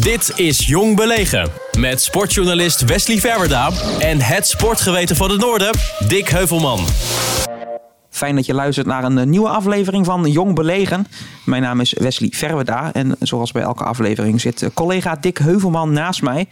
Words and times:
Dit 0.00 0.32
is 0.36 0.66
Jong 0.66 0.96
Belegen. 0.96 1.48
Met 1.78 2.02
sportjournalist 2.02 2.84
Wesley 2.84 3.18
Verwerda 3.18 3.70
en 3.98 4.20
het 4.20 4.46
sportgeweten 4.46 5.16
van 5.16 5.30
het 5.30 5.40
Noorden, 5.40 5.70
Dick 6.08 6.28
Heuvelman. 6.28 6.80
Fijn 8.10 8.34
dat 8.34 8.46
je 8.46 8.54
luistert 8.54 8.86
naar 8.86 9.04
een 9.04 9.18
eh, 9.18 9.26
nieuwe 9.26 9.48
aflevering 9.48 10.06
van 10.06 10.30
Jong 10.30 10.54
Belegen. 10.54 11.06
Mijn 11.44 11.62
naam 11.62 11.80
is 11.80 11.92
Wesley 11.92 12.28
Verweda 12.32 12.92
en 12.92 13.16
zoals 13.20 13.52
bij 13.52 13.62
elke 13.62 13.84
aflevering 13.84 14.40
zit 14.40 14.62
eh, 14.62 14.68
collega 14.74 15.16
Dick 15.16 15.38
Heuvelman 15.38 15.92
naast 15.92 16.22
mij. 16.22 16.46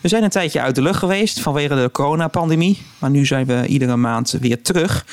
We 0.00 0.08
zijn 0.08 0.22
een 0.22 0.30
tijdje 0.30 0.60
uit 0.60 0.74
de 0.74 0.82
lucht 0.82 0.98
geweest 0.98 1.40
vanwege 1.40 1.74
de 1.74 1.90
coronapandemie, 1.92 2.82
maar 2.98 3.10
nu 3.10 3.26
zijn 3.26 3.46
we 3.46 3.66
iedere 3.66 3.96
maand 3.96 4.36
weer 4.40 4.62
terug. 4.62 5.06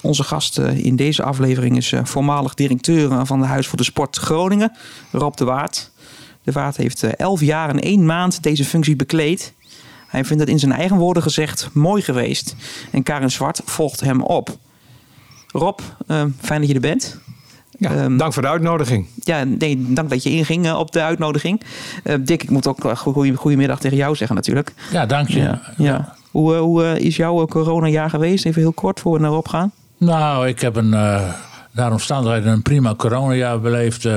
Onze 0.00 0.22
gast 0.22 0.58
eh, 0.58 0.84
in 0.84 0.96
deze 0.96 1.22
aflevering 1.22 1.76
is 1.76 1.92
voormalig 2.02 2.54
directeur 2.54 3.26
van 3.26 3.40
de 3.40 3.46
Huis 3.46 3.66
voor 3.66 3.78
de 3.78 3.84
Sport 3.84 4.16
Groningen, 4.16 4.72
Rob 5.10 5.34
de 5.34 5.44
Waard. 5.44 5.90
De 6.48 6.54
Waard 6.54 6.76
heeft 6.76 7.02
elf 7.02 7.40
jaar 7.40 7.68
en 7.68 7.80
één 7.80 8.06
maand 8.06 8.42
deze 8.42 8.64
functie 8.64 8.96
bekleed. 8.96 9.54
Hij 10.06 10.24
vindt 10.24 10.42
het 10.42 10.50
in 10.50 10.58
zijn 10.58 10.72
eigen 10.72 10.96
woorden 10.96 11.22
gezegd 11.22 11.68
mooi 11.72 12.02
geweest 12.02 12.56
en 12.90 13.02
Karin 13.02 13.30
Zwart 13.30 13.60
volgt 13.64 14.00
hem 14.00 14.22
op. 14.22 14.56
Rob, 15.46 15.78
uh, 16.06 16.22
fijn 16.40 16.60
dat 16.60 16.68
je 16.68 16.74
er 16.74 16.80
bent. 16.80 17.18
Ja, 17.78 18.04
um, 18.04 18.16
dank 18.16 18.32
voor 18.32 18.42
de 18.42 18.48
uitnodiging. 18.48 19.06
Ja, 19.14 19.44
nee, 19.44 19.92
dank 19.92 20.10
dat 20.10 20.22
je 20.22 20.30
inging 20.30 20.66
uh, 20.66 20.78
op 20.78 20.92
de 20.92 21.02
uitnodiging. 21.02 21.62
Uh, 22.04 22.14
Dick, 22.20 22.42
ik 22.42 22.50
moet 22.50 22.66
ook 22.66 22.84
uh, 22.84 22.96
goedemiddag 23.36 23.80
tegen 23.80 23.96
jou 23.96 24.16
zeggen 24.16 24.36
natuurlijk. 24.36 24.72
Ja, 24.90 25.06
dank 25.06 25.28
je. 25.28 25.38
Ja, 25.38 25.60
ja. 25.76 26.14
Hoe, 26.30 26.54
hoe 26.54 27.00
is 27.00 27.16
jouw 27.16 27.46
coronajaar 27.46 28.10
geweest? 28.10 28.46
Even 28.46 28.60
heel 28.60 28.72
kort 28.72 29.00
voor 29.00 29.12
we 29.12 29.18
naar 29.18 29.30
Rob 29.30 29.48
gaan. 29.48 29.72
Nou, 29.98 30.48
ik 30.48 30.60
heb 30.60 30.76
een, 30.76 30.90
naar 31.70 31.92
omstandigheden 31.92 32.52
een 32.52 32.62
prima 32.62 32.94
coronajaar 32.94 33.60
beleefd. 33.60 34.08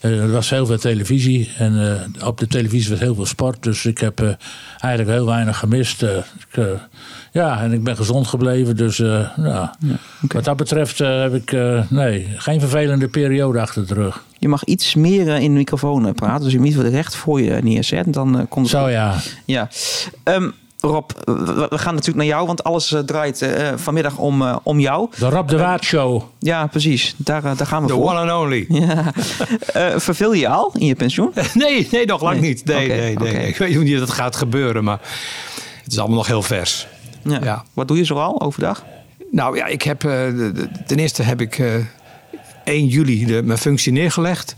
Er 0.00 0.32
was 0.32 0.50
heel 0.50 0.66
veel 0.66 0.78
televisie 0.78 1.50
en 1.58 2.00
op 2.24 2.38
de 2.38 2.46
televisie 2.46 2.90
was 2.90 2.98
heel 2.98 3.14
veel 3.14 3.26
sport. 3.26 3.62
Dus 3.62 3.86
ik 3.86 3.98
heb 3.98 4.36
eigenlijk 4.78 5.16
heel 5.16 5.26
weinig 5.26 5.58
gemist. 5.58 6.02
Ik, 6.02 6.78
ja, 7.32 7.62
en 7.62 7.72
ik 7.72 7.84
ben 7.84 7.96
gezond 7.96 8.26
gebleven. 8.26 8.76
Dus 8.76 8.96
ja. 8.96 9.76
wat 10.20 10.44
dat 10.44 10.56
betreft 10.56 10.98
heb 10.98 11.34
ik 11.34 11.56
nee, 11.88 12.28
geen 12.36 12.60
vervelende 12.60 13.08
periode 13.08 13.60
achter 13.60 13.86
de 13.86 13.94
rug. 13.94 14.24
Je 14.38 14.48
mag 14.48 14.64
iets 14.64 14.94
meer 14.94 15.26
in 15.26 15.52
de 15.52 15.58
microfoon 15.58 16.14
praten. 16.14 16.44
Dus 16.44 16.52
je 16.52 16.60
moet 16.60 16.74
het 16.74 16.92
recht 16.92 17.16
voor 17.16 17.40
je 17.40 17.62
neerzet. 17.62 18.12
Dan 18.12 18.46
komt 18.48 18.70
het 18.70 18.80
Zo 18.80 18.88
ja. 18.88 19.16
Ja. 19.44 19.68
Um, 20.24 20.54
Rob, 20.80 21.10
we 21.24 21.78
gaan 21.78 21.94
natuurlijk 21.94 22.16
naar 22.16 22.26
jou, 22.26 22.46
want 22.46 22.64
alles 22.64 22.96
draait 23.06 23.42
uh, 23.42 23.68
vanmiddag 23.76 24.18
om, 24.18 24.42
uh, 24.42 24.56
om 24.62 24.80
jou. 24.80 25.08
De 25.18 25.28
Rob 25.28 25.48
de 25.48 25.58
Waard 25.58 25.84
Show. 25.84 26.22
ja, 26.38 26.66
precies. 26.66 27.14
Daar, 27.16 27.42
daar 27.42 27.66
gaan 27.66 27.82
we 27.82 27.88
The 27.88 27.94
voor. 27.94 28.10
one 28.10 28.30
and 28.30 28.42
only. 28.44 28.64
Ja. 28.68 29.12
verveel 30.00 30.32
je 30.32 30.48
al 30.48 30.72
in 30.78 30.86
je 30.86 30.94
pensioen? 30.94 31.32
nee, 31.54 31.88
nee, 31.90 32.06
nog 32.06 32.22
lang 32.22 32.40
nee. 32.40 32.48
niet. 32.48 32.64
Nee, 32.64 32.84
okay, 32.84 32.98
nee, 32.98 33.16
nee. 33.16 33.28
Okay. 33.28 33.46
Ik 33.46 33.56
weet 33.56 33.82
niet 33.82 33.94
of 33.94 34.00
dat 34.00 34.10
gaat 34.10 34.36
gebeuren, 34.36 34.84
maar 34.84 35.00
het 35.82 35.92
is 35.92 35.98
allemaal 35.98 36.16
nog 36.16 36.26
heel 36.26 36.42
vers. 36.42 36.86
Ja. 37.22 37.40
ja. 37.42 37.64
Wat 37.72 37.88
doe 37.88 37.96
je 37.96 38.04
zoal 38.04 38.40
overdag? 38.40 38.84
Nou 39.30 39.56
ja, 39.56 39.66
ik 39.66 39.82
heb, 39.82 40.04
uh, 40.04 40.26
ten 40.86 40.98
eerste 40.98 41.22
heb 41.22 41.40
ik 41.40 41.58
uh, 41.58 41.74
1 42.64 42.86
juli 42.86 43.24
de, 43.24 43.42
mijn 43.42 43.58
functie 43.58 43.92
neergelegd. 43.92 44.56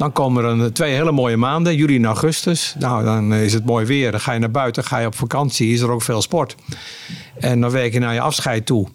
Dan 0.00 0.12
komen 0.12 0.44
er 0.44 0.50
een, 0.50 0.72
twee 0.72 0.92
hele 0.94 1.12
mooie 1.12 1.36
maanden, 1.36 1.76
juli 1.76 1.96
en 1.96 2.04
augustus. 2.04 2.74
Nou, 2.78 3.04
dan 3.04 3.34
is 3.34 3.52
het 3.52 3.64
mooi 3.64 3.86
weer. 3.86 4.10
Dan 4.10 4.20
ga 4.20 4.32
je 4.32 4.38
naar 4.38 4.50
buiten, 4.50 4.84
ga 4.84 4.98
je 4.98 5.06
op 5.06 5.14
vakantie, 5.14 5.72
is 5.72 5.80
er 5.80 5.90
ook 5.90 6.02
veel 6.02 6.22
sport. 6.22 6.54
En 7.38 7.60
dan 7.60 7.70
werk 7.70 7.92
je 7.92 7.98
naar 7.98 8.14
je 8.14 8.20
afscheid 8.20 8.66
toe. 8.66 8.88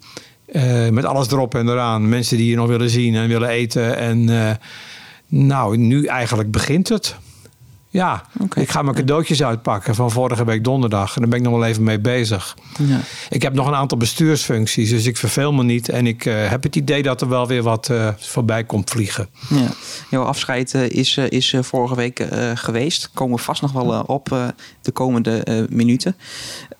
Uh, 0.52 0.88
met 0.88 1.04
alles 1.04 1.30
erop 1.30 1.54
en 1.54 1.68
eraan. 1.68 2.08
Mensen 2.08 2.36
die 2.36 2.50
je 2.50 2.56
nog 2.56 2.68
willen 2.68 2.90
zien 2.90 3.14
en 3.14 3.28
willen 3.28 3.48
eten. 3.48 3.96
En 3.96 4.30
uh, 4.30 4.50
nou, 5.26 5.76
nu 5.76 6.06
eigenlijk 6.06 6.50
begint 6.50 6.88
het. 6.88 7.16
Ja, 7.96 8.22
okay. 8.38 8.62
ik 8.62 8.70
ga 8.70 8.82
mijn 8.82 8.96
cadeautjes 8.96 9.42
uitpakken 9.42 9.94
van 9.94 10.10
vorige 10.10 10.44
week 10.44 10.64
donderdag. 10.64 11.14
En 11.14 11.20
daar 11.20 11.30
ben 11.30 11.38
ik 11.38 11.44
nog 11.44 11.54
wel 11.54 11.64
even 11.64 11.82
mee 11.82 12.00
bezig. 12.00 12.56
Ja. 12.78 13.00
Ik 13.28 13.42
heb 13.42 13.54
nog 13.54 13.66
een 13.66 13.74
aantal 13.74 13.98
bestuursfuncties, 13.98 14.90
dus 14.90 15.06
ik 15.06 15.16
verveel 15.16 15.52
me 15.52 15.62
niet. 15.62 15.88
En 15.88 16.06
ik 16.06 16.24
uh, 16.24 16.48
heb 16.48 16.62
het 16.62 16.76
idee 16.76 17.02
dat 17.02 17.20
er 17.20 17.28
wel 17.28 17.46
weer 17.46 17.62
wat 17.62 17.88
uh, 17.88 18.08
voorbij 18.16 18.64
komt 18.64 18.90
vliegen. 18.90 19.28
Ja. 19.48 19.68
Jouw 20.10 20.24
afscheid 20.24 20.74
uh, 20.74 20.88
is, 20.88 21.16
is 21.16 21.54
vorige 21.60 21.94
week 21.94 22.26
geweest. 22.54 23.10
Komen 23.14 23.36
we 23.36 23.42
vast 23.42 23.62
nog 23.62 23.72
wel 23.72 24.00
op 24.00 24.28
de 24.80 24.92
komende 24.92 25.66
minuten. 25.70 26.16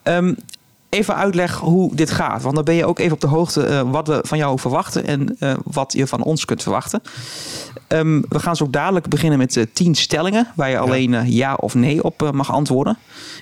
Um, 0.03 0.37
even 0.89 1.15
uitleggen 1.15 1.67
hoe 1.67 1.95
dit 1.95 2.11
gaat. 2.11 2.43
Want 2.43 2.55
dan 2.55 2.65
ben 2.65 2.75
je 2.75 2.87
ook 2.87 2.99
even 2.99 3.13
op 3.13 3.21
de 3.21 3.27
hoogte 3.27 3.69
uh, 3.69 3.91
wat 3.91 4.07
we 4.07 4.21
van 4.23 4.39
jou 4.39 4.59
verwachten 4.59 5.07
en 5.07 5.37
uh, 5.41 5.55
wat 5.65 5.93
je 5.93 6.07
van 6.07 6.23
ons 6.23 6.45
kunt 6.45 6.63
verwachten. 6.63 7.03
Um, 7.89 8.25
we 8.29 8.39
gaan 8.39 8.57
zo 8.57 8.71
dadelijk 8.71 9.09
beginnen 9.09 9.39
met 9.39 9.57
uh, 9.57 9.65
tien 9.73 9.95
stellingen 9.95 10.53
waar 10.55 10.71
je 10.71 10.79
alleen 10.79 11.11
ja, 11.11 11.23
ja 11.23 11.55
of 11.55 11.75
nee 11.75 12.03
op 12.03 12.31
mag 12.35 12.53
antwoorden. 12.53 12.99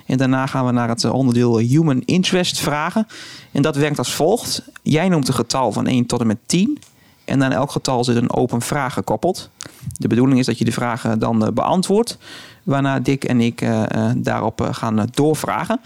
En 0.06 0.16
daarna 0.16 0.46
gaan 0.46 0.66
we 0.66 0.72
naar 0.72 0.88
het 0.88 1.04
onderdeel 1.04 1.58
Human 1.58 2.02
Interest 2.04 2.58
vragen. 2.58 3.06
En 3.52 3.62
dat 3.62 3.76
werkt 3.76 3.98
als 3.98 4.12
volgt. 4.12 4.62
Jij 4.82 5.08
noemt 5.08 5.28
een 5.28 5.34
getal 5.34 5.72
van 5.72 5.86
1 5.86 6.06
tot 6.06 6.20
en 6.20 6.26
met 6.26 6.38
10. 6.46 6.78
En 7.24 7.44
aan 7.44 7.52
elk 7.52 7.70
getal 7.70 8.04
zit 8.04 8.16
een 8.16 8.32
open 8.32 8.60
vraag 8.60 8.92
gekoppeld. 8.92 9.50
De 9.96 10.08
bedoeling 10.08 10.38
is 10.38 10.46
dat 10.46 10.58
je 10.58 10.64
de 10.64 10.72
vragen 10.72 11.18
dan 11.18 11.50
beantwoordt. 11.54 12.18
Waarna 12.64 13.00
Dick 13.00 13.24
en 13.24 13.40
ik 13.40 13.60
uh, 13.60 14.10
daarop 14.16 14.60
uh, 14.60 14.68
gaan 14.70 15.08
doorvragen. 15.10 15.80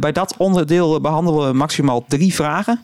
Bij 0.00 0.12
dat 0.12 0.34
onderdeel 0.36 1.00
behandelen 1.00 1.48
we 1.48 1.52
maximaal 1.52 2.04
drie 2.08 2.34
vragen. 2.34 2.80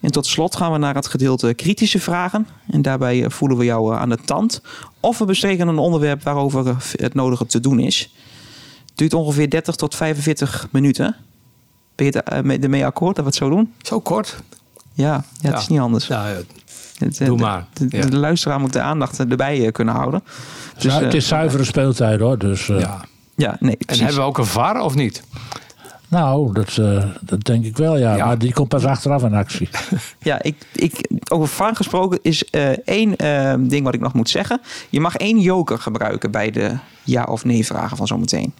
En 0.00 0.10
tot 0.10 0.26
slot 0.26 0.56
gaan 0.56 0.72
we 0.72 0.78
naar 0.78 0.94
het 0.94 1.06
gedeelte 1.06 1.54
kritische 1.54 2.00
vragen. 2.00 2.46
En 2.70 2.82
daarbij 2.82 3.30
voelen 3.30 3.58
we 3.58 3.64
jou 3.64 3.94
aan 3.94 4.08
de 4.08 4.18
tand. 4.24 4.62
Of 5.00 5.18
we 5.18 5.24
bespreken 5.24 5.68
een 5.68 5.78
onderwerp 5.78 6.22
waarover 6.22 6.76
het 6.92 7.14
nodige 7.14 7.46
te 7.46 7.60
doen 7.60 7.78
is. 7.78 8.12
Het 8.86 8.98
duurt 8.98 9.14
ongeveer 9.14 9.50
30 9.50 9.74
tot 9.74 9.94
45 9.94 10.68
minuten. 10.70 11.16
Ben 11.94 12.06
je 12.06 12.22
ermee 12.22 12.86
akkoord 12.86 13.16
dat 13.16 13.24
we 13.24 13.30
het 13.30 13.38
zo 13.38 13.48
doen? 13.48 13.72
Zo 13.82 14.00
kort? 14.00 14.42
Ja, 14.94 15.04
ja, 15.04 15.24
ja. 15.40 15.50
het 15.50 15.60
is 15.60 15.68
niet 15.68 15.80
anders. 15.80 16.06
Ja, 16.06 16.34
het, 17.04 17.20
Doe 17.26 17.38
maar. 17.38 17.66
De, 17.72 17.86
de, 17.86 17.96
ja. 17.96 18.06
de, 18.06 18.16
luisteraar 18.16 18.60
moet 18.60 18.72
de 18.72 18.80
aandacht 18.80 19.18
erbij 19.18 19.72
kunnen 19.72 19.94
houden. 19.94 20.22
Dus, 20.78 20.94
het 20.94 21.14
is 21.14 21.28
zuivere 21.28 21.64
speeltijd 21.64 22.20
hoor. 22.20 22.38
Dus, 22.38 22.68
uh, 22.68 22.80
ja. 22.80 23.04
ja, 23.34 23.56
nee. 23.60 23.76
En 23.86 23.98
hebben 23.98 24.16
we 24.16 24.22
ook 24.22 24.38
een 24.38 24.46
VAR 24.46 24.80
of 24.80 24.94
niet? 24.94 25.22
Nou, 26.08 26.52
dat, 26.52 26.76
uh, 26.80 27.04
dat 27.20 27.44
denk 27.44 27.64
ik 27.64 27.76
wel, 27.76 27.98
ja. 27.98 28.16
ja. 28.16 28.26
Maar 28.26 28.38
die 28.38 28.52
komt 28.52 28.68
pas 28.68 28.84
achteraf 28.84 29.22
in 29.22 29.34
actie. 29.34 29.68
ja, 30.18 30.42
ik, 30.42 30.56
ik, 30.74 31.10
over 31.28 31.48
VAR 31.48 31.76
gesproken 31.76 32.18
is 32.22 32.44
uh, 32.50 32.68
één 32.84 33.16
ding 33.68 33.84
wat 33.84 33.94
ik 33.94 34.00
nog 34.00 34.12
moet 34.12 34.28
zeggen. 34.28 34.60
Je 34.90 35.00
mag 35.00 35.16
één 35.16 35.40
joker 35.40 35.78
gebruiken 35.78 36.30
bij 36.30 36.50
de 36.50 36.78
ja 37.02 37.24
of 37.24 37.44
nee 37.44 37.66
vragen 37.66 37.96
van 37.96 38.06
zometeen. 38.06 38.54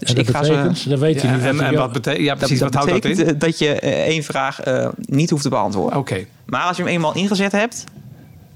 Dus 0.00 0.08
dat 0.08 0.28
ik 0.28 0.36
ga 0.36 0.44
ze, 0.44 0.88
dat 0.88 0.98
weet 0.98 1.20
je 1.20 1.26
ja, 1.26 1.34
niet. 1.34 1.44
En, 1.44 1.60
en 1.60 1.74
wat 1.74 1.92
betekent, 1.92 2.24
ja, 2.24 2.34
precies, 2.34 2.58
dat, 2.58 2.74
wat 2.74 2.82
dat 2.82 2.90
houdt 2.90 3.18
dat 3.18 3.26
in? 3.28 3.38
dat 3.38 3.58
je 3.58 3.80
één 3.80 4.22
vraag 4.22 4.60
niet 4.98 5.30
hoeft 5.30 5.42
te 5.42 5.48
beantwoorden. 5.48 5.98
Oké. 5.98 6.12
Okay. 6.12 6.28
Maar 6.46 6.62
als 6.62 6.76
je 6.76 6.82
hem 6.82 6.92
eenmaal 6.92 7.14
ingezet 7.14 7.52
hebt, 7.52 7.84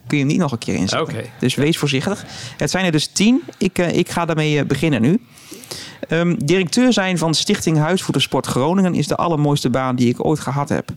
kun 0.07 0.17
je 0.17 0.23
hem 0.23 0.33
niet 0.33 0.43
nog 0.43 0.53
een 0.53 0.59
keer 0.59 0.75
inzetten. 0.75 1.15
Okay. 1.15 1.31
Dus 1.39 1.55
wees 1.55 1.79
voorzichtig. 1.79 2.25
Het 2.57 2.71
zijn 2.71 2.85
er 2.85 2.93
dus 2.93 3.07
tien. 3.07 3.43
Ik, 3.59 3.79
uh, 3.79 3.97
ik 3.97 4.11
ga 4.11 4.25
daarmee 4.25 4.65
beginnen 4.65 5.03
nu. 5.03 5.21
Um, 6.09 6.45
directeur 6.45 6.93
zijn 6.93 7.19
van 7.19 7.35
Stichting 7.35 7.79
Huisvoedersport 7.79 8.47
Groningen 8.47 8.95
is 8.95 9.07
de 9.07 9.17
allermooiste 9.17 9.71
baan 9.71 9.97
die 9.97 10.09
ik 10.09 10.25
ooit 10.25 10.41
gehad 10.41 10.69
heb. 10.69 10.89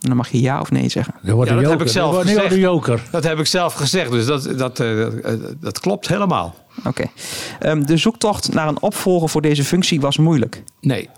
En 0.00 0.08
dan 0.08 0.16
mag 0.16 0.28
je 0.28 0.40
ja 0.40 0.60
of 0.60 0.70
nee 0.70 0.88
zeggen. 0.88 1.14
Dat, 1.22 1.46
ja, 1.46 1.54
dat 1.54 1.62
joker. 1.62 1.70
heb 1.70 1.80
ik 1.80 1.88
zelf 1.88 2.14
dat 2.14 2.26
gezegd. 2.26 3.12
Dat 3.12 3.24
heb 3.24 3.38
ik 3.38 3.46
zelf 3.46 3.74
gezegd, 3.74 4.10
dus 4.10 4.26
dat, 4.26 4.58
dat, 4.58 4.80
uh, 4.80 5.06
dat 5.60 5.80
klopt 5.80 6.08
helemaal. 6.08 6.54
Oké. 6.78 6.88
Okay. 6.88 7.10
Um, 7.72 7.86
de 7.86 7.96
zoektocht 7.96 8.52
naar 8.52 8.68
een 8.68 8.82
opvolger 8.82 9.28
voor 9.28 9.42
deze 9.42 9.64
functie 9.64 10.00
was 10.00 10.16
moeilijk. 10.16 10.62
Nee. 10.80 11.08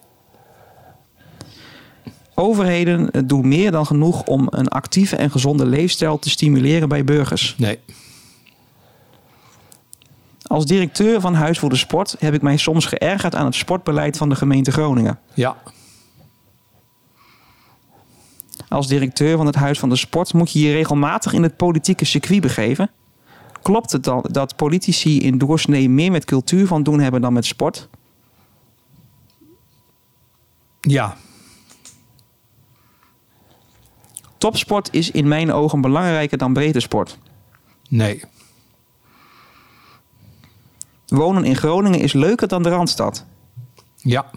Overheden 2.35 3.27
doen 3.27 3.49
meer 3.49 3.71
dan 3.71 3.87
genoeg 3.87 4.23
om 4.23 4.47
een 4.51 4.69
actieve 4.69 5.17
en 5.17 5.31
gezonde 5.31 5.67
leefstijl 5.67 6.19
te 6.19 6.31
stimuleren 6.31 6.89
bij 6.89 7.05
burgers. 7.05 7.55
Nee. 7.59 7.79
Als 10.43 10.67
directeur 10.67 11.21
van 11.21 11.35
Huis 11.35 11.59
voor 11.59 11.69
de 11.69 11.77
Sport 11.77 12.17
heb 12.19 12.35
ik 12.35 12.43
mij 12.43 12.56
soms 12.56 12.87
geërgerd 12.87 13.35
aan 13.35 13.44
het 13.44 13.55
sportbeleid 13.55 14.17
van 14.17 14.29
de 14.29 14.35
gemeente 14.37 14.73
Groningen. 14.73 15.19
Ja. 15.35 15.56
Als 18.69 18.87
directeur 18.87 19.37
van 19.37 19.47
het 19.47 19.55
Huis 19.55 19.79
van 19.79 19.88
de 19.88 19.97
Sport 19.97 20.32
moet 20.32 20.53
je 20.53 20.61
je 20.61 20.73
regelmatig 20.73 21.32
in 21.32 21.43
het 21.43 21.56
politieke 21.56 22.05
circuit 22.05 22.41
begeven. 22.41 22.91
Klopt 23.69 23.93
het 23.93 24.05
dan 24.05 24.25
dat 24.31 24.56
politici 24.56 25.20
in 25.20 25.38
doorsnee 25.38 25.88
meer 25.88 26.11
met 26.11 26.25
cultuur 26.25 26.67
van 26.67 26.82
doen 26.82 27.00
hebben 27.00 27.20
dan 27.20 27.32
met 27.32 27.44
sport? 27.44 27.88
Ja. 30.81 31.17
Topsport 34.38 34.93
is 34.93 35.11
in 35.11 35.29
mijn 35.29 35.53
ogen 35.53 35.81
belangrijker 35.81 36.38
dan 36.38 36.53
breedte 36.53 36.81
sport. 36.81 37.19
Nee. 37.88 38.25
Wonen 41.06 41.44
in 41.44 41.56
Groningen 41.56 42.00
is 42.00 42.12
leuker 42.12 42.49
dan 42.49 42.62
de 42.62 42.69
Randstad. 42.69 43.25
Ja. 43.97 44.31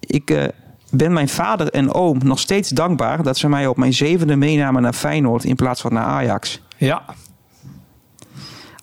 Ik 0.00 0.30
uh, 0.30 0.48
ben 0.96 1.12
mijn 1.12 1.28
vader 1.28 1.70
en 1.70 1.92
oom 1.92 2.18
nog 2.24 2.38
steeds 2.38 2.68
dankbaar 2.68 3.22
dat 3.22 3.38
ze 3.38 3.48
mij 3.48 3.66
op 3.66 3.76
mijn 3.76 3.92
zevende 3.92 4.36
meenamen 4.36 4.82
naar 4.82 4.92
Feyenoord 4.92 5.44
in 5.44 5.56
plaats 5.56 5.80
van 5.80 5.92
naar 5.92 6.04
Ajax. 6.04 6.62
Ja. 6.76 7.04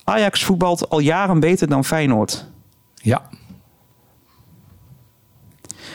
Ajax 0.03 0.43
voetbalt 0.43 0.89
al 0.89 0.99
jaren 0.99 1.39
beter 1.39 1.67
dan 1.67 1.85
Feyenoord. 1.85 2.45
Ja. 2.95 3.21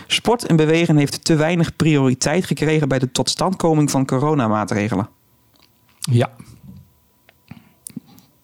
Sport 0.07 0.47
en 0.47 0.57
bewegen 0.57 0.97
heeft 0.97 1.25
te 1.25 1.35
weinig 1.35 1.77
prioriteit 1.77 2.45
gekregen 2.45 2.89
bij 2.89 2.99
de 2.99 3.13
totstandkoming 3.13 3.91
van 3.91 4.07
coronamaatregelen. 4.07 5.09
Ja. 5.99 6.31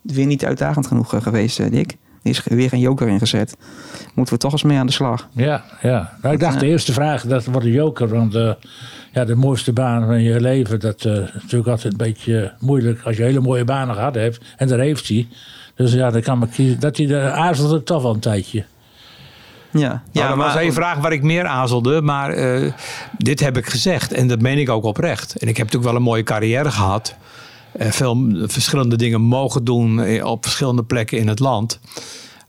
Weer 0.00 0.26
niet 0.26 0.44
uitdagend 0.44 0.86
genoeg 0.86 1.14
eh, 1.14 1.22
geweest, 1.22 1.60
eh, 1.60 1.70
Dick. 1.70 1.96
Er 2.22 2.30
is 2.30 2.42
weer 2.44 2.68
geen 2.68 2.80
joker 2.80 3.08
ingezet. 3.08 3.56
Moeten 4.14 4.34
we 4.34 4.40
toch 4.40 4.52
eens 4.52 4.62
mee 4.62 4.78
aan 4.78 4.86
de 4.86 4.92
slag. 4.92 5.28
Ja, 5.32 5.64
ja. 5.80 6.16
Nou, 6.22 6.34
ik 6.34 6.40
dacht 6.40 6.60
de 6.60 6.66
eerste 6.66 6.92
vraag, 6.92 7.22
dat 7.26 7.44
wordt 7.44 7.66
een 7.66 7.72
joker. 7.72 8.08
Want 8.08 8.34
eh, 8.34 8.52
ja, 9.12 9.24
de 9.24 9.34
mooiste 9.34 9.72
baan 9.72 10.06
van 10.06 10.22
je 10.22 10.40
leven, 10.40 10.80
dat 10.80 11.04
eh, 11.04 11.12
is 11.12 11.32
natuurlijk 11.32 11.68
altijd 11.68 11.92
een 11.92 11.98
beetje 11.98 12.52
moeilijk 12.60 13.02
als 13.02 13.16
je 13.16 13.22
hele 13.22 13.40
mooie 13.40 13.64
banen 13.64 13.94
gehad 13.94 14.14
hebt. 14.14 14.40
En 14.56 14.68
daar 14.68 14.78
heeft 14.78 15.08
hij. 15.08 15.28
Dus 15.74 15.92
ja, 15.92 16.10
dan 16.10 16.20
kan 16.22 16.38
maar 16.38 16.48
kiezen. 16.48 16.80
Dat 16.80 16.96
hij 16.96 17.06
de 17.06 17.20
aarzelde 17.20 17.82
toch 17.82 18.02
wel 18.02 18.14
een 18.14 18.20
tijdje. 18.20 18.64
Ja, 19.72 20.02
Ja, 20.12 20.28
dat 20.28 20.36
was 20.36 20.56
één 20.56 20.72
vraag 20.72 20.98
waar 20.98 21.12
ik 21.12 21.22
meer 21.22 21.46
aarzelde. 21.46 22.02
Maar 22.02 22.30
eh, 22.30 22.72
dit 23.18 23.40
heb 23.40 23.56
ik 23.56 23.66
gezegd. 23.66 24.12
En 24.12 24.28
dat 24.28 24.40
meen 24.40 24.58
ik 24.58 24.70
ook 24.70 24.84
oprecht. 24.84 25.36
En 25.36 25.48
ik 25.48 25.56
heb 25.56 25.66
natuurlijk 25.66 25.92
wel 25.92 25.94
een 25.94 26.06
mooie 26.06 26.22
carrière 26.22 26.70
gehad. 26.70 27.16
Eh, 27.72 27.90
veel 27.90 28.28
verschillende 28.46 28.96
dingen 28.96 29.20
mogen 29.20 29.64
doen 29.64 30.00
eh, 30.00 30.24
op 30.24 30.42
verschillende 30.42 30.84
plekken 30.84 31.18
in 31.18 31.28
het 31.28 31.38
land. 31.38 31.80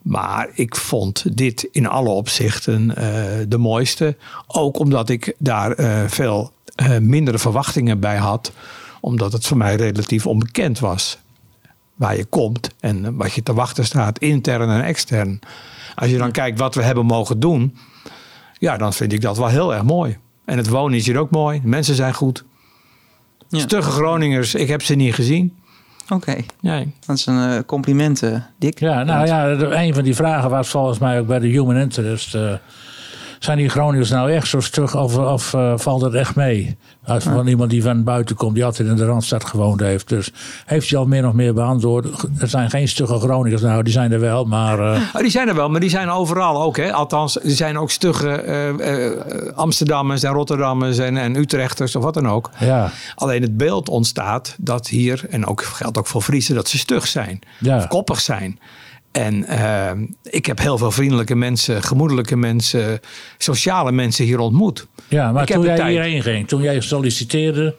Maar 0.02 0.50
ik 0.54 0.76
vond 0.76 1.38
dit 1.38 1.68
in 1.72 1.88
alle 1.88 2.10
opzichten 2.10 2.96
eh, 2.96 3.46
de 3.48 3.58
mooiste. 3.58 4.18
Ook 4.48 4.80
omdat 4.80 5.10
ik 5.10 5.36
daar 5.38 5.76
veel 6.10 6.52
mindere 7.02 7.40
verwachtingen 7.40 8.00
bij 8.00 8.18
had. 8.18 8.52
Omdat 9.00 9.34
het 9.34 9.46
voor 9.46 9.58
mij 9.58 9.76
relatief 9.76 10.28
onbekend 10.28 10.80
was. 10.80 11.18
Waar 11.96 12.18
je 12.18 12.26
komt 12.26 12.70
en 12.80 13.16
wat 13.16 13.34
je 13.34 13.44
te 13.44 13.54
wachten 13.54 13.86
staat, 13.86 14.20
intern 14.20 14.70
en 14.70 14.84
extern. 14.84 15.40
Als 15.96 16.10
je 16.10 16.18
dan 16.18 16.32
kijkt 16.32 16.60
wat 16.60 16.76
we 16.76 16.84
hebben 16.84 17.06
mogen 17.06 17.40
doen. 17.40 17.78
Ja, 18.60 18.78
dan 18.78 18.94
vind 18.94 19.14
ik 19.14 19.22
dat 19.22 19.38
wel 19.38 19.48
heel 19.48 19.74
erg 19.74 19.84
mooi. 19.84 20.18
En 20.46 20.58
het 20.58 20.68
wonen 20.68 20.98
is 20.98 21.06
hier 21.06 21.18
ook 21.18 21.32
mooi. 21.32 21.62
De 21.62 21.68
mensen 21.68 21.96
zijn 21.96 22.14
goed. 22.14 22.44
Ja. 23.58 23.60
Stugge 23.60 23.92
Groningers, 23.92 24.56
ik 24.56 24.68
heb 24.68 24.82
ze 24.84 24.96
niet 24.96 25.14
gezien. 25.14 25.58
Oké, 26.10 26.36
dat 27.06 27.18
is 27.18 27.26
een 27.26 27.50
eh, 27.50 27.60
compliment, 27.66 28.24
eh, 28.24 28.36
Dick. 28.60 28.80
Ja, 28.80 29.04
nou 29.04 29.26
ja, 29.26 29.48
een 29.50 29.94
van 29.94 30.04
die 30.04 30.16
vragen 30.16 30.50
was 30.50 30.70
volgens 30.70 31.00
mij 31.00 31.20
ook 31.20 31.28
bij 31.28 31.40
de 31.40 31.48
Human 31.48 31.78
Interest. 31.78 32.36
eh, 32.36 32.54
zijn 33.44 33.58
die 33.58 33.70
Groningers 33.70 34.10
nou 34.10 34.32
echt 34.32 34.48
zo 34.48 34.60
stug 34.60 34.96
of, 34.96 35.18
of 35.18 35.54
eh, 35.54 35.74
valt 35.78 36.02
het 36.02 36.14
echt 36.14 36.36
mee? 36.36 36.78
Als 37.06 37.24
van 37.24 37.48
iemand 37.48 37.70
die 37.70 37.84
van 37.84 38.04
buiten 38.04 38.36
komt, 38.36 38.56
die 38.56 38.66
altijd 38.66 38.88
in 38.88 38.96
de 38.96 39.06
Randstad 39.06 39.44
gewoond 39.46 39.80
heeft. 39.80 40.10
Dus 40.10 40.32
heeft 40.66 40.90
hij 40.90 41.00
al 41.00 41.06
meer 41.06 41.28
of 41.28 41.34
meer 41.34 41.54
beantwoord. 41.54 42.06
Er 42.40 42.48
zijn 42.48 42.70
geen 42.70 42.88
stugge 42.88 43.20
Groningers, 43.20 43.62
nou 43.62 43.84
die 43.84 43.94
zijn 43.94 44.12
er 44.12 44.20
wel, 44.20 44.46
maar... 44.46 44.80
eh, 44.80 45.02
Oh, 45.14 45.22
die 45.22 45.30
zijn 45.32 45.48
er 45.48 45.56
wel, 45.56 45.70
maar 45.70 45.80
die 45.80 45.90
zijn 45.90 46.10
overal 46.10 46.62
ook. 46.64 46.78
Hè? 46.78 46.94
Althans, 46.94 47.40
er 47.44 47.52
zijn 47.52 47.78
ook 47.78 47.92
stugge 47.92 48.30
eh, 48.32 49.56
Amsterdammers 49.56 50.24
en 50.24 50.32
Rotterdammers 50.34 50.98
en, 50.98 51.18
en 51.18 51.36
Utrechters 51.36 51.96
of 51.96 52.04
wat 52.04 52.14
dan 52.14 52.28
ook. 52.30 52.50
ja, 52.60 52.92
Alleen 53.16 53.42
het 53.42 53.58
beeld 53.58 53.90
ontstaat 53.90 54.56
dat 54.60 54.88
hier, 54.88 55.26
en 55.30 55.46
ook 55.46 55.64
geldt 55.64 55.98
ook 55.98 56.08
voor 56.08 56.22
Friesen, 56.22 56.56
dat 56.56 56.68
ze 56.68 56.78
stug 56.78 57.08
zijn. 57.08 57.40
Ja. 57.60 57.78
Of 57.78 57.88
koppig 57.88 58.20
zijn. 58.20 58.60
En 59.14 59.46
eh, 59.46 59.92
ik 60.24 60.46
heb 60.46 60.60
heel 60.60 60.78
veel 60.78 60.92
vriendelijke 60.92 61.36
mensen, 61.36 61.84
gemoedelijke 61.84 62.36
mensen, 62.36 63.00
sociale 63.38 63.92
mensen 63.92 64.26
hier 64.26 64.40
ontmoet. 64.40 64.88
ja, 65.08 65.32
maar 65.32 65.42
Ik 65.42 65.50
toen 65.50 65.64
jij 65.64 65.76
tijd. 65.76 65.90
hierheen 65.90 66.22
ging, 66.22 66.48
toen 66.48 66.62
jij 66.62 66.82
solliciteerde 66.82 67.76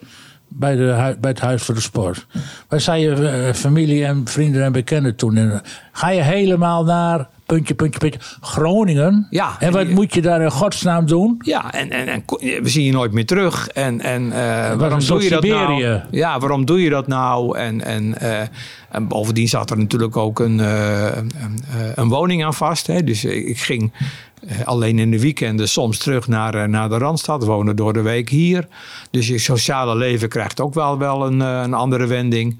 bij, 0.47 0.75
de, 0.75 1.17
bij 1.19 1.31
het 1.31 1.39
Huis 1.39 1.63
voor 1.63 1.75
de 1.75 1.81
Sport. 1.81 2.25
Waar 2.67 2.81
zei 2.81 3.01
je 3.01 3.29
eh, 3.29 3.53
familie 3.53 4.05
en 4.05 4.27
vrienden 4.27 4.63
en 4.63 4.71
bekenden 4.71 5.15
toen? 5.15 5.37
En, 5.37 5.61
ga 5.91 6.09
je 6.09 6.21
helemaal 6.21 6.83
naar, 6.83 7.29
puntje, 7.45 7.73
puntje, 7.75 7.99
puntje, 7.99 8.19
Groningen? 8.41 9.27
Ja, 9.29 9.55
En 9.59 9.71
wat 9.71 9.85
die- 9.85 9.93
moet 9.95 10.13
je 10.13 10.21
daar 10.21 10.41
in 10.41 10.51
godsnaam 10.51 11.05
doen? 11.05 11.35
Ja, 11.39 11.71
en, 11.73 11.89
en, 11.91 12.07
en 12.07 12.23
we 12.63 12.69
zien 12.69 12.83
je 12.83 12.91
nooit 12.91 13.11
meer 13.11 13.25
terug. 13.25 13.67
En, 13.67 14.01
en 14.01 14.31
eh, 14.31 14.73
waarom 14.75 14.99
doe 15.05 15.23
je 15.23 15.29
dat 15.29 15.43
Siberië. 15.43 15.83
nou? 15.87 16.01
Ja, 16.11 16.39
waarom 16.39 16.65
doe 16.65 16.81
je 16.81 16.89
dat 16.89 17.07
nou? 17.07 17.57
En, 17.57 17.81
en, 17.81 18.19
eh, 18.19 18.41
en 18.89 19.07
bovendien 19.07 19.47
zat 19.47 19.69
er 19.69 19.77
natuurlijk 19.77 20.17
ook 20.17 20.39
een, 20.39 20.59
eh, 20.59 21.05
een, 21.15 21.31
een 21.95 22.07
woning 22.09 22.45
aan 22.45 22.53
vast. 22.53 22.87
Hè? 22.87 23.03
Dus 23.03 23.25
ik 23.25 23.59
ging 23.59 23.91
alleen 24.65 24.99
in 24.99 25.11
de 25.11 25.19
weekenden 25.19 25.69
soms 25.69 25.97
terug 25.97 26.27
naar, 26.27 26.69
naar 26.69 26.89
de 26.89 26.97
Randstad. 26.97 27.43
Wonen 27.45 27.75
door 27.75 27.93
de 27.93 28.01
week 28.01 28.29
hier. 28.29 28.67
Dus 29.11 29.27
je 29.27 29.37
sociale 29.37 29.95
leven 29.95 30.29
krijgt 30.29 30.61
ook 30.61 30.73
wel, 30.73 30.97
wel 30.97 31.25
een, 31.25 31.39
een 31.39 31.73
andere 31.73 32.05
wending. 32.07 32.59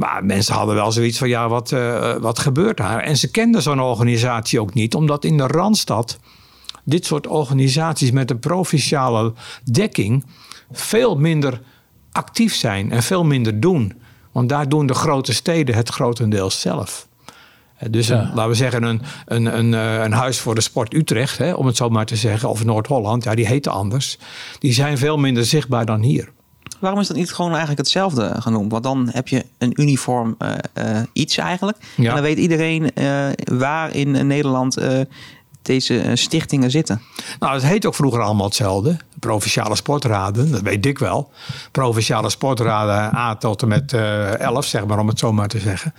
Maar 0.00 0.24
mensen 0.24 0.54
hadden 0.54 0.74
wel 0.74 0.92
zoiets 0.92 1.18
van, 1.18 1.28
ja, 1.28 1.48
wat, 1.48 1.72
eh, 1.72 2.14
wat 2.16 2.38
gebeurt 2.38 2.76
daar? 2.76 3.00
En 3.02 3.16
ze 3.16 3.30
kenden 3.30 3.62
zo'n 3.62 3.80
organisatie 3.80 4.60
ook 4.60 4.74
niet, 4.74 4.94
omdat 4.94 5.24
in 5.24 5.36
de 5.36 5.46
Randstad 5.46 6.18
dit 6.84 7.06
soort 7.06 7.26
organisaties 7.26 8.10
met 8.10 8.30
een 8.30 8.38
provinciale 8.38 9.32
dekking 9.64 10.24
veel 10.72 11.16
minder 11.16 11.60
actief 12.12 12.54
zijn 12.54 12.92
en 12.92 13.02
veel 13.02 13.24
minder 13.24 13.60
doen. 13.60 13.92
Want 14.32 14.48
daar 14.48 14.68
doen 14.68 14.86
de 14.86 14.94
grote 14.94 15.32
steden 15.32 15.74
het 15.74 15.88
grotendeels 15.88 16.60
zelf. 16.60 17.08
Eh, 17.76 17.88
Dus 17.90 18.08
een, 18.08 18.16
Ja. 18.16 18.30
laten 18.34 18.50
we 18.50 18.54
zeggen 18.56 18.82
een, 18.82 19.02
een, 19.26 19.58
een, 19.58 19.74
eh, 19.74 20.02
een 20.04 20.12
huis 20.12 20.38
voor 20.38 20.54
de 20.54 20.60
sport 20.60 20.94
Utrecht, 20.94 21.38
hè, 21.38 21.52
om 21.52 21.66
het 21.66 21.76
zo 21.76 21.88
maar 21.88 22.06
te 22.06 22.16
zeggen, 22.16 22.48
of 22.48 22.64
Noord-Holland, 22.64 23.24
ja, 23.24 23.34
die 23.34 23.46
heten 23.46 23.72
anders. 23.72 24.18
Die 24.58 24.72
zijn 24.72 24.98
veel 24.98 25.16
minder 25.18 25.44
zichtbaar 25.44 25.86
dan 25.86 26.00
hier. 26.00 26.32
Waarom 26.80 27.00
is 27.00 27.06
dat 27.06 27.16
niet 27.16 27.32
gewoon 27.32 27.50
eigenlijk 27.50 27.80
hetzelfde 27.80 28.34
genoemd? 28.38 28.70
Want 28.70 28.82
dan 28.82 29.08
heb 29.12 29.28
je 29.28 29.44
een 29.58 29.80
uniform 29.80 30.34
eh, 30.38 30.54
eh, 30.72 31.02
iets 31.12 31.36
eigenlijk. 31.36 31.78
Ja. 31.96 32.08
En 32.08 32.14
dan 32.14 32.22
weet 32.22 32.38
iedereen 32.38 32.94
eh, 32.94 33.26
waar 33.44 33.94
in 33.94 34.26
Nederland 34.26 34.78
deze 35.62 36.10
stichtingen 36.14 36.70
zitten. 36.70 37.02
Nou, 37.38 37.54
het 37.54 37.62
heet 37.62 37.86
ook 37.86 37.94
vroeger 37.94 38.20
allemaal 38.20 38.46
hetzelfde. 38.46 38.96
Provinciale 39.18 39.76
sportraden, 39.76 40.50
dat 40.50 40.60
weet 40.60 40.86
ik 40.86 40.98
wel. 40.98 41.30
Provinciale 41.70 42.30
sportraden 42.30 43.16
A 43.18 43.36
tot 43.36 43.62
en 43.62 43.68
met 43.68 43.92
eh 43.92 44.38
11, 44.38 44.64
zeg 44.64 44.86
maar, 44.86 44.98
om 44.98 45.08
het 45.08 45.18
zo 45.18 45.32
maar 45.32 45.48
te 45.48 45.58
zeggen. 45.58 45.94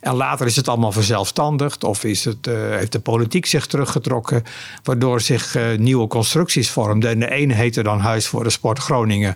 En 0.00 0.14
later 0.14 0.46
is 0.46 0.56
het 0.56 0.68
allemaal 0.68 0.92
verzelfstandigd 0.92 1.84
of 1.84 2.04
is 2.04 2.24
het, 2.24 2.46
heeft 2.46 2.92
de 2.92 3.00
politiek 3.00 3.46
zich 3.46 3.66
teruggetrokken, 3.66 4.42
waardoor 4.82 5.20
zich 5.20 5.56
nieuwe 5.76 6.06
constructies 6.06 6.70
vormden. 6.70 7.10
En 7.10 7.18
de 7.18 7.30
ene 7.30 7.54
heette 7.54 7.82
dan 7.82 8.00
Huis 8.00 8.26
voor 8.26 8.44
de 8.44 8.50
Sport 8.50 8.78
Groningen 8.78 9.34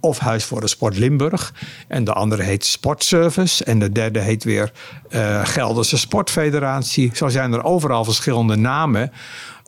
of 0.00 0.18
Huis 0.18 0.44
voor 0.44 0.60
de 0.60 0.68
Sport 0.68 0.98
Limburg. 0.98 1.54
En 1.88 2.04
de 2.04 2.12
andere 2.12 2.42
heet 2.42 2.64
Sportservice. 2.64 3.64
En 3.64 3.78
de 3.78 3.92
derde 3.92 4.20
heet 4.20 4.44
weer 4.44 4.72
eh, 5.10 5.44
Gelderse 5.44 5.98
Sportfederatie. 5.98 7.10
Zo 7.14 7.28
zijn 7.28 7.52
er 7.52 7.64
overal 7.64 8.04
verschillende 8.04 8.56
namen 8.56 9.12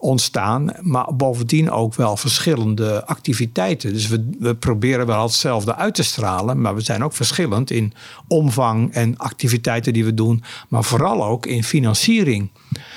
ontstaan. 0.01 0.71
Maar 0.81 1.15
bovendien 1.15 1.71
ook 1.71 1.95
wel 1.95 2.17
verschillende 2.17 3.05
activiteiten. 3.05 3.93
Dus 3.93 4.07
we, 4.07 4.55
proberen 4.55 5.05
wel 5.05 5.23
hetzelfde 5.23 5.75
uit 5.75 5.95
te 5.95 6.03
stralen. 6.03 6.61
Maar 6.61 6.75
we 6.75 6.81
zijn 6.81 7.03
ook 7.03 7.13
verschillend 7.13 7.71
in 7.71 7.93
omvang 8.27 8.93
en 8.93 9.17
activiteiten 9.17 9.93
die 9.93 10.05
we 10.05 10.13
doen. 10.13 10.43
Maar 10.67 10.83
vooral 10.83 11.25
ook 11.25 11.45
in 11.45 11.63
financiering. 11.63 12.49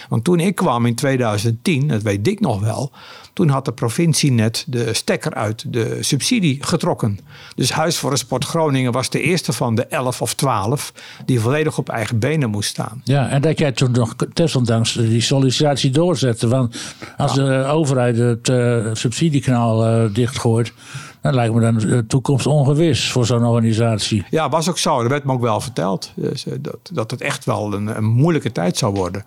Want 0.09 0.25
toen 0.25 0.41
ik 0.41 0.55
kwam 0.55 0.87
in 0.87 0.95
2010, 0.95 1.89
dat 1.89 2.03
weet 2.03 2.29
ik 2.29 2.41
nog 2.41 2.61
wel. 2.61 2.93
Toen 3.33 3.49
had 3.49 3.65
de 3.65 3.73
provincie 3.73 4.33
net 4.33 4.65
de 4.67 4.95
stekker 4.95 5.35
uit 5.35 5.73
de 5.73 5.99
subsidie 6.01 6.59
getrokken. 6.61 7.19
Dus 7.55 7.73
Huis 7.73 7.97
voor 7.97 8.11
de 8.11 8.17
Sport 8.17 8.45
Groningen 8.45 8.93
was 8.93 9.11
de 9.11 9.21
eerste 9.21 9.53
van 9.53 9.75
de 9.75 9.87
11 9.87 10.23
of 10.23 10.35
12 10.35 10.93
die 11.25 11.41
volledig 11.41 11.79
op 11.79 11.89
eigen 11.89 12.19
benen 12.19 12.51
moest 12.51 12.69
staan. 12.69 13.01
Ja, 13.05 13.29
en 13.29 13.43
dat 13.43 13.59
jij 13.59 13.73
toen 13.73 13.91
nog 13.91 14.17
desondanks 14.17 14.93
die 14.93 15.21
sollicitatie 15.21 15.91
doorzette. 15.91 16.49
Want 16.49 16.77
als 17.17 17.35
de 17.35 17.65
overheid 17.69 18.19
het 18.19 18.49
eh, 18.49 18.87
subsidiekanaal 18.93 19.87
eh, 19.87 20.15
dichtgooit, 20.15 20.73
dan 21.21 21.35
lijkt 21.35 21.55
me 21.55 21.61
dan 21.61 21.79
de 21.79 22.07
toekomst 22.07 22.47
ongewis 22.47 23.11
voor 23.11 23.27
zo'n 23.27 23.45
organisatie. 23.45 24.25
Ja, 24.31 24.49
was 24.49 24.69
ook 24.69 24.79
zo. 24.79 25.01
Dat 25.01 25.11
werd 25.11 25.25
me 25.25 25.33
ook 25.33 25.41
wel 25.41 25.61
verteld. 25.61 26.13
Dus, 26.17 26.47
eh, 26.47 26.53
dat, 26.61 26.79
dat 26.93 27.11
het 27.11 27.21
echt 27.21 27.45
wel 27.45 27.75
een, 27.75 27.97
een 27.97 28.05
moeilijke 28.05 28.53
tijd 28.53 28.77
zou 28.77 28.95
worden. 28.95 29.25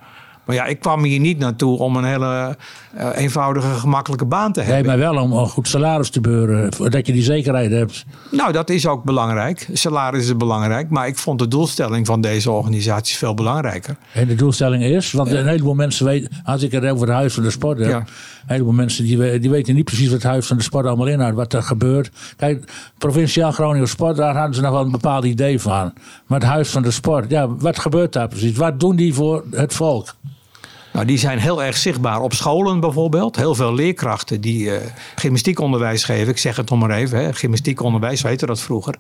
Maar 0.48 0.56
ja, 0.56 0.66
ik 0.66 0.80
kwam 0.80 1.04
hier 1.04 1.20
niet 1.20 1.38
naartoe 1.40 1.78
om 1.80 1.96
een 1.96 2.04
hele 2.04 2.58
eh, 2.96 3.10
eenvoudige, 3.16 3.68
gemakkelijke 3.68 4.26
baan 4.26 4.52
te 4.54 4.60
Nee, 4.60 4.70
hebben. 4.70 4.88
maar 4.88 5.14
wel 5.14 5.24
om 5.24 5.32
een 5.32 5.48
goed 5.48 5.68
salaris 5.68 6.10
te 6.10 6.22
beuren, 6.22 6.72
dat 6.92 7.06
je 7.08 7.14
die 7.14 7.24
zekerheid 7.24 7.72
hebt. 7.72 8.06
Nou, 8.32 8.52
dat 8.52 8.70
is 8.70 8.88
ook 8.88 9.04
belangrijk. 9.04 9.68
Salaris 9.74 10.26
is 10.26 10.38
belangrijk. 10.38 10.90
Maar 10.90 11.08
ik 11.08 11.18
vond 11.18 11.40
de 11.40 11.48
doelstelling 11.48 12.06
van 12.06 12.22
deze 12.22 12.52
organisaties 12.52 13.18
veel 13.18 13.34
belangrijker. 13.34 13.96
En 14.14 14.28
de 14.28 14.36
doelstelling 14.36 14.84
is, 14.84 15.12
want 15.12 15.32
een 15.32 15.48
heleboel 15.48 15.74
mensen 15.74 16.06
weten, 16.06 16.30
als 16.44 16.62
ik 16.64 16.72
het 16.72 16.86
over 16.86 17.08
het 17.08 17.16
Huis 17.16 17.34
van 17.34 17.44
de 17.44 17.52
Sport 17.52 17.78
heb, 17.80 17.88
Ja. 17.90 17.98
een 17.98 18.06
heleboel 18.46 18.74
mensen 18.74 19.04
die, 19.04 19.40
die 19.40 19.50
weten 19.50 19.76
niet 19.76 19.86
precies 19.86 20.06
wat 20.06 20.14
het 20.22 20.24
Huis 20.32 20.48
van 20.48 20.58
de 20.58 20.64
Sport 20.64 20.86
allemaal 20.86 21.08
inhoudt, 21.08 21.36
wat 21.36 21.54
er 21.54 21.64
gebeurt. 21.64 22.12
Kijk, 22.38 22.72
Provinciaal 22.98 23.52
Groningen 23.52 23.88
Sport, 23.88 24.16
daar 24.16 24.36
hadden 24.36 24.56
ze 24.56 24.62
nog 24.62 24.72
wel 24.72 24.82
een 24.86 24.92
bepaald 24.92 25.26
idee 25.26 25.62
van. 25.62 25.94
Maar 26.28 26.40
het 26.40 26.48
Huis 26.50 26.70
van 26.70 26.82
de 26.82 26.92
Sport, 26.92 27.30
ja, 27.30 27.48
wat 27.56 27.80
gebeurt 27.80 28.14
daar 28.14 28.28
precies? 28.28 28.58
Wat 28.58 28.80
doen 28.80 28.96
die 28.96 29.14
voor 29.14 29.44
het 29.52 29.74
volk? 29.74 30.16
Nou, 30.94 31.06
die 31.06 31.18
zijn 31.18 31.40
heel 31.40 31.64
erg 31.64 31.78
zichtbaar 31.78 32.22
op 32.22 32.34
scholen 32.34 32.80
bijvoorbeeld. 32.80 33.36
Heel 33.36 33.56
veel 33.56 33.74
leerkrachten 33.74 34.42
die 34.42 34.66
uh, 34.66 34.76
gymnastiekonderwijs 35.16 36.04
geven. 36.04 36.28
Ik 36.28 36.38
zeg 36.38 36.56
het 36.56 36.70
nog 36.70 36.80
maar 36.80 36.92
even, 36.92 37.20
hè. 37.20 37.34
gymnastiekonderwijs, 37.34 38.22
weten 38.22 38.48
dat 38.48 38.60
vroeger. 38.60 38.96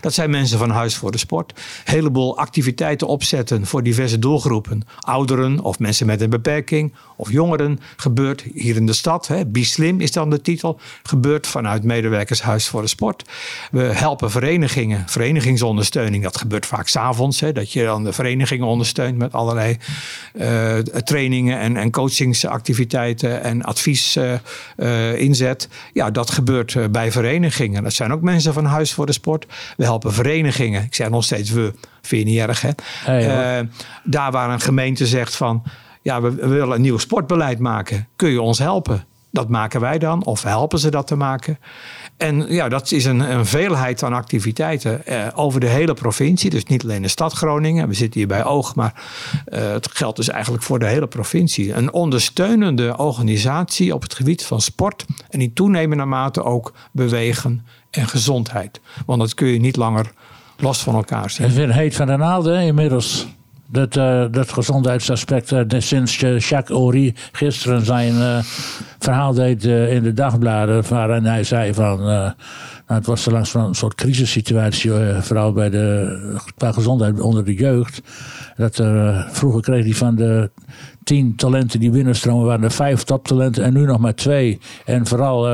Dat 0.00 0.12
zijn 0.12 0.30
mensen 0.30 0.58
van 0.58 0.70
Huis 0.70 0.96
voor 0.96 1.10
de 1.10 1.18
Sport. 1.18 1.52
Een 1.56 1.92
heleboel 1.92 2.38
activiteiten 2.38 3.06
opzetten 3.06 3.66
voor 3.66 3.82
diverse 3.82 4.18
doelgroepen. 4.18 4.82
Ouderen 5.00 5.60
of 5.60 5.78
mensen 5.78 6.06
met 6.06 6.20
een 6.20 6.30
beperking 6.30 6.94
of 7.16 7.30
jongeren. 7.30 7.80
Gebeurt 7.96 8.44
hier 8.54 8.76
in 8.76 8.86
de 8.86 8.92
stad. 8.92 9.26
Hè. 9.26 9.46
Be 9.46 9.64
Slim 9.64 10.00
is 10.00 10.12
dan 10.12 10.30
de 10.30 10.40
titel. 10.40 10.80
Gebeurt 11.02 11.46
vanuit 11.46 11.84
medewerkers 11.84 12.42
Huis 12.42 12.68
voor 12.68 12.82
de 12.82 12.88
Sport. 12.88 13.24
We 13.70 13.82
helpen 13.82 14.30
verenigingen, 14.30 15.04
verenigingsondersteuning. 15.06 16.22
Dat 16.22 16.36
gebeurt 16.36 16.66
vaak 16.66 16.88
s'avonds. 16.88 17.38
Dat 17.38 17.72
je 17.72 17.84
dan 17.84 18.04
de 18.04 18.12
verenigingen 18.12 18.66
ondersteunt 18.66 19.18
met 19.18 19.32
allerlei 19.32 19.78
uh, 20.34 20.78
trainingen 20.78 21.40
en, 21.50 21.76
en 21.76 21.90
coachingsactiviteiten 21.90 23.42
en 23.42 23.62
advies 23.62 24.16
uh, 24.16 24.32
uh, 24.76 25.18
inzet. 25.18 25.68
Ja, 25.92 26.10
dat 26.10 26.30
gebeurt 26.30 26.92
bij 26.92 27.12
verenigingen. 27.12 27.82
Dat 27.82 27.92
zijn 27.92 28.12
ook 28.12 28.22
mensen 28.22 28.52
van 28.52 28.64
Huis 28.64 28.92
voor 28.92 29.06
de 29.06 29.12
Sport. 29.12 29.46
We 29.76 29.84
helpen 29.84 30.12
verenigingen. 30.12 30.82
Ik 30.82 30.94
zeg 30.94 31.10
nog 31.10 31.24
steeds 31.24 31.50
we. 31.50 31.72
Vind 32.02 32.22
je 32.22 32.28
niet 32.28 32.40
erg, 32.40 32.60
hè? 32.60 32.70
Hey, 33.04 33.68
daar 34.04 34.30
waar 34.30 34.50
een 34.50 34.60
gemeente 34.60 35.06
zegt 35.06 35.36
van... 35.36 35.62
ja, 36.02 36.20
we, 36.20 36.34
we 36.34 36.46
willen 36.46 36.74
een 36.74 36.80
nieuw 36.80 36.98
sportbeleid 36.98 37.58
maken. 37.58 38.08
Kun 38.16 38.30
je 38.30 38.42
ons 38.42 38.58
helpen? 38.58 39.04
Dat 39.30 39.48
maken 39.48 39.80
wij 39.80 39.98
dan, 39.98 40.24
of 40.24 40.42
helpen 40.42 40.78
ze 40.78 40.90
dat 40.90 41.06
te 41.06 41.16
maken. 41.16 41.58
En 42.22 42.46
ja, 42.48 42.68
dat 42.68 42.92
is 42.92 43.04
een, 43.04 43.20
een 43.20 43.46
veelheid 43.46 44.02
aan 44.02 44.12
activiteiten 44.12 45.06
eh, 45.06 45.26
over 45.34 45.60
de 45.60 45.68
hele 45.68 45.94
provincie. 45.94 46.50
Dus 46.50 46.64
niet 46.64 46.82
alleen 46.82 47.02
de 47.02 47.08
stad 47.08 47.32
Groningen. 47.32 47.88
We 47.88 47.94
zitten 47.94 48.20
hier 48.20 48.28
bij 48.28 48.44
Oog, 48.44 48.74
maar 48.74 49.02
eh, 49.44 49.72
het 49.72 49.88
geldt 49.92 50.16
dus 50.16 50.28
eigenlijk 50.28 50.62
voor 50.62 50.78
de 50.78 50.86
hele 50.86 51.06
provincie. 51.06 51.74
Een 51.74 51.92
ondersteunende 51.92 52.96
organisatie 52.96 53.94
op 53.94 54.02
het 54.02 54.14
gebied 54.14 54.44
van 54.44 54.60
sport. 54.60 55.04
En 55.30 55.40
in 55.40 55.52
toenemende 55.52 56.04
mate 56.04 56.42
ook 56.42 56.72
bewegen 56.92 57.66
en 57.90 58.08
gezondheid. 58.08 58.80
Want 59.06 59.20
dat 59.20 59.34
kun 59.34 59.48
je 59.48 59.60
niet 59.60 59.76
langer 59.76 60.12
los 60.56 60.82
van 60.82 60.94
elkaar 60.94 61.30
zien. 61.30 61.46
Het 61.46 61.58
is 61.58 61.74
heet 61.74 61.96
van 61.96 62.06
de 62.06 62.16
naalden 62.16 62.60
inmiddels 62.60 63.26
dat, 63.72 63.96
uh, 63.96 64.24
dat 64.30 64.52
gezondheidsaspect. 64.52 65.52
Uh, 65.52 65.60
sinds 65.68 66.18
Jacques 66.18 66.78
Horry 66.78 67.14
gisteren 67.32 67.84
zijn 67.84 68.14
uh, 68.14 68.38
verhaal 68.98 69.34
deed 69.34 69.64
in 69.64 70.02
de 70.02 70.12
dagbladen. 70.12 70.84
Waarin 70.88 71.24
hij 71.24 71.44
zei 71.44 71.74
van. 71.74 72.00
nou, 72.00 72.32
het 72.86 73.06
was 73.06 73.24
langs 73.24 73.50
van 73.50 73.64
een 73.64 73.74
soort 73.74 73.94
crisissituatie. 73.94 74.90
vooral 75.20 75.52
bij 75.52 75.70
de, 75.70 76.40
qua 76.56 76.72
gezondheid 76.72 77.20
onder 77.20 77.44
de 77.44 77.54
jeugd. 77.54 78.02
Dat 78.56 78.78
er, 78.78 79.26
vroeger 79.30 79.62
kreeg 79.62 79.84
hij 79.84 79.94
van 79.94 80.14
de 80.14 80.50
tien 81.04 81.36
talenten 81.36 81.80
die 81.80 81.90
binnenstromen. 81.90 82.46
waren 82.46 82.64
er 82.64 82.70
vijf 82.70 83.02
toptalenten 83.02 83.64
en 83.64 83.72
nu 83.72 83.84
nog 83.84 83.98
maar 83.98 84.14
twee. 84.14 84.58
En 84.84 85.06
vooral 85.06 85.46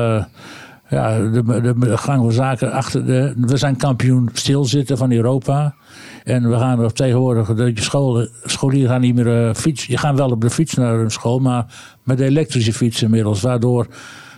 ja, 0.89 1.19
de, 1.19 1.73
de, 1.79 1.97
gang 1.97 2.21
van 2.21 2.31
zaken 2.31 2.71
achter 2.71 3.05
de. 3.05 3.33
We 3.37 3.57
zijn 3.57 3.75
kampioen 3.77 4.29
stilzitten 4.33 4.97
van 4.97 5.11
Europa. 5.11 5.75
En 6.23 6.49
we 6.49 6.57
gaan 6.57 6.79
er 6.79 6.93
tegenwoordig, 6.93 7.53
de 7.53 7.71
school, 7.75 8.27
scholieren 8.43 8.89
gaan 8.89 9.01
niet 9.01 9.15
meer 9.15 9.47
uh, 9.47 9.53
fietsen. 9.53 9.91
Je 9.91 9.97
gaat 9.97 10.15
wel 10.15 10.29
op 10.29 10.41
de 10.41 10.49
fiets 10.49 10.73
naar 10.73 10.97
hun 10.97 11.11
school, 11.11 11.39
maar 11.39 11.65
met 12.03 12.17
de 12.17 12.25
elektrische 12.25 12.73
fiets 12.73 13.01
inmiddels. 13.01 13.41
Waardoor 13.41 13.87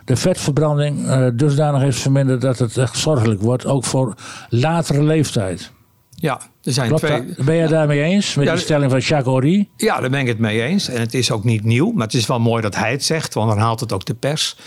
de 0.05 0.15
vetverbranding 0.15 1.07
uh, 1.07 1.27
dusdanig 1.33 1.83
is 1.83 2.01
verminderd 2.01 2.41
dat 2.41 2.59
het 2.59 2.77
echt 2.77 2.97
zorgelijk 2.97 3.41
wordt. 3.41 3.65
Ook 3.65 3.83
voor 3.83 4.15
latere 4.49 5.03
leeftijd. 5.03 5.71
Ja, 6.21 6.41
er 6.63 6.73
zijn 6.73 6.95
twee. 6.95 7.33
ben 7.37 7.55
je 7.55 7.67
daarmee 7.67 8.01
eens 8.01 8.35
met 8.35 8.45
ja, 8.45 8.53
die 8.53 8.61
stelling 8.61 8.91
van 8.91 8.99
Jacques 8.99 9.33
Horry? 9.33 9.69
Ja, 9.75 9.99
daar 9.99 10.09
ben 10.09 10.19
ik 10.19 10.27
het 10.27 10.39
mee 10.39 10.61
eens. 10.61 10.87
En 10.87 10.99
het 10.99 11.13
is 11.13 11.31
ook 11.31 11.43
niet 11.43 11.63
nieuw, 11.63 11.91
maar 11.91 12.05
het 12.05 12.15
is 12.15 12.25
wel 12.25 12.39
mooi 12.39 12.61
dat 12.61 12.75
hij 12.75 12.91
het 12.91 13.03
zegt, 13.03 13.33
want 13.33 13.49
dan 13.49 13.59
haalt 13.59 13.79
het 13.79 13.93
ook 13.93 14.05
de 14.05 14.13
pers. 14.13 14.57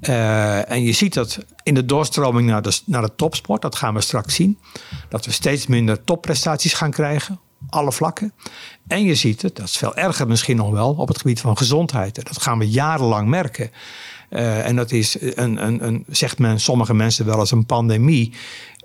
Uh, 0.00 0.70
en 0.70 0.82
je 0.82 0.92
ziet 0.92 1.14
dat 1.14 1.38
in 1.62 1.74
de 1.74 1.84
doorstroming 1.84 2.48
naar 2.48 2.62
de, 2.62 2.78
naar 2.86 3.02
de 3.02 3.14
topsport, 3.16 3.62
dat 3.62 3.76
gaan 3.76 3.94
we 3.94 4.00
straks 4.00 4.34
zien, 4.34 4.58
dat 5.08 5.24
we 5.24 5.32
steeds 5.32 5.66
minder 5.66 6.04
topprestaties 6.04 6.72
gaan 6.72 6.90
krijgen, 6.90 7.40
alle 7.68 7.92
vlakken. 7.92 8.32
En 8.86 9.02
je 9.02 9.14
ziet 9.14 9.42
het, 9.42 9.56
dat 9.56 9.66
is 9.66 9.76
veel 9.76 9.96
erger 9.96 10.26
misschien 10.26 10.56
nog 10.56 10.70
wel, 10.70 10.92
op 10.92 11.08
het 11.08 11.18
gebied 11.18 11.40
van 11.40 11.56
gezondheid. 11.56 12.14
Dat 12.14 12.42
gaan 12.42 12.58
we 12.58 12.70
jarenlang 12.70 13.28
merken. 13.28 13.70
Uh, 14.30 14.66
en 14.66 14.76
dat 14.76 14.92
is, 14.92 15.16
een, 15.20 15.66
een, 15.66 15.86
een, 15.86 16.04
zegt 16.08 16.38
men, 16.38 16.60
sommige 16.60 16.94
mensen 16.94 17.26
wel 17.26 17.38
eens 17.38 17.50
een 17.50 17.66
pandemie. 17.66 18.32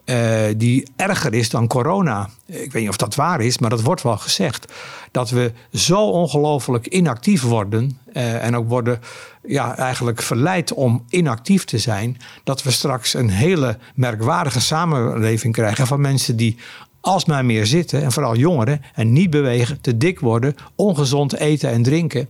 Uh, 0.09 0.45
die 0.57 0.87
erger 0.95 1.33
is 1.33 1.49
dan 1.49 1.67
corona. 1.67 2.29
Ik 2.45 2.71
weet 2.71 2.81
niet 2.81 2.89
of 2.89 2.97
dat 2.97 3.15
waar 3.15 3.41
is, 3.41 3.57
maar 3.57 3.69
dat 3.69 3.81
wordt 3.81 4.01
wel 4.01 4.17
gezegd. 4.17 4.73
Dat 5.11 5.29
we 5.29 5.53
zo 5.73 6.09
ongelooflijk 6.09 6.87
inactief 6.87 7.41
worden. 7.41 7.99
Uh, 8.13 8.45
en 8.45 8.55
ook 8.55 8.69
worden 8.69 9.01
ja, 9.43 9.77
eigenlijk 9.77 10.21
verleid 10.21 10.73
om 10.73 11.05
inactief 11.09 11.65
te 11.65 11.77
zijn. 11.77 12.17
Dat 12.43 12.63
we 12.63 12.71
straks 12.71 13.13
een 13.13 13.29
hele 13.29 13.77
merkwaardige 13.95 14.61
samenleving 14.61 15.53
krijgen 15.53 15.87
van 15.87 16.01
mensen 16.01 16.35
die 16.35 16.57
alsmaar 17.01 17.45
meer 17.45 17.65
zitten, 17.65 18.03
en 18.03 18.11
vooral 18.11 18.35
jongeren, 18.35 18.81
en 18.93 19.13
niet 19.13 19.29
bewegen, 19.29 19.81
te 19.81 19.97
dik 19.97 20.19
worden, 20.19 20.55
ongezond 20.75 21.33
eten 21.33 21.69
en 21.69 21.83
drinken. 21.83 22.29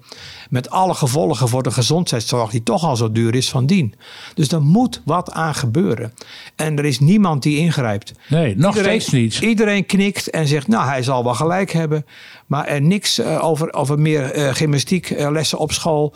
Met 0.49 0.69
alle 0.69 0.93
gevolgen 0.93 1.47
voor 1.47 1.63
de 1.63 1.71
gezondheidszorg, 1.71 2.51
die 2.51 2.63
toch 2.63 2.83
al 2.83 2.95
zo 2.95 3.11
duur 3.11 3.35
is 3.35 3.49
van 3.49 3.65
dien. 3.65 3.93
Dus 4.33 4.51
er 4.51 4.61
moet 4.61 5.01
wat 5.05 5.31
aan 5.31 5.55
gebeuren. 5.55 6.13
En 6.55 6.77
er 6.77 6.85
is 6.85 6.99
niemand 6.99 7.43
die 7.43 7.57
ingrijpt. 7.57 8.13
Nee, 8.27 8.55
nog 8.55 8.75
iedereen, 8.75 9.01
steeds 9.01 9.39
niet. 9.39 9.49
Iedereen 9.49 9.85
knikt 9.85 10.29
en 10.29 10.47
zegt, 10.47 10.67
nou, 10.67 10.88
hij 10.88 11.03
zal 11.03 11.23
wel 11.23 11.33
gelijk 11.33 11.71
hebben. 11.71 12.05
Maar 12.50 12.65
er 12.65 12.82
niks 12.82 13.20
uh, 13.20 13.44
over, 13.44 13.74
over 13.74 14.00
meer 14.00 14.38
uh, 14.38 14.53
gymnastieklessen 14.53 15.58
op 15.58 15.72
school. 15.72 16.13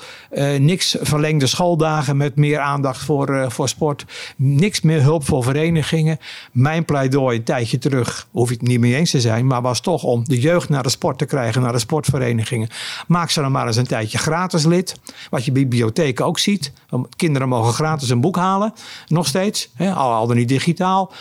Niks 0.58 0.96
verlengde 1.02 1.48
schooldagen 1.48 2.18
met 2.18 2.36
meer 2.36 2.60
aandacht 2.60 3.02
voor, 3.02 3.52
voor 3.52 3.70
sport. 3.70 4.06
Niks 4.36 4.82
meer 4.82 5.02
hulp 5.02 5.26
voor 5.26 5.44
verenigingen. 5.44 6.20
Mijn 6.52 6.86
pleidooi 6.86 7.38
een 7.38 7.44
tijdje 7.44 7.78
terug, 7.78 8.28
hoef 8.32 8.50
je 8.50 8.54
het 8.54 8.68
niet 8.68 8.80
mee 8.80 8.96
eens 8.96 9.12
te 9.12 9.22
zijn, 9.22 9.48
maar 9.48 9.62
was 9.62 9.80
toch 9.80 10.04
om 10.04 10.24
de 10.24 10.40
jeugd 10.40 10.70
naar 10.70 10.84
de 10.84 10.90
sport 10.90 11.18
te 11.18 11.26
krijgen, 11.26 11.62
naar 11.62 11.72
de 11.72 11.80
sportverenigingen. 11.80 12.70
Maak 13.08 13.30
ze 13.30 13.42
dan 13.42 13.52
maar 13.52 13.68
eens 13.68 13.76
een 13.76 13.88
tijdje 13.88 14.18
gratis 14.18 14.66
lid. 14.66 15.00
Wat 15.30 15.46
je 15.46 15.52
bibliotheek 15.52 16.22
ook 16.22 16.40
ziet. 16.40 16.72
Kinderen 17.16 17.50
mogen 17.50 17.74
gratis 17.74 18.10
een 18.10 18.22
boek 18.22 18.36
halen, 18.36 18.74
nog 19.08 19.28
steeds. 19.28 19.70
Hè, 19.76 19.94
al, 19.94 20.12
al 20.12 20.28
dan 20.28 20.38
niet 20.38 20.48
digitaal. 20.48 21.12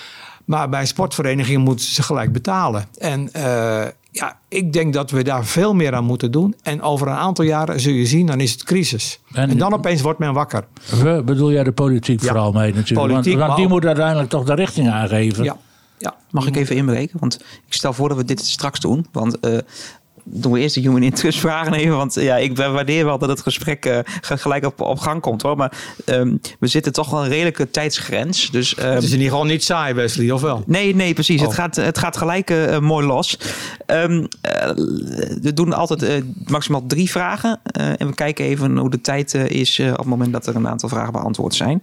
Maar 0.44 0.68
bij 0.68 0.86
sportverenigingen 0.86 1.60
moeten 1.60 1.84
ze 1.84 2.02
gelijk 2.02 2.32
betalen. 2.32 2.86
En 2.98 3.30
uh, 3.36 3.84
ja, 4.12 4.38
ik 4.48 4.72
denk 4.72 4.92
dat 4.92 5.10
we 5.10 5.22
daar 5.22 5.44
veel 5.44 5.74
meer 5.74 5.94
aan 5.94 6.04
moeten 6.04 6.30
doen. 6.30 6.54
En 6.62 6.82
over 6.82 7.06
een 7.06 7.14
aantal 7.14 7.44
jaren 7.44 7.80
zul 7.80 7.92
je 7.92 8.06
zien, 8.06 8.26
dan 8.26 8.40
is 8.40 8.52
het 8.52 8.64
crisis. 8.64 9.20
En, 9.32 9.50
en 9.50 9.58
dan 9.58 9.72
opeens 9.72 10.00
wordt 10.00 10.18
men 10.18 10.32
wakker. 10.32 10.64
We, 11.02 11.22
bedoel 11.24 11.52
jij 11.52 11.64
de 11.64 11.72
politiek 11.72 12.20
ja, 12.20 12.26
vooral 12.26 12.52
mee 12.52 12.74
natuurlijk? 12.74 13.08
Politiek, 13.08 13.34
want, 13.36 13.46
want 13.46 13.58
die 13.58 13.68
moet 13.68 13.84
uiteindelijk 13.84 14.28
toch 14.28 14.44
de 14.44 14.54
richting 14.54 14.90
aangeven. 14.90 15.44
Ja. 15.44 15.56
Ja. 15.98 16.14
Mag 16.30 16.46
ik 16.46 16.56
even 16.56 16.76
inbreken? 16.76 17.18
Want 17.20 17.34
ik 17.66 17.72
stel 17.74 17.92
voor 17.92 18.08
dat 18.08 18.16
we 18.16 18.24
dit 18.24 18.40
straks 18.40 18.80
doen. 18.80 19.06
Want 19.12 19.36
uh, 19.40 19.58
doen 20.24 20.52
we 20.52 20.60
eerst 20.60 20.74
de 20.74 20.80
human 20.80 21.02
interest 21.02 21.38
vragen 21.38 21.72
even. 21.72 21.96
Want 21.96 22.14
ja, 22.14 22.36
ik 22.36 22.56
waardeer 22.56 23.04
wel 23.04 23.18
dat 23.18 23.28
het 23.28 23.40
gesprek 23.40 23.86
uh, 23.86 23.98
gelijk 24.20 24.64
op, 24.64 24.80
op 24.80 24.98
gang 24.98 25.20
komt 25.20 25.42
hoor. 25.42 25.56
Maar 25.56 25.72
um, 26.06 26.40
we 26.58 26.66
zitten 26.66 26.92
toch 26.92 27.10
wel 27.10 27.22
een 27.22 27.28
redelijke 27.28 27.70
tijdsgrens. 27.70 28.50
Dus, 28.50 28.78
um, 28.78 28.84
het 28.84 29.02
is 29.02 29.10
in 29.10 29.16
ieder 29.16 29.30
geval 29.30 29.46
niet 29.46 29.64
saai, 29.64 29.94
Wesley, 29.94 30.30
of 30.30 30.40
wel? 30.40 30.62
Nee, 30.66 30.94
nee, 30.94 31.14
precies. 31.14 31.40
Oh. 31.40 31.46
Het, 31.46 31.54
gaat, 31.54 31.76
het 31.76 31.98
gaat 31.98 32.16
gelijk 32.16 32.50
uh, 32.50 32.78
mooi 32.78 33.06
los. 33.06 33.38
Um, 33.86 34.18
uh, 34.18 34.26
we 35.42 35.52
doen 35.54 35.72
altijd 35.72 36.24
maximaal 36.46 36.86
drie 36.86 37.10
vragen. 37.10 37.60
en 37.72 38.06
we 38.06 38.14
kijken 38.14 38.44
even 38.44 38.76
hoe 38.76 38.90
de 38.90 39.00
tijd 39.00 39.34
is 39.34 39.80
op 39.80 39.96
het 39.96 40.06
moment 40.06 40.32
dat 40.32 40.46
er 40.46 40.56
een 40.56 40.68
aantal 40.68 40.88
vragen 40.88 41.12
beantwoord 41.12 41.54
zijn. 41.54 41.82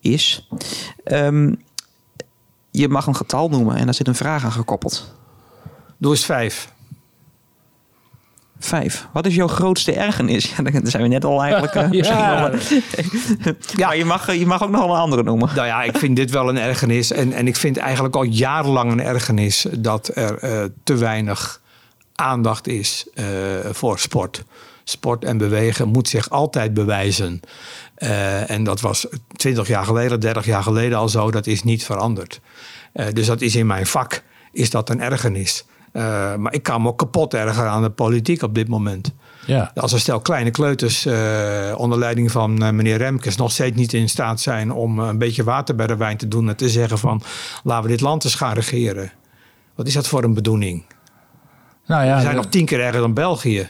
is. 0.00 0.48
je 2.70 2.88
mag 2.88 3.06
een 3.06 3.16
getal 3.16 3.48
noemen 3.48 3.76
en 3.76 3.84
daar 3.84 3.94
zit 3.94 4.08
een 4.08 4.14
vraag 4.14 4.44
aan 4.44 4.52
gekoppeld. 4.52 5.14
Doe 5.98 6.10
eens 6.10 6.24
vijf. 6.24 6.74
Vijf. 8.58 9.06
Wat 9.12 9.26
is 9.26 9.34
jouw 9.34 9.48
grootste 9.48 9.92
ergernis? 9.92 10.44
Ja, 10.56 10.62
daar 10.62 10.80
zijn 10.84 11.02
we 11.02 11.08
net 11.08 11.24
al 11.24 11.42
eigenlijk. 11.42 11.74
Uh, 11.74 11.90
ja. 12.02 12.50
ja. 13.76 13.86
Maar 13.86 13.96
je 13.96 14.04
mag, 14.04 14.34
je 14.34 14.46
mag 14.46 14.62
ook 14.62 14.70
nog 14.70 14.80
wel 14.80 14.94
een 14.94 15.00
andere 15.00 15.22
noemen. 15.22 15.50
Nou 15.54 15.66
ja, 15.66 15.82
ik 15.82 15.98
vind 15.98 16.16
dit 16.16 16.30
wel 16.30 16.48
een 16.48 16.58
ergernis. 16.58 17.12
En, 17.12 17.32
en 17.32 17.46
ik 17.46 17.56
vind 17.56 17.76
eigenlijk 17.76 18.16
al 18.16 18.22
jarenlang 18.22 18.92
een 18.92 19.02
ergernis 19.02 19.66
dat 19.78 20.10
er 20.14 20.44
uh, 20.44 20.64
te 20.84 20.94
weinig 20.94 21.60
aandacht 22.14 22.68
is 22.68 23.06
uh, 23.14 23.24
voor 23.70 23.98
sport. 23.98 24.44
Sport 24.84 25.24
en 25.24 25.38
bewegen 25.38 25.88
moet 25.88 26.08
zich 26.08 26.30
altijd 26.30 26.74
bewijzen. 26.74 27.40
en 28.46 28.64
dat 28.64 28.80
was 28.80 29.06
20 29.36 29.68
jaar 29.68 29.84
geleden, 29.84 30.20
30 30.20 30.44
jaar 30.44 30.62
geleden 30.62 30.98
al 30.98 31.08
zo. 31.08 31.30
Dat 31.30 31.46
is 31.46 31.62
niet 31.62 31.84
veranderd. 31.84 32.40
dus 33.12 33.26
dat 33.26 33.40
is 33.40 33.56
in 33.56 33.66
mijn 33.66 33.86
vak 33.86 34.22
is 34.52 34.70
dat 34.70 34.90
een 34.90 35.00
ergernis. 35.00 35.64
Uh, 35.96 36.34
maar 36.34 36.54
ik 36.54 36.62
kan 36.62 36.82
me 36.82 36.88
ook 36.88 36.98
kapot 36.98 37.34
ergeren 37.34 37.70
aan 37.70 37.82
de 37.82 37.90
politiek 37.90 38.42
op 38.42 38.54
dit 38.54 38.68
moment. 38.68 39.14
Ja. 39.46 39.70
Als 39.74 39.92
een 39.92 40.00
stel 40.00 40.20
kleine 40.20 40.50
kleuters 40.50 41.06
uh, 41.06 41.74
onder 41.76 41.98
leiding 41.98 42.30
van 42.30 42.62
uh, 42.62 42.70
meneer 42.70 42.96
Remkes 42.96 43.36
nog 43.36 43.52
steeds 43.52 43.76
niet 43.76 43.92
in 43.92 44.08
staat 44.08 44.40
zijn 44.40 44.72
om 44.72 44.98
een 44.98 45.18
beetje 45.18 45.44
water 45.44 45.74
bij 45.74 45.86
de 45.86 45.96
wijn 45.96 46.16
te 46.16 46.28
doen 46.28 46.48
en 46.48 46.56
te 46.56 46.68
zeggen 46.68 46.98
van 46.98 47.22
laten 47.62 47.82
we 47.82 47.88
dit 47.90 48.00
land 48.00 48.24
eens 48.24 48.34
gaan 48.34 48.54
regeren. 48.54 49.12
Wat 49.74 49.86
is 49.86 49.94
dat 49.94 50.08
voor 50.08 50.24
een 50.24 50.34
bedoeling? 50.34 50.84
Nou 51.86 52.04
ja, 52.04 52.16
We 52.16 52.22
zijn 52.22 52.36
nog 52.36 52.46
tien 52.46 52.64
keer 52.64 52.80
erger 52.80 53.00
dan 53.00 53.14
België. 53.14 53.68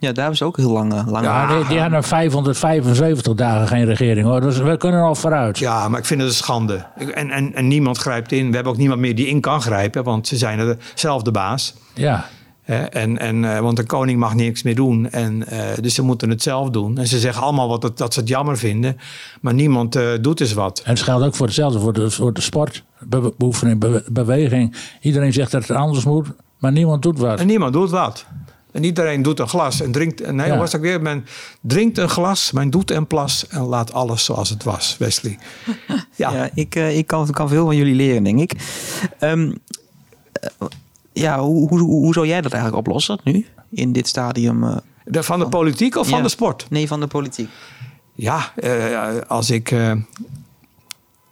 Ja, 0.00 0.06
daar 0.12 0.16
hebben 0.18 0.36
ze 0.36 0.44
ook 0.44 0.56
heel 0.56 0.70
lang, 0.70 0.92
eh, 0.94 1.06
lang 1.06 1.24
Ja, 1.24 1.56
die, 1.56 1.66
die 1.66 1.80
hadden 1.80 2.02
575 2.04 3.34
dagen 3.34 3.66
geen 3.68 3.84
regering 3.84 4.26
hoor. 4.26 4.40
Dus 4.40 4.58
we 4.58 4.76
kunnen 4.76 5.02
al 5.02 5.14
vooruit. 5.14 5.58
Ja, 5.58 5.88
maar 5.88 5.98
ik 5.98 6.04
vind 6.06 6.20
het 6.20 6.28
een 6.28 6.34
schande. 6.36 6.84
En, 7.14 7.30
en, 7.30 7.54
en 7.54 7.68
niemand 7.68 7.98
grijpt 7.98 8.32
in. 8.32 8.48
We 8.48 8.54
hebben 8.54 8.72
ook 8.72 8.78
niemand 8.78 9.00
meer 9.00 9.14
die 9.14 9.26
in 9.26 9.40
kan 9.40 9.60
grijpen, 9.62 10.04
want 10.04 10.26
ze 10.26 10.36
zijn 10.36 10.58
er 10.58 10.76
zelf 10.94 11.22
de 11.22 11.30
baas. 11.30 11.74
Ja. 11.94 12.26
Hè, 12.62 12.76
En, 12.76 13.18
en, 13.18 13.44
eh, 13.54 13.60
want 13.60 13.76
de 13.76 13.84
koning 13.84 14.18
mag 14.18 14.34
niks 14.34 14.62
meer 14.62 14.74
doen. 14.74 15.10
En, 15.10 15.46
eh, 15.48 15.58
dus 15.80 15.94
ze 15.94 16.02
moeten 16.02 16.30
het 16.30 16.42
zelf 16.42 16.70
doen. 16.70 16.98
En 16.98 17.06
ze 17.06 17.18
zeggen 17.18 17.42
allemaal 17.42 17.68
wat 17.68 17.82
het, 17.82 17.96
dat 17.98 18.14
ze 18.14 18.20
het 18.20 18.28
jammer 18.28 18.58
vinden. 18.58 18.96
Maar 19.40 19.54
niemand 19.54 19.96
eh, 19.96 20.04
doet 20.20 20.38
dus 20.38 20.52
wat. 20.52 20.82
En 20.84 20.90
het 20.90 21.02
geldt 21.02 21.24
ook 21.24 21.34
voor 21.34 21.46
hetzelfde, 21.46 21.78
voor 21.80 21.92
de, 21.92 22.10
voor 22.10 22.32
de 22.32 22.40
sport, 22.40 22.84
be- 23.00 23.32
beoefening, 23.38 23.80
be- 23.80 24.04
beweging. 24.10 24.76
Iedereen 25.00 25.32
zegt 25.32 25.50
dat 25.50 25.68
het 25.68 25.76
anders 25.76 26.04
moet, 26.04 26.26
maar 26.58 26.72
niemand 26.72 27.02
doet 27.02 27.18
wat. 27.18 27.40
En 27.40 27.46
niemand 27.46 27.72
doet 27.72 27.90
wat. 27.90 28.26
En 28.72 28.84
iedereen 28.84 29.22
doet 29.22 29.38
een 29.38 29.48
glas 29.48 29.80
en 29.80 29.92
drinkt. 29.92 30.20
En 30.20 30.36
nee, 30.36 30.46
Ja. 30.46 30.56
was 30.58 30.76
ook 30.76 30.80
weer. 30.82 31.02
Men 31.02 31.26
drinkt 31.60 31.98
een 31.98 32.08
glas, 32.08 32.52
men 32.52 32.70
doet 32.70 32.90
een 32.90 33.06
plas 33.06 33.46
en 33.48 33.60
laat 33.62 33.92
alles 33.92 34.24
zoals 34.24 34.48
het 34.50 34.64
was, 34.64 34.96
Wesley. 34.98 35.38
Ja, 36.16 36.32
Ja, 36.32 36.50
ik, 36.54 36.74
eh, 36.74 36.96
ik 36.98 37.06
kan, 37.06 37.30
kan 37.30 37.48
veel 37.48 37.64
van 37.64 37.76
jullie 37.76 37.94
leren, 37.94 38.22
denk 38.24 38.40
ik. 38.40 38.52
Ehm, 39.18 39.52
eh, 40.32 40.50
ja, 41.12 41.38
hoe, 41.40 41.68
hoe, 41.68 41.80
hoe 41.80 42.12
zou 42.12 42.26
jij 42.26 42.40
dat 42.40 42.52
eigenlijk 42.52 42.86
oplossen 42.86 43.18
nu? 43.24 43.46
In 43.70 43.92
dit 43.92 44.08
stadium? 44.08 44.64
eh, 44.64 44.76
de- 45.04 45.22
van 45.22 45.38
de 45.38 45.48
politiek 45.48 45.96
of 45.96 46.08
van 46.08 46.22
de 46.22 46.28
sport? 46.28 46.66
nee, 46.70 46.88
van 46.88 47.00
de 47.00 47.06
politiek. 47.06 47.48
Ja, 48.14 48.52
als 49.26 49.50
ik 49.50 49.70
eh 49.70 49.92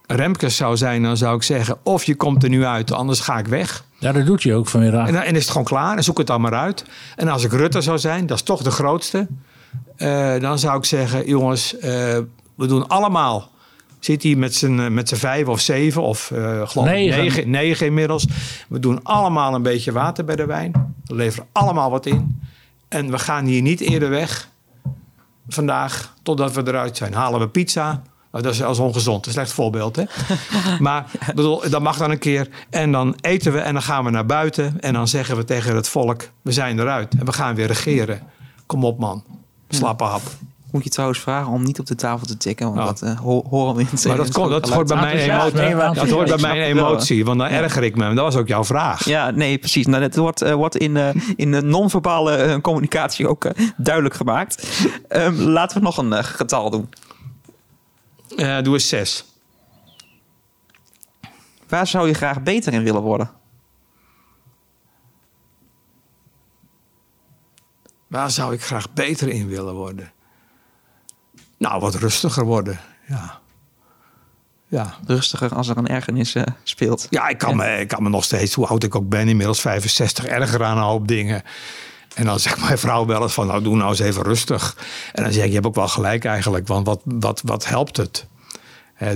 Remkes 0.07 0.57
zou 0.57 0.77
zijn, 0.77 1.03
dan 1.03 1.17
zou 1.17 1.37
ik 1.37 1.43
zeggen: 1.43 1.79
of 1.83 2.05
je 2.05 2.15
komt 2.15 2.43
er 2.43 2.49
nu 2.49 2.65
uit, 2.65 2.93
anders 2.93 3.21
ga 3.21 3.39
ik 3.39 3.47
weg. 3.47 3.85
Ja, 3.99 4.13
dat 4.13 4.27
doet 4.27 4.43
je 4.43 4.55
ook 4.55 4.69
vanmiddag. 4.69 5.09
En 5.09 5.15
en 5.25 5.35
is 5.35 5.41
het 5.43 5.51
gewoon 5.51 5.67
klaar 5.67 5.97
en 5.97 6.05
zoek 6.05 6.19
het 6.19 6.27
dan 6.27 6.41
maar 6.41 6.55
uit. 6.55 6.85
En 7.17 7.29
als 7.29 7.45
ik 7.45 7.53
Rutte 7.53 7.81
zou 7.81 7.99
zijn, 7.99 8.27
dat 8.27 8.37
is 8.37 8.43
toch 8.43 8.63
de 8.63 8.71
grootste. 8.71 9.27
eh, 9.97 10.41
dan 10.41 10.59
zou 10.59 10.79
ik 10.79 10.85
zeggen: 10.85 11.27
jongens, 11.29 11.79
eh, 11.79 11.91
we 12.55 12.67
doen 12.67 12.89
allemaal. 12.89 13.51
Zit 14.01 14.23
hij 14.23 14.35
met 14.35 14.55
z'n 14.55 14.79
eh, 14.79 14.89
met 14.89 15.09
z'n 15.09 15.15
vijf 15.15 15.47
of 15.47 15.61
zeven 15.61 16.03
of 16.03 16.31
eh 16.31 16.69
geloof 16.69 16.87
negen, 16.89 17.51
negen 17.51 17.87
inmiddels. 17.87 18.27
We 18.69 18.79
doen 18.79 19.03
allemaal 19.03 19.55
een 19.55 19.63
beetje 19.63 19.93
water 19.93 20.25
bij 20.25 20.37
de 20.37 20.47
wijn. 20.47 20.95
We 21.05 21.15
leveren 21.15 21.47
allemaal 21.53 21.91
wat 21.91 22.07
in. 22.07 22.41
En 22.89 23.11
we 23.11 23.19
gaan 23.19 23.45
hier 23.45 23.63
niet 23.63 23.81
eerder 23.81 24.09
weg 24.11 24.49
vandaag 25.49 26.15
totdat 26.23 26.53
we 26.53 26.63
eruit 26.67 26.97
zijn. 26.97 27.15
Halen 27.15 27.41
we 27.41 27.49
pizza. 27.49 28.03
Nou, 28.37 28.49
dat 28.49 28.57
is 28.57 28.63
als 28.63 28.79
ongezond, 28.79 29.27
een 29.27 29.33
slecht 29.33 29.53
voorbeeld. 29.53 29.97
Hè? 29.97 30.03
maar 30.79 31.05
bedoel, 31.35 31.63
dat 31.71 31.83
mag 31.83 31.97
dan 31.97 32.11
een 32.11 32.19
keer. 32.19 32.49
En 32.71 32.93
dan 32.93 33.17
eten 33.21 33.53
we 33.53 33.59
en 33.59 33.73
dan 33.73 33.83
gaan 33.83 34.05
we 34.05 34.11
naar 34.11 34.27
buiten. 34.27 34.77
En 34.81 34.93
dan 34.93 35.09
zeggen 35.09 35.37
we 35.37 35.45
tegen 35.45 35.77
het 35.77 35.89
volk, 35.89 36.29
we 36.43 36.53
zijn 36.53 36.79
eruit. 36.79 37.15
En 37.19 37.25
we 37.25 37.33
gaan 37.33 37.55
weer 37.55 37.67
regeren. 37.67 38.21
Kom 38.67 38.85
op 38.85 38.99
man, 38.99 39.25
slappe 39.69 40.05
hap. 40.05 40.23
Moet 40.71 40.85
je 40.85 40.91
trouwens 40.91 41.21
vragen 41.21 41.53
om 41.53 41.63
niet 41.63 41.79
op 41.79 41.87
de 41.87 41.95
tafel 41.95 42.27
te 42.27 42.37
tikken, 42.37 42.67
want 42.67 42.79
Oh. 42.79 42.87
dat 42.87 43.03
eh, 43.03 43.19
ho- 43.21 43.45
horen 43.51 43.75
we 43.75 43.81
in 43.81 43.87
het 43.91 44.07
Maar 44.07 44.17
dat, 44.17 44.33
komt, 44.33 44.51
dat 44.51 44.69
hoort 44.69 44.87
bij 44.89 44.97
mijn 44.97 45.17
emotie. 45.19 45.95
Dat 45.95 46.09
hoort 46.11 46.29
bij 46.29 46.39
mijn 46.39 46.61
emotie, 46.63 47.25
want 47.25 47.39
dan 47.39 47.49
erger 47.49 47.83
ik 47.83 47.97
me. 47.97 48.15
Dat 48.15 48.25
was 48.25 48.37
ook 48.37 48.49
jouw 48.49 48.65
vraag. 48.65 49.05
Ja, 49.05 49.31
nee, 49.31 49.59
precies. 49.59 49.87
Nou, 49.87 50.03
dat 50.03 50.17
wordt, 50.17 50.43
eh, 50.43 50.55
wordt 50.55 50.77
in, 50.77 50.97
eh, 50.97 51.09
in 51.37 51.51
de 51.53 51.63
non-verbale 51.63 52.33
eh, 52.37 52.61
communicatie 52.61 53.29
ook 53.29 53.47
duidelijk 53.77 54.15
gemaakt. 54.15 54.69
Ehm, 55.09 55.35
laten 55.35 55.79
we 55.79 55.83
nog 55.85 55.97
een 55.99 56.25
getal 56.25 56.71
doen. 56.71 56.89
Eh, 58.37 58.63
doe 58.63 58.75
eens 58.75 58.89
zes. 58.89 59.25
Waar 61.69 61.87
zou 61.87 62.09
je 62.09 62.15
graag 62.15 62.43
beter 62.43 62.73
in 62.73 62.83
willen 62.83 63.03
worden? 63.03 63.31
Waar 68.07 68.31
zou 68.31 68.55
ik 68.55 68.63
graag 68.63 68.93
beter 68.93 69.29
in 69.29 69.49
willen 69.49 69.75
worden? 69.75 70.13
Nou, 71.59 71.81
wat 71.81 71.95
rustiger 71.95 72.45
worden. 72.45 72.81
Ja. 73.07 73.41
Ja. 74.69 74.95
Rustiger 75.07 75.55
als 75.55 75.69
er 75.69 75.77
een 75.77 75.87
ergernis 75.87 76.35
eh, 76.35 76.43
speelt. 76.63 77.07
Ja, 77.11 77.29
ik 77.29 77.39
kan, 77.39 77.57
Me, 77.57 77.79
ik 77.79 77.89
kan 77.89 78.03
me 78.03 78.09
nog 78.09 78.25
steeds, 78.25 78.55
hoe 78.55 78.67
oud 78.67 78.83
ik 78.83 78.95
ook 78.95 79.09
ben, 79.09 79.29
inmiddels 79.29 79.61
65, 79.61 80.25
erger 80.25 80.65
aan 80.65 80.77
een 80.77 80.83
hoop 80.83 81.09
dingen. 81.09 81.43
En 82.17 82.25
dan 82.25 82.41
zegt 82.41 82.61
mijn 82.61 82.79
vrouw 82.79 83.07
wel 83.07 83.23
eens 83.23 83.33
van, 83.33 83.47
nou 83.47 83.63
doe 83.63 83.77
nou 83.77 83.89
eens 83.91 83.99
even 83.99 84.23
rustig. 84.23 84.77
En 85.13 85.23
dan 85.23 85.33
zeg 85.33 85.43
ik, 85.43 85.49
je 85.49 85.55
hebt 85.55 85.67
ook 85.67 85.75
wel 85.75 85.89
gelijk 85.89 86.25
eigenlijk, 86.25 86.67
want 86.67 86.87
wat, 86.87 87.01
wat, 87.05 87.43
wat 87.45 87.67
helpt 87.67 87.97
het? 87.97 88.27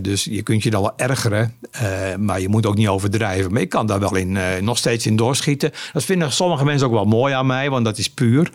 Dus 0.03 0.25
je 0.25 0.43
kunt 0.43 0.63
je 0.63 0.71
dan 0.71 0.83
wel 0.83 0.93
ergeren, 0.97 1.55
eh, 1.71 2.15
maar 2.19 2.41
je 2.41 2.49
moet 2.49 2.67
ook 2.67 2.77
niet 2.77 2.89
overdrijven. 2.89 3.53
Maar 3.53 3.63
ik 3.63 3.69
kan 3.69 3.87
daar 3.87 4.01
wel 4.01 4.15
in, 4.15 4.37
eh, 4.37 4.63
nog 4.63 4.79
steeds 4.79 5.07
in 5.07 5.17
doorschieten. 5.17 5.73
Dat 5.93 6.05
vinden 6.05 6.33
sommige 6.33 6.65
mensen 6.65 6.87
ook 6.87 6.93
wel 6.93 7.05
mooi 7.05 7.35
aan 7.35 7.47
mij, 7.47 7.71
want 7.71 7.85
dat 7.85 7.99
is 7.99 8.11
puur. 8.11 8.51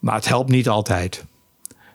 Maar 0.00 0.14
het 0.14 0.28
helpt 0.28 0.50
niet 0.50 0.68
altijd. 0.68 1.24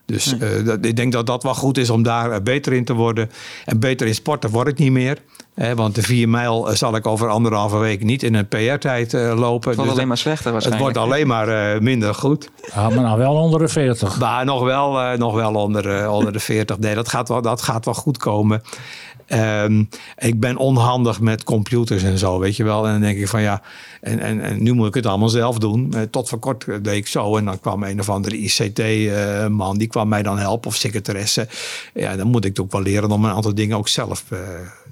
Dus 0.08 0.38
eh, 0.38 0.66
dat, 0.66 0.86
ik 0.86 0.96
denk 0.96 1.12
dat 1.12 1.26
dat 1.28 1.44
wel 1.44 1.54
goed 1.54 1.78
is 1.78 1.90
om 1.90 2.04
daar 2.04 2.32
eh, 2.32 2.42
beter 2.42 2.74
in 2.74 2.86
te 2.86 2.94
worden. 2.94 3.30
En 3.66 3.80
beter 3.80 4.08
in 4.08 4.16
sporten 4.16 4.50
word 4.50 4.68
ik 4.68 4.78
niet 4.78 4.92
meer. 4.92 5.18
Hè, 5.56 5.76
want 5.76 5.96
de 5.96 6.02
vier 6.02 6.30
mijl 6.30 6.70
eh, 6.70 6.76
zal 6.76 6.96
ik 6.96 7.08
over 7.08 7.28
anderhalve 7.30 7.78
week 7.78 8.04
niet 8.04 8.24
in 8.24 8.34
een 8.36 8.48
PR-tijd 8.48 9.14
eh, 9.14 9.22
lopen. 9.22 9.40
Het 9.44 9.64
wordt 9.64 9.66
Dus 9.76 9.78
alleen 9.78 9.96
dat- 9.96 10.06
maar 10.06 10.18
slechter 10.18 10.44
het 10.46 10.54
waarschijnlijk. 10.54 10.94
wordt 10.96 11.12
alleen 11.12 11.28
maar 11.28 11.48
eh, 11.74 11.80
minder 11.82 12.14
goed. 12.14 12.50
Ja, 12.76 12.90
maar 12.90 13.02
nou 13.04 13.18
wel 13.18 13.34
onder 13.36 13.60
de 13.60 13.68
40. 13.68 14.20
Maar 14.20 14.46
nog 14.46 14.64
wel, 14.64 15.00
eh, 15.02 15.18
nog 15.18 15.34
wel 15.34 15.54
onder, 15.56 16.10
onder 16.10 16.34
de 16.34 16.40
40. 16.40 16.80
Nee, 16.80 16.96
dat 16.96 17.10
gaat 17.10 17.28
wel, 17.30 17.42
dat 17.42 17.62
gaat 17.62 17.86
wel 17.86 17.94
goed 17.94 18.18
komen. 18.18 18.62
Ehm, 19.28 19.84
ik 20.18 20.40
ben 20.40 20.58
onhandig 20.58 21.20
met 21.20 21.44
computers 21.44 22.04
en 22.04 22.18
zo, 22.18 22.40
weet 22.40 22.56
je 22.56 22.64
wel. 22.64 22.86
En 22.86 22.92
dan 22.92 23.02
denk 23.02 23.18
ik 23.18 23.28
van 23.28 23.42
ja, 23.42 23.62
en, 24.02 24.20
en, 24.20 24.42
en 24.42 24.64
nu 24.64 24.74
moet 24.74 24.88
ik 24.88 24.94
het 24.94 25.06
allemaal 25.06 25.30
zelf 25.30 25.58
doen. 25.58 25.94
Eh, 25.94 26.02
tot 26.02 26.30
voor 26.30 26.40
kort 26.40 26.66
deed 26.66 26.88
ik 26.96 27.08
zo. 27.08 27.38
En 27.38 27.46
dan 27.46 27.60
kwam 27.60 27.84
een 27.84 28.00
of 28.00 28.10
andere 28.10 28.38
ICT-man, 28.38 29.78
die 29.78 29.88
kwam 29.88 30.08
mij 30.08 30.24
dan 30.24 30.38
helpen. 30.38 30.70
Of 30.70 30.76
secretaresse. 30.76 31.48
Ja, 31.94 32.16
dan 32.16 32.28
moet 32.28 32.46
ik 32.46 32.60
ook 32.60 32.72
wel 32.72 32.82
leren 32.82 33.12
om 33.12 33.26
een 33.26 33.32
aantal 33.32 33.56
dingen 33.56 33.78
ook 33.78 33.88
zelf 33.88 34.24
eh, 34.30 34.40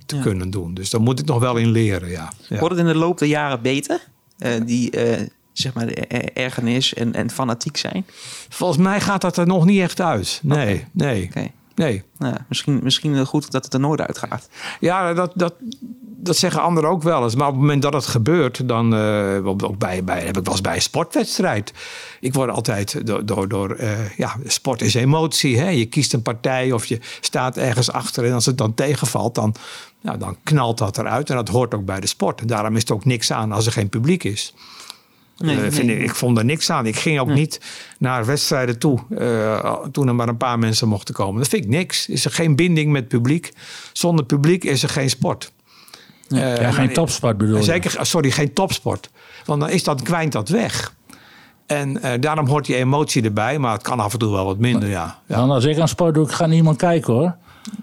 te 0.06 0.16
Ja. 0.16 0.22
kunnen 0.22 0.50
doen. 0.50 0.74
Dus 0.74 0.90
daar 0.90 1.02
moet 1.02 1.20
ik 1.20 1.26
nog 1.26 1.40
wel 1.40 1.56
in 1.58 1.70
leren, 1.72 2.10
ja. 2.10 2.32
ja. 2.50 2.60
Wordt 2.60 2.76
het 2.76 2.86
in 2.88 2.92
de 2.94 3.00
loop 3.00 3.18
der 3.20 3.28
jaren 3.28 3.62
beter? 3.62 4.00
Eh, 4.38 4.52
die, 4.66 4.92
eh, 4.92 5.22
zeg 5.54 5.74
maar, 5.74 5.88
er- 5.88 6.34
ergernis 6.34 6.94
en, 6.94 7.14
en 7.14 7.30
fanatiek 7.30 7.78
zijn? 7.78 8.06
Volgens 8.50 8.80
mij 8.80 9.02
gaat 9.02 9.22
dat 9.22 9.38
er 9.38 9.48
nog 9.48 9.66
niet 9.66 9.80
echt 9.82 10.02
uit. 10.02 10.40
Nee, 10.44 10.86
nee. 10.92 11.30
Nee. 11.76 12.04
Nou, 12.18 12.34
ja, 12.34 12.46
misschien, 12.50 12.80
misschien 12.84 13.26
goed 13.26 13.52
dat 13.52 13.64
het 13.64 13.74
er 13.74 13.80
nooit 13.80 14.02
uitgaat. 14.02 14.50
Ja, 14.80 15.14
dat, 15.14 15.32
dat, 15.36 15.54
dat 16.26 16.38
zeggen 16.38 16.62
anderen 16.62 16.90
ook 16.90 17.04
wel 17.04 17.24
eens. 17.24 17.36
Maar 17.36 17.48
op 17.48 17.54
het 17.54 17.62
moment 17.62 17.82
dat 17.82 17.94
het 17.94 18.06
gebeurt, 18.06 18.68
dan 18.68 18.96
eh, 18.96 19.46
ook 19.46 19.78
bij, 19.78 20.04
bij, 20.04 20.22
heb 20.22 20.38
ik 20.38 20.44
wel 20.44 20.54
eens 20.54 20.62
bij 20.62 20.76
een 20.76 20.82
sportwedstrijd. 20.82 21.74
Ik 22.20 22.34
word 22.34 22.50
altijd 22.50 23.08
door, 23.08 23.26
door, 23.26 23.48
door 23.48 23.72
eh, 23.72 24.18
ja, 24.18 24.36
sport 24.46 24.82
is 24.82 24.94
emotie. 24.94 25.60
Hè? 25.60 25.70
Je 25.70 25.86
kiest 25.86 26.14
een 26.14 26.22
partij 26.22 26.72
of 26.72 26.86
je 26.86 27.00
staat 27.20 27.58
ergens 27.58 27.92
achter. 27.92 28.26
En 28.26 28.34
als 28.34 28.46
het 28.46 28.58
dan 28.58 28.74
tegenvalt, 28.74 29.36
dan, 29.36 29.56
ja, 30.00 30.18
dan 30.18 30.38
knalt 30.44 30.78
dat 30.78 30.98
eruit. 30.98 31.30
En 31.30 31.36
dat 31.36 31.48
hoort 31.48 31.74
ook 31.74 31.86
bij 31.86 32.00
de 32.00 32.08
sport. 32.08 32.42
En 32.42 32.48
daarom 32.48 32.76
is 32.76 32.82
het 32.82 32.92
ook 32.92 33.06
niks 33.06 33.32
aan 33.32 33.52
als 33.52 33.66
er 33.66 33.72
geen 33.72 33.90
publiek 33.90 34.24
is. 34.24 34.54
Nee, 35.38 35.56
Eh, 35.56 35.72
nee. 35.72 35.96
ik, 35.98 36.04
ik 36.04 36.16
vond 36.16 36.38
er 36.38 36.46
niks 36.46 36.70
aan. 36.70 36.86
Ik 36.86 36.96
ging 36.96 37.20
ook 37.20 37.30
niet 37.30 37.62
naar 37.98 38.26
wedstrijden 38.26 38.80
toe 38.80 39.00
eh, 39.18 39.74
toen 39.92 40.08
er 40.08 40.16
maar 40.16 40.28
een 40.28 40.38
paar 40.38 40.60
mensen 40.60 40.88
mochten 40.88 41.14
komen. 41.14 41.40
Dat 41.40 41.50
vind 41.50 41.64
ik 41.64 41.70
niks. 41.70 42.10
Is 42.10 42.26
er 42.26 42.32
geen 42.32 42.56
binding 42.56 42.92
met 42.92 43.08
publiek? 43.08 43.52
Zonder 43.94 44.26
publiek 44.26 44.64
is 44.64 44.84
er 44.84 44.90
geen 44.90 45.10
sport. 45.10 45.52
Eh, 46.30 46.58
Ja, 46.58 46.72
geen 46.72 46.94
topsport 46.94 47.38
bedoel 47.38 47.58
je? 47.58 47.64
Zeker, 47.64 47.98
sorry, 48.06 48.32
geen 48.32 48.54
topsport. 48.54 49.10
Want 49.46 49.62
dan 49.62 49.70
is 49.70 49.84
dat, 49.84 50.02
kwijnt 50.02 50.32
dat 50.32 50.50
weg. 50.50 50.94
En 51.66 52.02
eh, 52.02 52.20
daarom 52.20 52.48
hoort 52.48 52.66
die 52.66 52.76
emotie 52.76 53.24
erbij, 53.24 53.60
maar 53.60 53.74
het 53.74 53.82
kan 53.82 54.00
af 54.00 54.14
en 54.14 54.20
toe 54.20 54.32
wel 54.32 54.46
wat 54.46 54.58
minder, 54.58 54.90
ja. 54.90 55.20
ja. 55.28 55.36
Dan 55.36 55.52
als 55.52 55.66
ik 55.66 55.80
aan 55.80 55.88
sport 55.88 56.14
doe, 56.14 56.26
ik 56.26 56.32
ga 56.32 56.46
niemand 56.46 56.78
kijken 56.78 57.14
hoor. 57.14 57.36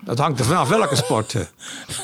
Dat 0.05 0.19
hangt 0.19 0.39
er 0.39 0.45
vanaf 0.45 0.69
welke 0.69 0.97
sport. 0.97 1.35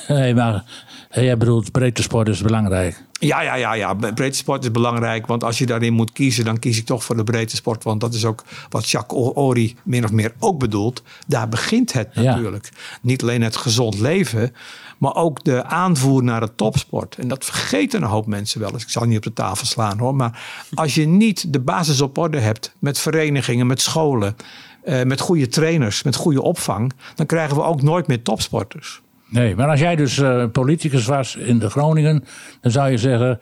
Nee, 0.09 0.35
maar 0.35 0.65
jij 1.11 1.37
bedoelt 1.37 1.73
breedte 1.73 2.03
sport 2.03 2.29
is 2.29 2.43
belangrijk. 2.43 3.03
Ja, 3.19 3.41
ja, 3.41 3.55
ja, 3.55 3.73
ja. 3.73 3.95
Breedte 3.95 4.39
sport 4.39 4.65
is 4.65 4.71
belangrijk. 4.71 5.27
Want 5.27 5.45
als 5.45 5.59
je 5.59 5.67
daarin 5.67 5.93
moet 5.93 6.13
kiezen, 6.13 6.45
dan 6.45 6.59
kies 6.59 6.79
ik 6.79 6.87
toch 6.87 7.05
voor 7.05 7.17
de 7.17 7.25
breedte 7.25 7.57
sport. 7.57 7.85
Want 7.85 8.01
dat 8.01 8.15
is 8.15 8.25
ook 8.25 8.45
wat 8.69 8.91
Jacques 8.91 9.31
Ori 9.35 9.77
min 9.85 10.05
of 10.05 10.11
meer 10.13 10.33
ook 10.39 10.59
bedoelt. 10.59 11.03
Daar 11.27 11.49
begint 11.49 11.93
het 11.93 12.09
Ja. 12.13 12.23
natuurlijk. 12.23 12.69
Niet 13.03 13.23
alleen 13.23 13.43
het 13.43 13.57
gezond 13.57 13.99
leven, 13.99 14.55
maar 14.99 15.15
ook 15.15 15.45
de 15.45 15.65
aanvoer 15.65 16.23
naar 16.23 16.41
de 16.41 16.55
topsport. 16.55 17.17
En 17.19 17.29
dat 17.29 17.45
vergeten 17.45 18.03
een 18.03 18.09
hoop 18.09 18.27
mensen 18.27 18.61
wel 18.61 18.73
eens. 18.73 18.83
Ik 18.83 18.89
zal 18.91 19.05
niet 19.05 19.17
op 19.17 19.23
de 19.23 19.33
tafel 19.33 19.67
slaan 19.67 19.99
hoor. 19.99 20.15
Maar 20.15 20.41
als 20.75 20.95
je 20.95 21.07
niet 21.07 21.53
de 21.53 21.61
basis 21.61 22.01
op 22.01 22.19
orde 22.19 22.39
hebt 22.39 22.75
met 22.79 22.99
verenigingen, 22.99 23.67
met 23.67 23.81
scholen, 23.81 24.37
eh, 24.83 25.03
met 25.03 25.21
goede 25.21 25.47
trainers, 25.49 26.03
met 26.03 26.15
goede 26.15 26.43
opvang, 26.43 26.93
dan 27.15 27.27
krijgen 27.27 27.57
we 27.57 27.63
ook 27.63 27.83
nooit 27.83 28.07
meer 28.07 28.23
topsporters. 28.23 29.01
Nee, 29.29 29.57
maar 29.57 29.69
als 29.69 29.81
jij 29.81 29.97
dus 29.97 30.19
eh, 30.19 30.45
politicus 30.53 31.07
was 31.07 31.37
in 31.37 31.59
de 31.59 31.71
Groningen, 31.71 32.25
dan 32.61 32.71
zou 32.73 32.91
je 32.91 32.99
zeggen: 32.99 33.41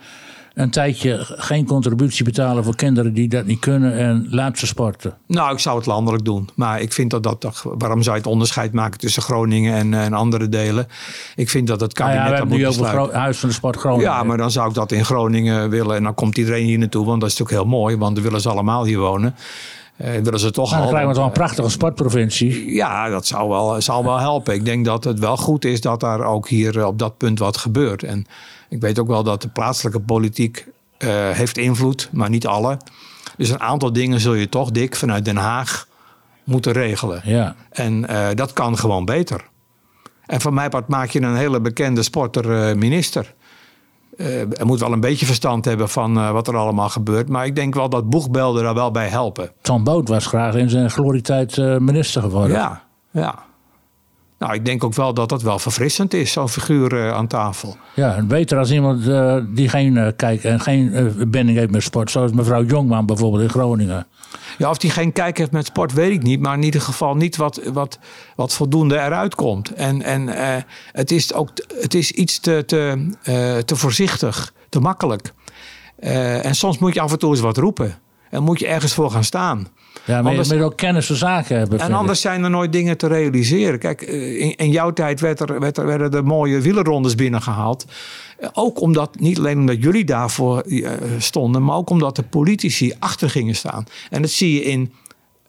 een 0.54 0.70
tijdje 0.70 1.18
geen 1.20 1.66
contributie 1.66 2.24
betalen 2.24 2.64
voor 2.64 2.76
kinderen 2.76 3.12
die 3.14 3.28
dat 3.28 3.44
niet 3.46 3.58
kunnen 3.58 3.92
en 3.98 4.26
laat 4.30 4.58
ze 4.58 4.66
sporten. 4.66 5.14
Nou, 5.26 5.52
ik 5.52 5.58
zou 5.58 5.76
het 5.76 5.86
landelijk 5.86 6.24
doen. 6.24 6.48
Maar 6.54 6.80
ik 6.80 6.92
vind 6.92 7.10
dat 7.10 7.22
dat 7.22 7.40
toch. 7.40 7.62
Waarom 7.78 8.02
zou 8.02 8.16
je 8.16 8.22
het 8.22 8.30
onderscheid 8.32 8.72
maken 8.72 8.98
tussen 8.98 9.22
Groningen 9.22 9.74
en, 9.74 9.94
en 9.94 10.12
andere 10.12 10.48
delen? 10.48 10.86
Ik 11.34 11.50
vind 11.50 11.66
dat 11.66 11.80
het 11.80 11.98
Nou 11.98 12.10
kabinet 12.10 12.16
ja, 12.18 12.24
we 12.24 12.30
dat 12.30 12.50
hebben 12.50 12.68
moet 12.68 12.78
nu 12.78 12.84
over. 12.84 13.06
Gro- 13.06 13.18
Huis 13.20 13.38
van 13.38 13.48
de 13.48 13.54
Sport 13.54 13.76
Groningen. 13.76 14.10
Ja, 14.10 14.22
maar 14.22 14.36
dan 14.36 14.50
zou 14.50 14.68
ik 14.68 14.74
dat 14.74 14.92
in 14.92 15.04
Groningen 15.04 15.70
willen. 15.70 15.96
En 15.96 16.02
dan 16.02 16.14
komt 16.14 16.38
iedereen 16.38 16.64
hier 16.64 16.78
naartoe, 16.78 17.06
want 17.06 17.20
dat 17.20 17.30
is 17.30 17.38
natuurlijk 17.38 17.64
heel 17.68 17.78
mooi. 17.78 17.96
Want 17.96 18.14
dan 18.14 18.24
willen 18.24 18.40
ze 18.40 18.48
allemaal 18.48 18.84
hier 18.84 18.98
wonen. 18.98 19.34
Eh, 19.96 20.20
willen 20.22 20.40
ze 20.40 20.50
toch 20.50 20.70
Nou, 20.70 20.76
dan 20.76 20.80
al. 20.82 20.88
krijgen 20.88 21.08
we 21.08 21.16
toch 21.16 21.26
een 21.26 21.32
prachtige 21.32 21.68
sportprovincie. 21.68 22.74
Ja, 22.74 23.08
dat 23.08 23.26
zou 23.26 23.48
wel, 23.48 23.80
zou 23.82 24.04
wel 24.04 24.18
helpen. 24.18 24.54
Ik 24.54 24.64
denk 24.64 24.84
dat 24.84 25.04
het 25.04 25.18
wel 25.18 25.36
goed 25.36 25.64
is 25.64 25.80
dat 25.80 26.00
daar 26.00 26.24
ook 26.24 26.48
hier 26.48 26.78
eh, 26.78 26.86
op 26.86 26.98
dat 26.98 27.16
punt 27.16 27.38
wat 27.38 27.56
gebeurt. 27.56 28.02
En 28.02 28.26
ik 28.68 28.80
weet 28.80 28.98
ook 28.98 29.08
wel 29.08 29.22
dat 29.22 29.42
de 29.42 29.48
plaatselijke 29.48 30.00
politiek 30.00 30.66
eh, 30.98 31.30
heeft 31.30 31.58
invloed, 31.58 32.08
maar 32.12 32.30
niet 32.30 32.46
alle. 32.46 32.78
Dus 33.36 33.48
een 33.50 33.60
aantal 33.60 33.92
dingen 33.92 34.20
zul 34.20 34.34
je 34.34 34.48
toch, 34.48 34.70
dik 34.70 34.96
vanuit 34.96 35.24
Den 35.24 35.36
Haag 35.36 35.88
moeten 36.44 36.72
regelen. 36.72 37.20
Ja. 37.24 37.54
En 37.70 38.08
eh, 38.08 38.28
dat 38.34 38.52
kan 38.52 38.78
gewoon 38.78 39.04
beter. 39.04 39.44
En 40.26 40.40
van 40.40 40.54
mij 40.54 40.68
part 40.68 40.88
maak 40.88 41.10
je 41.10 41.22
een 41.22 41.36
hele 41.36 41.60
bekende 41.60 42.02
sporter 42.02 42.68
eh, 42.68 42.74
minister. 42.74 43.34
Eh 44.16 44.26
hij 44.26 44.64
moet 44.64 44.80
wel 44.80 44.92
een 44.92 45.00
beetje 45.00 45.26
verstand 45.26 45.64
hebben 45.64 45.88
van 45.88 46.18
eh, 46.18 46.30
wat 46.30 46.48
er 46.48 46.56
allemaal 46.56 46.88
gebeurt. 46.88 47.28
Maar 47.28 47.46
ik 47.46 47.54
denk 47.54 47.74
wel 47.74 47.88
dat 47.88 48.10
boegbeelden 48.10 48.62
daar 48.62 48.74
wel 48.74 48.90
bij 48.90 49.08
helpen. 49.08 49.50
Tom 49.60 49.84
Boot 49.84 50.08
was 50.08 50.26
graag 50.26 50.54
in 50.54 50.70
zijn 50.70 50.90
glorietijd 50.90 51.58
eh, 51.58 51.76
minister 51.76 52.22
geworden. 52.22 52.56
Ja, 52.56 52.82
ja. 53.10 53.44
Nou, 54.38 54.54
ik 54.54 54.64
denk 54.64 54.84
ook 54.84 54.94
wel 54.94 55.14
dat 55.14 55.28
dat 55.28 55.42
wel 55.42 55.58
verfrissend 55.58 56.14
is, 56.14 56.32
zo'n 56.32 56.48
figuur 56.48 56.98
eh, 56.98 57.12
aan 57.12 57.26
tafel. 57.26 57.76
Ja, 57.94 58.22
beter 58.22 58.58
als 58.58 58.70
iemand 58.70 59.08
eh, 59.08 59.36
die 59.48 59.68
geen 59.68 59.96
eh, 59.96 60.12
kijk 60.16 60.44
en 60.44 60.60
geen 60.60 61.12
binding 61.28 61.58
heeft 61.58 61.70
met 61.70 61.82
sport. 61.82 62.10
Zoals 62.10 62.32
mevrouw 62.32 62.64
Jongman 62.64 63.06
bijvoorbeeld 63.06 63.42
in 63.42 63.48
Groningen. 63.48 64.06
Ja, 64.58 64.70
of 64.70 64.78
die 64.78 64.90
geen 64.90 65.12
kijk 65.12 65.38
heeft 65.38 65.50
met 65.50 65.66
sport, 65.66 65.92
weet 65.92 66.12
ik 66.12 66.22
niet. 66.22 66.40
Maar 66.40 66.54
in 66.54 66.62
ieder 66.62 66.80
geval 66.80 67.14
niet 67.14 67.36
wat, 67.36 67.60
wat, 67.72 67.98
wat 68.36 68.52
voldoende 68.52 68.94
eruit 68.94 69.34
komt. 69.34 69.74
En, 69.74 70.02
en 70.02 70.28
het, 70.92 71.10
is 71.10 71.32
ook, 71.32 71.50
het 71.80 71.94
is 71.94 72.10
iets 72.10 72.40
te, 72.40 72.62
te, 72.66 73.08
te 73.64 73.76
voorzichtig, 73.76 74.52
te 74.68 74.80
makkelijk. 74.80 75.32
En 75.98 76.54
soms 76.54 76.78
moet 76.78 76.94
je 76.94 77.00
af 77.00 77.12
en 77.12 77.18
toe 77.18 77.30
eens 77.30 77.40
wat 77.40 77.56
roepen. 77.56 77.98
En 78.30 78.42
moet 78.42 78.58
je 78.58 78.66
ergens 78.66 78.94
voor 78.94 79.10
gaan 79.10 79.24
staan. 79.24 79.68
Ja, 80.06 80.22
maar 80.22 80.30
Anders- 80.30 80.48
je 80.48 80.54
moet 80.54 80.64
ook 80.64 80.76
kennis 80.76 81.06
van 81.06 81.16
zaken 81.16 81.58
hebben. 81.58 81.78
En 81.78 81.92
anders 81.92 82.20
zijn 82.20 82.44
er 82.44 82.50
nooit 82.50 82.72
dingen 82.72 82.96
te 82.96 83.06
realiseren. 83.06 83.78
Kijk, 83.78 84.02
eh, 84.02 84.40
in, 84.40 84.56
in 84.56 84.70
jouw 84.70 84.92
tijd 84.92 85.20
werd 85.20 85.40
er, 85.40 85.60
werd 85.60 85.78
er, 85.78 85.86
werden 85.86 86.10
er 86.12 86.24
mooie 86.24 86.60
wielerrondes 86.60 87.14
binnengehaald. 87.14 87.86
Eh, 88.38 88.48
Ook 88.52 88.80
omdat, 88.80 89.20
niet 89.20 89.38
alleen 89.38 89.58
omdat 89.58 89.82
jullie 89.82 90.04
daarvoor 90.04 90.60
eh, 90.60 90.90
stonden, 91.18 91.64
maar 91.64 91.76
ook 91.76 91.90
omdat 91.90 92.16
de 92.16 92.22
politici 92.22 92.92
achter 92.98 93.30
gingen 93.30 93.54
staan. 93.54 93.84
En 94.10 94.22
dat 94.22 94.30
zie 94.30 94.54
je 94.54 94.62
in 94.62 94.92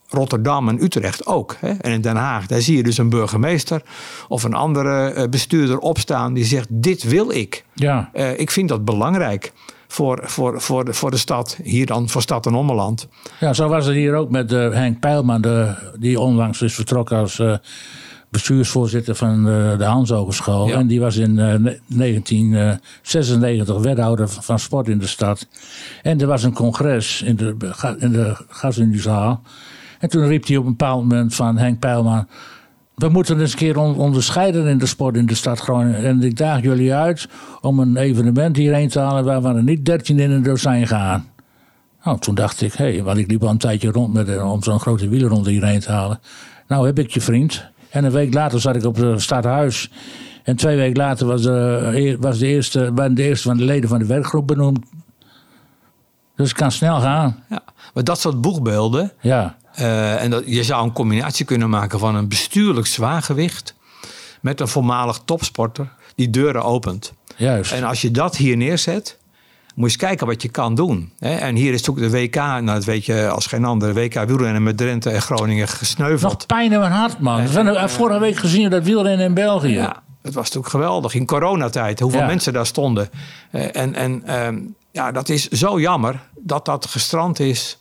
Rotterdam 0.09 0.69
en 0.69 0.83
Utrecht 0.83 1.25
ook. 1.25 1.55
Hè? 1.59 1.69
En 1.69 1.91
in 1.91 2.01
Den 2.01 2.15
Haag, 2.15 2.47
daar 2.47 2.61
zie 2.61 2.77
je 2.77 2.83
dus 2.83 2.97
een 2.97 3.09
burgemeester 3.09 3.81
of 4.27 4.43
een 4.43 4.53
andere 4.53 5.29
bestuurder 5.29 5.79
opstaan 5.79 6.33
die 6.33 6.45
zegt: 6.45 6.67
Dit 6.69 7.03
wil 7.03 7.31
ik. 7.31 7.65
Ja, 7.73 8.09
ik 8.37 8.51
vind 8.51 8.69
dat 8.69 8.85
belangrijk 8.85 9.51
voor, 9.97 10.21
voor, 10.23 10.61
voor, 10.61 10.85
de, 10.85 10.93
voor 10.93 11.11
de 11.11 11.17
stad, 11.17 11.59
hier 11.63 11.85
dan 11.85 12.09
voor 12.09 12.21
Stad 12.21 12.45
en 12.45 12.53
Ommeland. 12.53 13.07
ja, 13.39 13.53
zo 13.53 13.67
was 13.67 13.85
het 13.85 13.95
hier 13.95 14.15
ook 14.15 14.29
met 14.29 14.51
eh, 14.51 14.71
Henk 14.71 14.99
Peilman, 14.99 15.41
de, 15.41 15.73
die 15.99 16.19
onlangs 16.19 16.61
is 16.61 16.75
vertrokken 16.75 17.17
als 17.17 17.39
eh, 17.39 17.53
bestuursvoorzitter 18.29 19.15
van 19.15 19.43
de, 19.43 19.75
de 19.77 19.83
Hans 19.83 20.09
Hogeschool. 20.09 20.67
Ja. 20.67 20.75
En 20.75 20.87
die 20.87 20.99
was 20.99 21.15
in 21.15 21.39
eh, 21.39 21.53
ne- 21.53 21.79
1996 21.87 23.77
wethouder 23.77 24.29
van 24.29 24.59
sport 24.59 24.87
in 24.87 24.99
de 24.99 25.07
stad. 25.07 25.47
En 26.01 26.21
er 26.21 26.27
was 26.27 26.43
een 26.43 26.53
congres 26.53 27.21
in 27.21 27.35
de, 27.35 27.55
in 27.99 28.11
de 28.11 28.35
Gasuniezaal. 28.49 29.41
En 29.99 30.09
toen 30.09 30.27
riep 30.27 30.47
hij 30.47 30.57
op 30.57 30.65
een 30.65 30.75
bepaald 30.77 31.01
moment 31.01 31.35
van 31.35 31.57
Henk 31.57 31.79
Peilman... 31.79 32.27
We 32.97 33.09
moeten 33.09 33.39
eens 33.39 33.51
een 33.51 33.57
keer 33.57 33.77
on- 33.77 33.97
onderscheiden 33.97 34.67
in 34.67 34.77
de 34.77 34.85
sport 34.85 35.15
in 35.15 35.25
de 35.25 35.35
stad 35.35 35.59
Groningen. 35.59 36.03
En 36.03 36.23
ik 36.23 36.37
daag 36.37 36.61
jullie 36.61 36.93
uit 36.93 37.27
om 37.61 37.79
een 37.79 37.97
evenement 37.97 38.55
hierheen 38.55 38.89
te 38.89 38.99
halen... 38.99 39.23
waarvan 39.23 39.55
er 39.55 39.63
niet 39.63 39.85
13 39.85 40.19
in 40.19 40.31
een 40.31 40.43
dozijn 40.43 40.87
gaan. 40.87 41.25
Nou, 42.03 42.19
toen 42.19 42.35
dacht 42.35 42.61
ik, 42.61 42.73
hé, 42.73 43.03
want 43.03 43.17
ik 43.17 43.31
liep 43.31 43.43
al 43.43 43.49
een 43.49 43.57
tijdje 43.57 43.91
rond 43.91 44.13
met, 44.13 44.29
eh, 44.29 44.51
om 44.51 44.63
zo'n 44.63 44.79
grote 44.79 45.07
wielerronde 45.09 45.49
hierheen 45.49 45.79
te 45.79 45.91
halen. 45.91 46.19
Nou 46.67 46.85
heb 46.85 46.99
ik 46.99 47.09
je 47.09 47.21
vriend. 47.21 47.65
En 47.89 48.03
een 48.03 48.11
week 48.11 48.33
later 48.33 48.61
zat 48.61 48.75
ik 48.75 48.85
op 48.85 48.95
het 48.95 49.21
stadhuis. 49.21 49.91
En 50.43 50.55
twee 50.55 50.77
weken 50.77 50.97
later 50.97 51.27
was, 51.27 51.41
de, 51.41 52.17
was 52.19 52.39
de, 52.39 52.47
eerste, 52.47 52.93
waren 52.93 53.13
de 53.15 53.23
eerste 53.23 53.47
van 53.47 53.57
de 53.57 53.63
leden 53.63 53.89
van 53.89 53.99
de 53.99 54.05
werkgroep 54.05 54.47
benoemd. 54.47 54.79
Dus 56.35 56.49
het 56.49 56.57
kan 56.57 56.71
snel 56.71 56.99
gaan. 56.99 57.43
Ja. 57.49 57.61
Maar 57.93 58.03
dat 58.03 58.19
soort 58.19 58.41
boegbeelden, 58.41 59.11
Ja, 59.21 59.55
Eh, 59.77 60.23
en 60.23 60.29
dat, 60.29 60.43
je 60.45 60.63
zou 60.63 60.83
een 60.83 60.91
combinatie 60.93 61.45
kunnen 61.45 61.69
maken 61.69 61.99
van 61.99 62.15
een 62.15 62.27
bestuurlijk 62.27 62.87
zwaargewicht 62.87 63.73
met 64.41 64.59
een 64.59 64.67
voormalig 64.67 65.21
topsporter 65.25 65.87
die 66.15 66.29
deuren 66.29 66.63
opent. 66.63 67.13
juist. 67.35 67.71
En 67.71 67.83
als 67.83 68.01
je 68.01 68.11
dat 68.11 68.35
hier 68.35 68.57
neerzet, 68.57 69.17
moet 69.75 69.75
je 69.75 69.83
eens 69.83 69.95
kijken 70.07 70.27
wat 70.27 70.41
je 70.41 70.49
kan 70.49 70.75
doen. 70.75 71.11
Hè? 71.19 71.35
En 71.35 71.55
hier 71.55 71.73
is 71.73 71.89
ook 71.89 71.97
de 71.99 72.09
WK, 72.09 72.35
nou 72.35 72.65
dat 72.65 72.85
weet 72.85 73.05
je 73.05 73.29
als 73.29 73.45
geen 73.45 73.65
ander, 73.65 73.93
de 73.93 73.99
WK 74.01 74.13
wielrennen 74.13 74.63
met 74.63 74.77
Drenthe 74.77 75.09
en 75.09 75.21
Groningen 75.21 75.67
gesneuveld. 75.67 76.31
Nog 76.33 76.45
pijn 76.45 76.71
in 76.71 76.79
mijn 76.79 76.91
hart, 76.91 77.19
man. 77.19 77.47
We 77.47 77.51
hebben 77.53 77.89
vorige 77.89 78.19
week 78.19 78.35
gezien 78.35 78.69
dat 78.69 78.83
wielrennen 78.83 79.25
in 79.25 79.33
België. 79.33 79.73
Ja, 79.73 80.03
het 80.21 80.33
was 80.33 80.43
natuurlijk 80.43 80.69
geweldig 80.69 81.13
in 81.13 81.25
coronatijd, 81.25 81.99
hoeveel 81.99 82.19
Ja. 82.19 82.25
mensen 82.25 82.53
daar 82.53 82.65
stonden. 82.65 83.09
Eh, 83.51 83.75
en 83.75 83.95
en 83.95 84.21
ehm, 84.25 84.59
ja, 84.91 85.11
dat 85.11 85.29
is 85.29 85.47
zo 85.47 85.79
jammer 85.79 86.19
dat 86.35 86.65
dat 86.65 86.85
gestrand 86.85 87.39
is. 87.39 87.77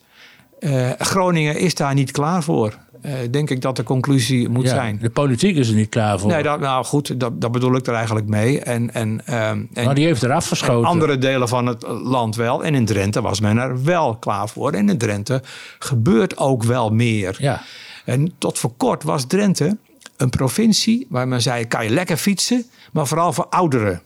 Eh, 0.67 0.91
Groningen 0.99 1.59
is 1.59 1.75
daar 1.75 1.95
niet 1.95 2.11
klaar 2.11 2.43
voor. 2.43 2.75
Eh, 3.03 3.13
denk 3.31 3.51
ik 3.51 3.61
dat 3.61 3.77
de 3.77 3.83
conclusie 3.83 4.49
moet 4.49 4.65
Ja, 4.65 4.69
zijn. 4.69 4.99
De 5.01 5.11
politiek 5.11 5.57
is 5.57 5.69
er 5.69 5.75
niet 5.75 5.89
klaar 5.89 6.19
voor. 6.21 6.31
Nee, 6.31 6.43
dat, 6.43 6.61
nou 6.61 6.85
goed, 6.85 7.21
dat, 7.21 7.41
dat 7.41 7.53
bedoel 7.53 7.77
ik 7.77 7.87
er 7.87 7.95
eigenlijk 7.95 8.27
mee. 8.27 8.61
En, 8.61 8.95
en, 8.95 9.21
ehm, 9.27 9.63
en, 9.73 9.85
maar 9.85 9.95
die 9.95 10.07
heeft 10.07 10.23
eraf 10.23 10.43
en 10.43 10.49
geschoten. 10.49 10.89
andere 10.89 11.19
delen 11.19 11.49
van 11.49 11.67
het 11.67 11.85
land 11.89 12.37
wel. 12.37 12.65
En 12.65 12.75
in 12.75 12.85
Drenthe 12.85 13.21
was 13.21 13.41
men 13.41 13.57
er 13.57 13.85
wel 13.85 14.17
klaar 14.17 14.49
voor. 14.49 14.73
En 14.73 14.89
in 14.89 14.99
Drenthe 14.99 15.43
gebeurt 15.79 16.37
ook 16.39 16.63
wel 16.63 16.91
meer. 16.91 17.37
Ja. 17.39 17.63
En 18.05 18.33
tot 18.39 18.59
voor 18.59 18.73
kort 18.77 19.03
was 19.03 19.27
Drenthe 19.27 19.77
een 20.17 20.31
provincie 20.31 21.07
waar 21.09 21.29
men 21.29 21.43
zei: 21.43 21.67
kan 21.67 21.85
je 21.85 21.91
lekker 21.91 22.17
fietsen, 22.17 22.65
maar 22.93 23.07
vooral 23.07 23.33
voor 23.33 23.47
ouderen. 23.51 24.03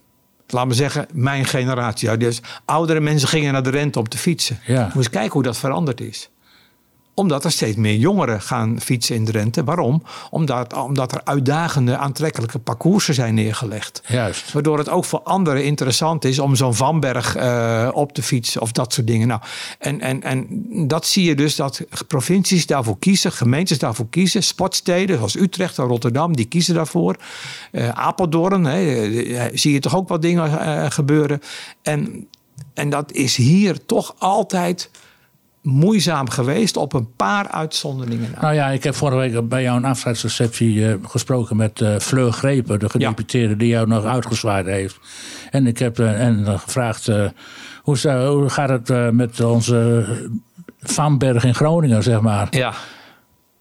Laat 0.47 0.67
me 0.67 0.75
zeggen, 0.75 1.07
mijn 1.13 1.45
generatie. 1.45 2.09
Ja, 2.09 2.17
Dus 2.17 2.41
oudere 2.65 3.01
mensen 3.01 3.29
gingen 3.29 3.53
naar 3.53 3.63
Drenthe 3.63 3.99
om 3.99 4.09
te 4.09 4.19
fietsen. 4.19 4.59
Ja. 4.67 4.85
Moet 4.85 4.97
eens 4.97 5.11
kijken 5.11 5.33
hoe 5.33 5.43
dat 5.43 5.59
veranderd 5.59 6.01
is 6.01 6.31
omdat 7.15 7.45
er 7.45 7.51
steeds 7.51 7.77
meer 7.77 7.95
jongeren 7.95 8.43
gaan 8.43 8.81
fietsen 8.81 9.15
in 9.15 9.25
Drenthe. 9.25 9.65
Waarom? 9.65 10.03
Omdat, 10.31 10.73
omdat 10.73 11.13
er 11.13 11.21
uitdagende, 11.25 11.97
aantrekkelijke 11.97 12.59
parcoursen 12.59 13.15
zijn 13.15 13.35
neergelegd. 13.35 14.03
Juist. 14.07 14.53
Waardoor 14.53 14.79
het 14.79 14.89
ook 14.89 15.05
voor 15.05 15.21
anderen 15.23 15.65
interessant 15.65 16.25
is 16.25 16.39
om 16.39 16.57
zo'n 16.57 16.75
Vanberg 16.75 17.37
eh, 17.37 17.89
op 17.93 18.13
te 18.13 18.23
fietsen 18.23 18.61
of 18.61 18.73
dat 18.73 18.93
soort 18.93 19.07
dingen. 19.07 19.29
Nou, 19.29 19.41
en, 19.79 20.01
en, 20.01 20.23
en 20.23 20.47
dat 20.89 21.07
zie 21.07 21.25
je 21.25 21.35
dus 21.35 21.57
dat 21.57 21.85
provincies 22.07 22.67
daarvoor 22.67 22.99
kiezen, 22.99 23.33
gemeentes 23.33 23.79
daarvoor 23.79 24.09
kiezen. 24.11 24.43
Sportsteden 24.43 25.17
zoals 25.17 25.37
Utrecht 25.37 25.79
en 25.79 25.85
Rotterdam, 25.85 26.37
die 26.37 26.47
kiezen 26.47 26.75
daarvoor. 26.75 27.17
Eh, 27.73 27.89
Apeldoorn, 27.89 28.65
hè, 28.65 29.05
eh, 29.23 29.45
zie 29.55 29.73
je 29.73 29.81
toch 29.81 29.97
ook 29.97 30.09
wat 30.09 30.23
dingen 30.23 30.93
gebeuren. 30.93 31.41
En, 31.83 32.29
en 32.75 32.91
dat 32.91 33.13
is 33.13 33.37
hier 33.37 33.87
toch 33.87 34.15
altijd 34.19 34.91
moeizaam 35.63 36.31
geweest 36.31 36.77
op 36.77 36.93
een 36.93 37.09
paar 37.17 37.49
uitzonderingen. 37.49 38.35
Nou 38.41 38.55
ja, 38.55 38.69
ik 38.69 38.85
heb 38.85 38.95
vorige 38.95 39.19
week 39.19 39.49
bij 39.49 39.63
jou 39.63 39.77
een 39.77 39.85
afscheidsreceptie 39.85 40.89
eh, 40.89 40.95
gesproken 41.03 41.57
met 41.57 41.81
eh 41.81 41.97
Fleur 41.99 42.33
Grepen, 42.33 42.79
de 42.79 42.89
gedeputeerde 42.89 43.57
die 43.57 43.69
jou 43.69 43.87
nog 43.87 44.05
uitgezwaaid 44.05 44.67
heeft. 44.67 44.99
En 45.51 45.67
ik 45.67 45.79
heb 45.79 45.99
eh, 45.99 46.27
en, 46.27 46.59
gevraagd, 46.59 47.07
hoe, 47.83 48.11
hoe 48.11 48.49
gaat 48.49 48.69
het 48.69 49.13
met 49.13 49.41
onze 49.41 50.07
Vanberg 50.81 51.45
in 51.45 51.55
Groningen, 51.55 52.03
zeg 52.03 52.21
maar. 52.21 52.47
Ja, 52.51 52.73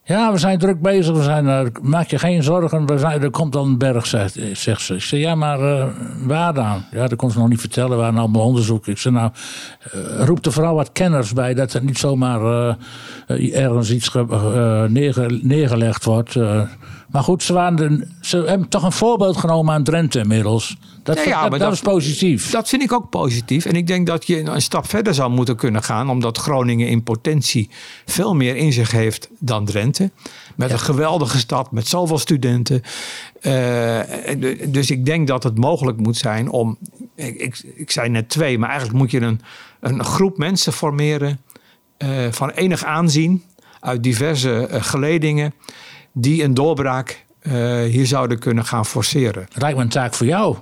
Ja, 0.10 0.32
we 0.32 0.38
zijn 0.38 0.60
druk 0.60 0.82
bezig, 0.82 1.16
we 1.16 1.24
zijn, 1.24 1.48
eh, 1.48 1.66
maak 1.82 2.08
je 2.08 2.20
geen 2.20 2.44
zorgen, 2.44 2.86
we 2.86 2.98
zijn, 2.98 3.22
er 3.22 3.30
komt 3.30 3.56
al 3.56 3.66
een 3.66 3.78
berg, 3.78 4.06
zegt, 4.06 4.40
zegt 4.54 4.82
ze. 4.82 4.94
Ik 4.94 5.02
zeg, 5.02 5.20
ja, 5.20 5.36
maar 5.36 5.60
eh, 5.60 5.86
waar 6.26 6.54
dan? 6.54 6.84
Ja, 6.92 7.08
dat 7.08 7.18
kon 7.18 7.32
ze 7.32 7.40
nog 7.40 7.50
niet 7.50 7.60
vertellen, 7.60 7.90
we 7.90 7.96
waren 7.96 8.20
allemaal 8.20 8.42
onderzoek. 8.46 8.88
Ik 8.88 8.98
zeg, 8.98 9.14
nou, 9.14 9.32
eh, 9.92 10.26
roep 10.26 10.46
er 10.46 10.52
vooral 10.52 10.76
wat 10.76 10.92
kenners 10.92 11.34
bij, 11.34 11.54
dat 11.54 11.74
er 11.74 11.84
niet 11.84 11.98
zomaar 11.98 12.76
ergens 13.54 13.92
iets 13.92 14.08
ge- 14.08 14.86
neerge- 14.90 15.40
neergelegd 15.42 16.04
wordt. 16.06 16.36
Maar 17.12 17.24
goed, 17.24 17.44
ze, 17.44 17.54
waren 17.54 17.76
de- 17.76 18.08
ze 18.22 18.38
hebben 18.38 18.70
toch 18.70 18.84
een 18.84 18.92
voorbeeld 18.92 19.38
genomen 19.38 19.74
aan 19.74 19.84
Drenthe 19.84 20.20
inmiddels. 20.20 20.78
Dat, 21.04 21.18
Ja, 21.18 21.24
ja, 21.24 21.30
dat, 21.42 21.50
maar 21.50 21.60
dat 21.60 21.68
dat- 21.68 21.78
is 21.78 21.82
positief. 21.82 22.52
Dat 22.52 22.70
vind 22.70 22.82
ik 22.82 22.92
ook 22.94 23.10
positief. 23.10 23.66
En 23.66 23.74
ik 23.76 23.88
denk 23.88 24.08
dat 24.08 24.28
je 24.28 24.40
een 24.40 24.62
stap 24.62 24.88
verder 24.90 25.14
zou 25.14 25.32
moeten 25.32 25.56
kunnen 25.56 25.84
gaan. 25.84 26.10
Omdat 26.10 26.38
Groningen 26.38 26.88
in 26.88 27.04
potentie 27.04 27.70
veel 28.06 28.36
meer 28.36 28.56
in 28.56 28.74
zich 28.74 28.92
heeft 28.92 29.30
dan 29.40 29.66
Drenthe. 29.66 30.12
Met 30.56 30.72
een 30.72 30.80
geweldige 30.80 31.38
stad, 31.38 31.72
met 31.72 31.88
zoveel 31.88 32.18
studenten. 32.18 32.82
Eh, 33.42 34.00
dus 34.68 34.92
ik 34.92 35.06
denk 35.06 35.28
dat 35.28 35.44
het 35.44 35.58
mogelijk 35.58 35.98
moet 35.98 36.18
zijn 36.18 36.50
om... 36.50 36.78
Ik, 37.16 37.36
ik, 37.36 37.62
ik 37.76 37.92
zei 37.92 38.10
net 38.10 38.30
twee, 38.30 38.58
maar 38.60 38.70
eigenlijk 38.70 39.00
moet 39.00 39.12
je 39.12 39.20
een, 39.22 39.42
een 39.80 40.04
groep 40.04 40.38
mensen 40.38 40.74
formeren... 40.74 41.40
eh, 41.98 42.10
van 42.32 42.50
enig 42.50 42.84
aanzien, 42.84 43.44
uit 43.80 44.04
diverse 44.04 44.68
eh, 44.68 44.84
geledingen... 44.84 45.54
die 46.22 46.44
een 46.44 46.54
doorbraak 46.54 47.26
eh, 47.40 47.54
hier 47.84 48.06
zouden 48.06 48.40
kunnen 48.40 48.66
gaan 48.66 48.86
forceren. 48.86 49.48
Lijkt 49.54 49.78
me 49.78 49.84
een 49.84 49.90
taak 49.90 50.14
voor 50.14 50.26
jou, 50.28 50.56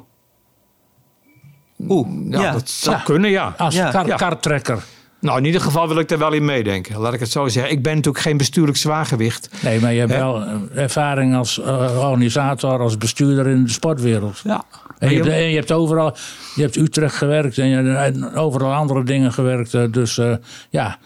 Oeh, 1.89 2.08
Ja, 2.30 2.41
ja. 2.41 2.52
dat 2.52 2.70
zou 2.70 2.96
Ja. 2.96 3.02
kunnen, 3.04 3.30
ja. 3.30 3.54
als 3.58 3.76
Ja. 3.76 3.89
kar- 3.91 4.15
kartrekker. 4.17 4.84
Nou, 5.20 5.38
in 5.38 5.46
ieder 5.46 5.62
geval 5.62 5.88
wil 5.88 6.00
ik 6.00 6.12
er 6.12 6.17
wel 6.17 6.34
in 6.34 6.46
meedenken. 6.46 7.00
Laat 7.00 7.13
ik 7.13 7.20
het 7.20 7.32
zo 7.32 7.48
zeggen. 7.48 7.72
Ik 7.72 7.84
ben 7.84 7.96
natuurlijk 7.96 8.24
geen 8.24 8.38
bestuurlijk 8.38 8.78
zwaargewicht. 8.78 9.50
Nee, 9.63 9.80
maar 9.80 9.93
je 9.93 10.00
hebt 10.00 10.12
wel 10.12 10.41
eh, 10.43 10.54
ervaring 10.84 11.36
als 11.36 11.60
eh, 11.62 11.98
organisator, 12.10 12.80
als 12.80 12.98
bestuurder 12.98 13.48
in 13.48 13.63
de 13.63 13.70
sportwereld. 13.70 14.41
Ja. 14.43 14.63
En 15.00 15.10
je, 15.10 15.15
hebt, 15.15 15.28
en 15.28 15.50
je 15.50 15.56
hebt 15.56 15.72
overal, 15.72 16.15
je 16.56 16.62
hebt 16.62 16.76
Utrecht 16.76 17.15
gewerkt 17.15 17.58
en, 17.58 17.67
je, 17.67 17.91
en 17.96 18.36
overal 18.36 18.74
andere 18.74 19.04
dingen 19.04 19.34
gewerkt. 19.34 19.72
Dus 19.93 20.17
eh, 20.17 20.34
ja, 20.70 20.98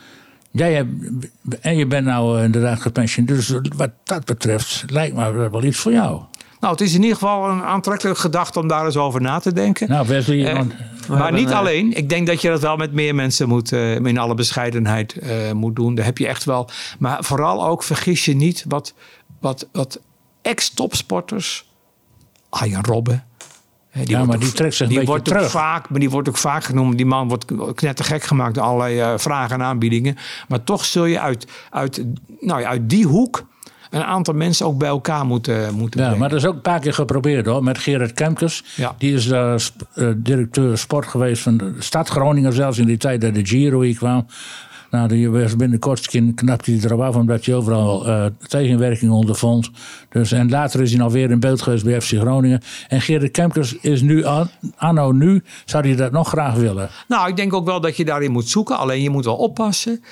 jij 0.51 0.73
hebt, 0.73 0.89
en 1.61 1.77
je 1.77 1.85
bent 1.87 2.05
nou 2.05 2.37
eh, 2.37 2.43
inderdaad 2.43 2.81
gepensioneerd. 2.81 3.37
Dus 3.37 3.59
wat 3.75 3.91
dat 4.03 4.25
betreft 4.25 4.83
lijkt 4.87 5.15
me 5.15 5.49
wel 5.49 5.63
iets 5.63 5.77
voor 5.77 5.91
jou. 5.91 6.21
Nou, 6.59 6.73
het 6.73 6.81
is 6.81 6.93
in 6.93 7.01
ieder 7.01 7.17
geval 7.17 7.49
een 7.49 7.61
aantrekkelijke 7.63 8.19
gedachte 8.19 8.59
om 8.59 8.67
daar 8.67 8.85
eens 8.85 8.97
over 8.97 9.21
na 9.21 9.39
te 9.39 9.53
denken. 9.53 9.89
Nou, 9.89 10.07
Wesley, 10.07 10.45
Eh, 10.47 10.55
want- 10.55 10.73
maar 11.07 11.31
niet 11.31 11.49
eh, 11.49 11.57
alleen. 11.57 11.97
Ik 11.97 12.09
denk 12.09 12.27
dat 12.27 12.41
je 12.41 12.49
dat 12.49 12.61
wel 12.61 12.75
met 12.77 12.91
meer 12.93 13.15
mensen 13.15 13.47
moet, 13.47 13.71
eh, 13.71 13.95
in 13.95 14.17
alle 14.17 14.33
bescheidenheid 14.33 15.13
eh, 15.17 15.51
moet 15.51 15.75
doen. 15.75 15.95
Daar 15.95 16.05
heb 16.05 16.17
je 16.17 16.27
echt 16.27 16.43
wel. 16.43 16.69
Maar 16.99 17.23
vooral 17.23 17.65
ook 17.67 17.83
vergis 17.83 18.25
je 18.25 18.35
niet 18.35 18.65
wat, 18.67 18.93
wat, 19.39 19.67
wat 19.71 19.99
ex-topsporters. 20.41 21.69
Arjen 22.49 22.83
Robben. 22.83 23.23
Hè, 23.91 24.01
Ja, 24.05 24.25
maar 24.25 24.35
ook- 24.35 24.41
die 24.41 24.51
trekt 24.51 24.71
zich 24.75 24.81
een 24.81 24.87
die 24.87 24.97
beetje 24.97 25.11
wordt 25.13 25.29
ook 25.29 25.35
terug. 25.37 25.51
Vaak, 25.51 25.89
maar 25.89 25.99
die 25.99 26.09
wordt 26.09 26.29
ook 26.29 26.37
vaak 26.37 26.63
genoemd. 26.63 26.97
Die 26.97 27.05
man 27.05 27.27
wordt 27.27 27.45
knettergek 27.75 28.23
gemaakt 28.23 28.55
door 28.55 28.63
allerlei 28.63 28.99
eh, 28.99 29.13
vragen 29.17 29.55
en 29.59 29.65
aanbiedingen. 29.65 30.15
Maar 30.47 30.63
toch 30.63 30.85
zul 30.85 31.05
je 31.05 31.19
uit, 31.19 31.47
uit, 31.69 32.05
nou 32.39 32.61
ja, 32.61 32.67
uit 32.69 32.89
die 32.89 33.05
hoek 33.05 33.49
een 33.89 34.03
aantal 34.03 34.33
mensen 34.33 34.65
ook 34.65 34.77
bij 34.77 34.87
elkaar 34.87 35.25
moeten, 35.25 35.73
moeten 35.73 35.99
Ja, 35.99 36.05
brengen. 36.05 36.17
maar 36.19 36.29
dat 36.29 36.39
is 36.39 36.45
ook 36.45 36.53
een 36.55 36.61
paar 36.61 36.79
keer 36.79 36.93
geprobeerd 36.93 37.45
hoor. 37.45 37.63
Met 37.63 37.77
Gerard 37.77 38.13
Kemkers. 38.13 38.63
Ja. 38.75 38.95
Die 38.97 39.13
is 39.13 39.29
eh, 39.29 39.53
sp- 39.57 39.81
eh, 39.93 40.07
directeur 40.17 40.77
sport 40.77 41.07
geweest 41.07 41.41
van 41.43 41.57
de 41.57 41.73
stad 41.79 42.07
Groningen. 42.09 42.53
Zelfs 42.53 42.77
in 42.77 42.85
die 42.85 42.97
tijd 42.97 43.21
dat 43.21 43.33
de 43.33 43.45
Giro 43.45 43.81
hier 43.81 43.95
kwam. 43.95 44.25
Nou, 44.91 45.07
die 45.07 45.29
was 45.29 45.55
binnenkort 45.55 46.07
knapt 46.35 46.65
hij 46.65 46.79
erop 46.83 46.99
af. 47.01 47.15
Omdat 47.15 47.45
hij 47.45 47.55
overal 47.55 48.07
eh, 48.07 48.25
tegenwerking 48.47 49.11
ondervond. 49.11 49.69
Dus, 50.09 50.31
en 50.31 50.49
later 50.49 50.81
is 50.81 50.89
hij 50.89 50.99
nog 50.99 51.11
weer 51.11 51.31
in 51.31 51.39
beeld 51.39 51.61
geweest 51.61 51.83
bij 51.83 52.01
FC 52.01 52.07
Groningen. 52.13 52.61
En 52.87 53.01
Gerard 53.01 53.31
Kemkers 53.31 53.75
is 53.75 54.01
nu, 54.01 54.23
an- 54.25 54.49
anno 54.75 55.11
nu, 55.11 55.43
zou 55.65 55.87
hij 55.87 55.95
dat 55.95 56.11
nog 56.11 56.27
graag 56.27 56.55
willen. 56.55 56.89
Nou, 57.07 57.29
ik 57.29 57.35
denk 57.35 57.53
ook 57.53 57.65
wel 57.65 57.81
dat 57.81 57.97
je 57.97 58.05
daarin 58.05 58.31
moet 58.31 58.47
zoeken. 58.49 58.77
Alleen 58.77 59.01
je 59.01 59.09
moet 59.09 59.25
wel 59.25 59.35
oppassen. 59.35 60.03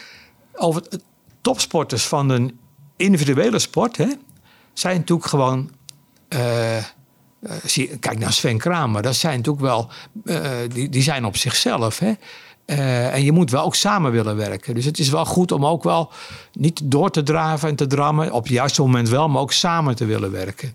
Over 0.54 0.84
topsporters 1.42 2.04
van 2.06 2.30
een 2.30 2.60
individuele 2.98 3.60
sport 3.60 3.98
hè, 3.98 4.08
zijn 4.74 4.98
natuurlijk 4.98 5.28
gewoon. 5.28 5.70
eh, 6.28 6.78
eh, 6.78 6.84
zie, 7.64 7.98
kijk 7.98 8.20
naar 8.20 8.34
Sven 8.34 8.58
Kramer, 8.58 9.02
dat 9.02 9.16
zijn 9.16 9.38
natuurlijk 9.38 9.66
wel. 9.66 9.90
die, 10.74 10.90
die 10.90 11.02
zijn 11.02 11.26
op 11.26 11.38
zichzelf. 11.38 12.00
Hè. 12.00 12.12
Eh, 12.70 13.14
en 13.14 13.24
je 13.24 13.32
moet 13.32 13.52
wel 13.52 13.64
ook 13.64 13.76
samen 13.76 14.12
willen 14.12 14.36
werken. 14.36 14.76
Dus 14.76 14.86
het 14.86 15.00
is 15.00 15.10
wel 15.10 15.26
goed 15.26 15.52
om 15.52 15.66
ook 15.66 15.84
wel 15.84 16.12
niet 16.54 16.82
door 16.84 17.12
te 17.12 17.24
draven 17.24 17.70
en 17.70 17.76
te 17.76 17.88
drammen. 17.88 18.32
Op 18.32 18.44
het 18.44 18.52
juiste 18.52 18.82
moment 18.82 19.10
wel, 19.10 19.30
maar 19.30 19.42
ook 19.42 19.52
samen 19.52 19.96
te 19.96 20.06
willen 20.06 20.32
werken. 20.32 20.74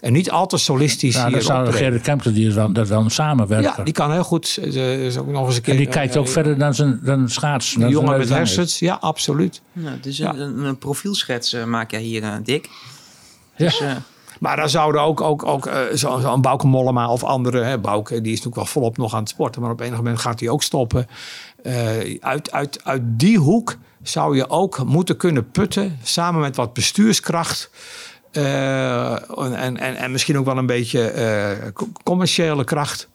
En 0.00 0.12
niet 0.12 0.30
altijd 0.30 0.62
solistisch 0.62 1.14
Nou, 1.14 1.32
hier 1.32 1.42
zou. 1.42 1.72
Gerard 1.72 2.02
Kemkers, 2.02 2.34
die 2.34 2.46
is 2.46 2.54
dat 2.54 2.88
samenwerken. 3.06 3.72
Ja, 3.76 3.84
die 3.84 3.92
kan 3.92 4.12
heel 4.12 4.24
goed. 4.24 4.58
is 4.62 5.16
ook 5.16 5.26
nog 5.26 5.46
eens 5.46 5.56
een 5.56 5.62
keer. 5.62 5.72
en 5.72 5.78
die 5.78 5.88
kijkt 5.88 6.16
ook 6.16 6.26
eh, 6.26 6.32
verder 6.32 6.58
dan 6.58 6.74
zijn, 6.74 7.00
dan 7.02 7.28
schaats. 7.28 7.76
Een 7.78 7.88
jongen 7.88 8.18
met 8.18 8.28
hersens, 8.28 8.78
ja, 8.78 8.98
absoluut. 9.00 9.62
Nou, 9.72 10.00
dus 10.00 10.16
Ja. 10.16 10.34
een, 10.34 10.78
profielschets 10.78 11.52
eh, 11.52 11.64
maak 11.64 11.90
jij 11.90 12.00
hier, 12.00 12.40
Dick. 12.44 12.68
Dus, 13.56 13.80
eh, 13.80 13.90
Maar 14.42 14.56
dan 14.56 14.68
zouden 14.68 15.00
ook, 15.00 15.20
ook, 15.20 15.46
ook 15.46 15.66
eh, 15.66 15.80
zo- 15.94 16.18
zo'n 16.18 16.40
Bouke 16.40 16.66
Mollema 16.66 17.08
of 17.08 17.24
andere... 17.24 17.62
Hè, 17.62 17.80
die 17.80 18.20
is 18.20 18.28
natuurlijk 18.28 18.54
wel 18.54 18.64
volop 18.64 18.96
nog 18.96 19.14
aan 19.14 19.20
het 19.20 19.28
sporten... 19.28 19.62
maar 19.62 19.70
op 19.70 19.80
enig 19.80 19.96
moment 19.96 20.18
gaat 20.18 20.40
hij 20.40 20.48
ook 20.48 20.62
stoppen. 20.62 21.06
Eh, 21.62 22.18
uit, 22.20 22.52
uit, 22.52 22.84
uit 22.84 23.02
die 23.04 23.38
hoek 23.38 23.76
zou 24.02 24.36
je 24.36 24.48
ook 24.50 24.84
moeten 24.84 25.16
kunnen 25.16 25.50
putten... 25.50 25.98
samen 26.02 26.40
met 26.40 26.56
wat 26.56 26.72
bestuurskracht... 26.72 27.70
eh, 28.30 29.12
en, 29.38 29.76
en, 29.76 29.96
en 29.96 30.10
misschien 30.12 30.38
ook 30.38 30.44
wel 30.44 30.58
een 30.58 30.66
beetje 30.66 31.70
co- 31.74 31.88
commerciële 32.02 32.64
kracht 32.64 33.08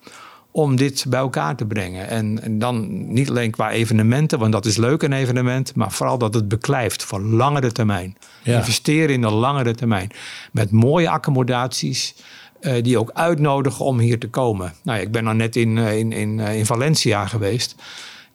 om 0.57 0.75
dit 0.75 1.05
bij 1.09 1.19
elkaar 1.19 1.55
te 1.55 1.65
brengen. 1.65 2.07
En, 2.07 2.41
en 2.41 2.59
dan 2.59 3.07
niet 3.13 3.29
alleen 3.29 3.51
qua 3.51 3.71
evenementen, 3.71 4.39
want 4.39 4.51
dat 4.51 4.65
is 4.65 4.77
leuk 4.77 5.01
een 5.01 5.13
evenement, 5.13 5.75
maar 5.75 5.91
vooral 5.91 6.17
dat 6.17 6.33
het 6.33 6.47
beklijft 6.47 7.03
voor 7.03 7.21
langere 7.21 7.71
termijn. 7.71 8.17
Ja. 8.43 8.57
Investeren 8.57 9.15
in 9.15 9.21
de 9.21 9.29
langere 9.29 9.75
termijn. 9.75 10.11
Met 10.51 10.71
mooie 10.71 11.09
accommodaties. 11.09 12.15
eh, 12.59 12.83
die 12.83 12.99
ook 12.99 13.11
uitnodigen 13.13 13.85
om 13.85 13.99
hier 13.99 14.19
te 14.19 14.29
komen. 14.29 14.73
Nou 14.83 14.97
ja, 14.97 15.03
ik 15.03 15.11
ben 15.11 15.23
dan 15.23 15.37
net 15.37 15.55
in, 15.55 15.77
eh, 15.77 15.97
in, 15.97 16.11
in, 16.11 16.39
eh, 16.39 16.57
in 16.57 16.65
Valencia 16.65 17.27
geweest. 17.27 17.75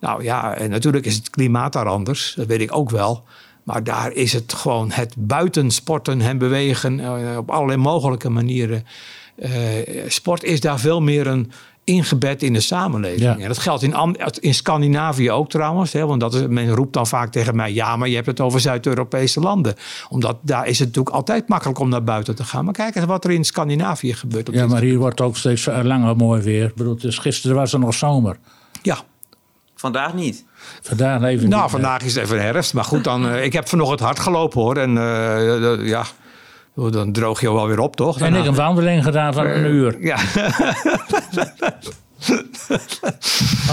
Nou 0.01 0.23
ja, 0.23 0.55
en 0.55 0.71
natuurlijk 0.71 1.07
is 1.07 1.15
het 1.15 1.31
klimaat 1.31 1.73
daar 1.73 1.87
anders. 1.87 2.35
Dat 2.37 2.47
weet 2.47 2.61
ik 2.61 2.77
ook 2.77 2.91
wel. 2.91 3.25
Maar 3.63 3.85
daar 3.85 4.13
is 4.13 4.33
het 4.33 4.53
gewoon 4.53 4.91
het 4.91 5.15
buitensporten 5.19 6.21
en 6.21 6.39
bewegen 6.39 7.01
op 7.39 7.51
allerlei 7.51 7.79
mogelijke 7.79 8.29
manieren. 8.29 8.85
Sport 10.07 10.43
is 10.43 10.61
daar 10.61 10.81
veel 10.81 11.01
meer 11.01 11.27
een 11.27 11.53
ingebed 11.85 12.43
in 12.43 12.53
de 12.53 12.61
samenleving. 12.61 13.21
Ja. 13.21 13.39
En 13.39 13.49
dat 13.49 13.59
geldt 13.59 13.83
in, 13.83 13.95
Am- 13.95 14.17
in 14.41 14.55
Scandinavië 14.55 15.31
ook 15.31 15.51
trouwens. 15.51 15.93
Hè, 15.93 16.07
want 16.07 16.21
dat 16.21 16.35
is, 16.35 16.47
men 16.49 16.71
roept 16.71 16.93
dan 16.93 17.07
vaak 17.07 17.33
tegen 17.33 17.57
mij... 17.57 17.73
ja, 17.73 17.97
maar 17.97 18.09
je 18.09 18.15
hebt 18.15 18.27
het 18.27 18.41
over 18.41 18.61
Zuid-Europese 18.61 19.41
landen. 19.41 19.75
Omdat 20.09 20.39
daar 20.41 20.67
is 20.67 20.79
het 20.79 20.89
natuurlijk 20.89 21.17
altijd 21.17 21.49
makkelijk 21.49 21.79
om 21.79 21.89
naar 21.89 22.05
buiten 22.05 22.35
te 22.35 22.45
gaan. 22.45 22.65
Maar 22.65 22.75
kijk 22.75 22.95
eens 22.95 23.05
wat 23.05 23.25
er 23.25 23.31
in 23.31 23.45
Scandinavië 23.45 24.15
gebeurt. 24.15 24.49
op 24.49 24.55
Ja, 24.55 24.67
maar 24.67 24.83
hier 24.83 24.99
wordt 24.99 25.21
ook 25.21 25.37
steeds 25.37 25.67
langer 25.67 26.17
mooi 26.17 26.43
weer. 26.43 26.65
Ik 26.65 26.75
bedoel, 26.75 26.97
dus 26.97 27.19
gisteren 27.19 27.57
was 27.57 27.73
er 27.73 27.79
nog 27.79 27.95
zomer. 27.95 28.37
Ja, 28.83 28.99
vandaag 29.75 30.15
niet. 30.15 30.45
Vandaag 30.81 31.23
even 31.23 31.49
nou 31.49 31.63
niet. 31.63 31.71
vandaag 31.71 32.03
is 32.03 32.15
het 32.15 32.25
even 32.25 32.43
herfst. 32.43 32.75
Maar 32.75 32.85
goed, 32.85 33.05
dan, 33.05 33.29
eh, 33.29 33.45
ik 33.45 33.53
heb 33.53 33.69
vanochtend 33.69 34.01
hard 34.01 34.19
gelopen 34.19 34.61
hoor. 34.61 34.77
En 34.77 34.99
eh, 34.99 35.73
eh, 35.73 35.87
ja, 35.87 36.05
dan 36.75 37.13
droog 37.13 37.41
je 37.41 37.53
wel 37.53 37.67
weer 37.67 37.79
op 37.81 37.97
toch? 37.97 38.21
En 38.21 38.35
ik 38.35 38.45
een 38.47 38.55
wandeling 38.55 39.05
gedaan 39.05 39.33
van 39.35 39.47
een 39.47 39.65
uur. 39.65 39.97
Ja, 40.01 40.17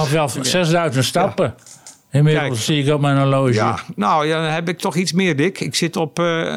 Of 0.01 0.09
wel 0.11 0.29
6000 0.41 1.05
stappen. 1.05 1.55
Inmiddels 2.11 2.47
Kijk. 2.47 2.59
zie 2.59 2.83
ik 2.83 2.93
op 2.93 3.01
mijn 3.01 3.17
horloge. 3.17 3.53
ja, 3.53 3.79
nou 3.95 4.27
ja, 4.27 4.41
dan 4.41 4.51
heb 4.51 4.69
ik 4.69 4.77
toch 4.79 4.95
iets 4.95 5.11
meer 5.13 5.35
dik. 5.35 5.59
Ik 5.59 5.75
zit 5.75 5.95
op 5.95 6.19
eh 6.19 6.53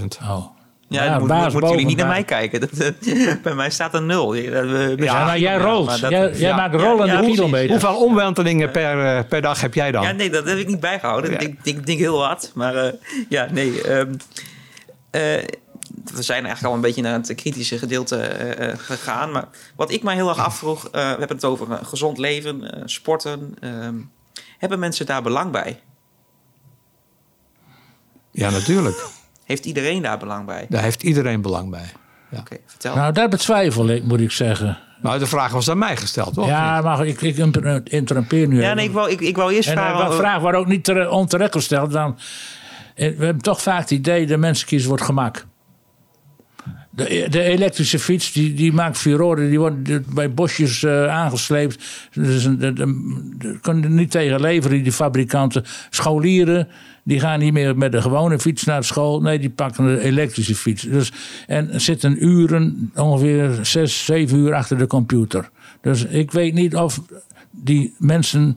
10.000. 0.00 0.04
Oh. 0.22 0.46
Ja, 0.88 1.18
moet, 1.18 1.28
moeten 1.52 1.70
jullie 1.70 1.86
niet 1.86 1.96
naar 1.96 2.06
mij 2.06 2.24
kijken. 2.24 2.60
Dat, 2.60 2.70
eh, 2.70 3.32
bij 3.42 3.54
mij 3.54 3.70
staat 3.70 3.94
een 3.94 4.06
nul. 4.06 4.34
Ja, 4.34 4.62
Ja, 4.96 5.24
maar 5.24 5.38
jij 5.38 5.56
rolt. 5.56 5.86
maar 5.86 6.00
dat- 6.00 6.10
jij 6.10 6.30
jij 6.30 6.48
ja. 6.48 6.56
maakt 6.56 6.74
rollende 6.74 7.20
kilometer. 7.30 7.70
Hoeveel 7.70 7.96
omwentelingen 8.04 8.70
per, 8.70 9.16
eh, 9.16 9.22
per 9.28 9.42
dag 9.42 9.60
heb 9.60 9.74
jij 9.74 9.92
dan? 9.92 10.02
Ja, 10.02 10.12
nee, 10.12 10.30
dat 10.30 10.48
heb 10.48 10.58
ik 10.58 10.66
niet 10.66 10.80
bijgehouden. 10.80 11.30
Ja. 11.30 11.38
Ik 11.38 11.42
denk, 11.46 11.64
denk, 11.64 11.86
denk 11.86 11.98
heel 11.98 12.24
hard. 12.24 12.50
Maar 12.54 12.74
eh, 12.74 12.92
ja, 13.28 13.48
nee. 13.52 13.82
ehm, 13.82 14.12
eh, 15.10 15.22
we 16.04 16.22
zijn 16.22 16.44
eigenlijk 16.44 16.66
al 16.66 16.74
een 16.74 16.80
beetje 16.86 17.02
naar 17.02 17.12
het 17.12 17.34
kritische 17.34 17.78
gedeelte 17.78 18.16
eh, 18.16 18.68
eh, 18.70 18.78
gegaan. 18.78 19.30
Maar 19.30 19.48
wat 19.76 19.90
ik 19.90 20.02
mij 20.02 20.14
heel 20.14 20.28
erg 20.28 20.38
afvroeg... 20.38 20.84
eh, 20.86 20.90
we 20.92 20.98
hebben 20.98 21.28
het 21.36 21.44
over 21.44 21.66
gezond 21.84 22.18
leven, 22.18 22.72
eh, 22.72 22.82
sporten. 22.84 23.54
ehm, 23.60 23.94
hebben 24.58 24.78
mensen 24.78 25.06
daar 25.06 25.22
belang 25.22 25.50
bij? 25.50 25.80
Ja, 28.30 28.50
natuurlijk. 28.50 29.06
Heeft 29.44 29.64
iedereen 29.66 30.02
daar 30.02 30.18
belang 30.18 30.46
bij? 30.46 30.66
Daar 30.68 30.82
heeft 30.82 31.02
iedereen 31.02 31.40
belang 31.40 31.70
bij. 31.70 31.92
Oké, 32.32 32.56
vertel. 32.66 32.94
Nou, 32.94 33.12
dat 33.12 33.30
betwijfel 33.30 33.88
ik, 33.88 34.04
moet 34.04 34.20
ik 34.20 34.30
zeggen. 34.30 34.78
Nou, 35.02 35.18
de 35.18 35.26
vraag 35.26 35.52
was 35.52 35.70
aan 35.70 35.78
mij 35.78 35.96
gesteld, 35.96 36.34
toch? 36.34 36.46
Ja, 36.46 36.80
maar 36.80 37.06
ik, 37.06 37.20
ik 37.20 37.36
interrumpeer 37.84 38.48
nu. 38.48 38.60
ja, 38.62 38.74
nee, 38.74 38.86
ik 38.86 38.92
wou, 38.92 39.10
ik, 39.10 39.20
ik 39.20 39.36
wou 39.36 39.54
eerst 39.54 39.68
En 39.68 39.74
vragen... 39.74 40.10
de 40.10 40.16
vraag 40.16 40.40
wordt 40.40 40.58
ook 40.58 40.66
niet 40.66 40.84
tere- 40.84 41.10
onterecht 41.10 41.52
gesteld. 41.52 41.92
Dan, 41.92 42.18
we 42.94 43.02
hebben 43.02 43.38
toch 43.42 43.62
vaak 43.62 43.80
het 43.80 43.90
idee 43.90 44.26
dat 44.26 44.38
mensen 44.38 44.66
kiezen 44.66 44.88
voor 44.88 44.96
het 44.98 45.06
gemak. 45.06 45.46
De, 46.96 47.26
de 47.30 47.42
elektrische 47.42 47.98
fiets, 47.98 48.32
die, 48.32 48.54
die 48.54 48.72
maakt 48.72 48.98
furoren, 48.98 49.48
die 49.48 49.58
worden 49.58 50.04
bij 50.14 50.30
bosjes 50.34 50.82
eh, 50.82 51.06
aangesleept. 51.08 51.84
Dus 52.12 52.42
de, 52.44 52.72
de- 52.72 53.58
kunnen 53.60 53.94
niet 53.94 54.10
tegen 54.10 54.40
leveren, 54.40 54.82
die 54.82 54.92
fabrikanten. 54.92 55.64
Scholieren, 55.90 56.68
die 57.04 57.20
gaan 57.20 57.38
niet 57.38 57.52
meer 57.52 57.76
met 57.78 57.92
de 57.92 58.02
gewone 58.02 58.38
fiets 58.38 58.64
naar 58.64 58.84
school. 58.84 59.20
Nee, 59.20 59.38
die 59.38 59.50
pakken 59.50 59.86
de 59.86 60.00
elektrische 60.00 60.54
fiets. 60.54 60.82
Dus, 60.82 61.12
en 61.46 61.80
zitten 61.80 62.24
uren, 62.26 62.90
ongeveer 62.94 63.58
zes, 63.62 64.04
zeven 64.04 64.38
uur 64.38 64.54
achter 64.54 64.78
de 64.78 64.86
computer. 64.86 65.48
Dus 65.80 66.04
ik 66.04 66.30
weet 66.32 66.54
niet 66.54 66.76
of 66.76 67.00
die 67.50 67.94
mensen 67.98 68.56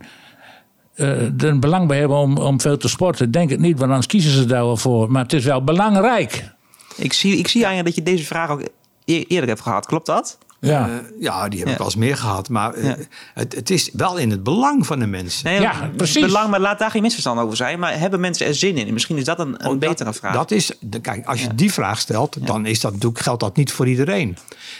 eh, 0.96 1.44
er 1.44 1.60
belang 1.60 1.88
bij 1.88 2.00
hebben 2.00 2.18
om, 2.18 2.38
om 2.38 2.62
veel 2.62 2.78
te 2.78 2.90
sporten. 2.90 3.32
Denk 3.32 3.50
het 3.50 3.60
niet, 3.60 3.78
want 3.78 3.90
anders 3.90 4.08
kiezen 4.08 4.32
ze 4.32 4.46
daar 4.46 4.64
wel 4.66 4.78
voor. 4.78 5.12
Maar 5.12 5.24
het 5.24 5.34
is 5.34 5.46
wel 5.46 5.64
belangrijk. 5.64 6.58
Ik 7.00 7.14
zie, 7.14 7.38
ik 7.38 7.48
zie 7.48 7.68
aan 7.68 7.76
je 7.76 7.84
dat 7.84 7.96
je 7.96 8.04
deze 8.04 8.26
vraag 8.26 8.50
ook 8.50 8.62
e- 9.06 9.24
eerder 9.28 9.50
hebt 9.50 9.62
gehad. 9.62 9.86
Klopt 9.86 10.06
dat? 10.06 10.38
Ja. 10.62 10.88
Eh, 10.90 10.96
ja, 11.20 11.48
die 11.50 11.58
heb 11.60 11.68
Ja. 11.68 11.74
ik 11.74 11.78
wel 11.80 11.88
eens 11.88 11.96
meer 11.96 12.18
gehad. 12.18 12.50
Maar 12.50 12.74
eh, 12.74 12.84
Ja. 12.84 12.96
het, 13.34 13.56
het 13.56 13.70
is 13.70 13.90
wel 13.94 14.18
in 14.18 14.32
het 14.32 14.44
belang 14.44 14.86
van 14.86 15.00
de 15.00 15.06
mensen. 15.06 15.46
Nee, 15.46 15.62
Ja, 15.62 15.92
precies. 15.96 16.22
Belang, 16.26 16.50
maar 16.50 16.60
laat 16.60 16.80
daar 16.80 16.92
geen 16.92 17.02
misverstand 17.02 17.40
over 17.40 17.56
zijn. 17.58 17.80
Maar 17.80 18.00
hebben 18.00 18.20
mensen 18.20 18.46
er 18.48 18.56
zin 18.56 18.78
in? 18.78 18.88
En 18.88 18.94
Misschien 18.94 19.18
is 19.18 19.24
dat 19.24 19.40
een, 19.40 19.66
een 19.66 19.72
Oh, 19.72 19.78
betere 19.80 20.04
dat, 20.04 20.16
vraag. 20.16 20.34
Dat 20.34 20.52
is, 20.52 20.72
de- 20.80 21.00
kijk, 21.00 21.26
als 21.26 21.42
je 21.42 21.56
die 21.56 21.74
vraag 21.74 22.00
stelt, 22.00 22.48
dan 22.48 22.66
is 22.66 22.80
dat 22.80 22.92
natuurlijk, 22.92 23.22
geldt 23.22 23.40
dat 23.40 23.56
niet 23.56 23.72
voor 23.72 23.88
iedereen. 23.88 24.38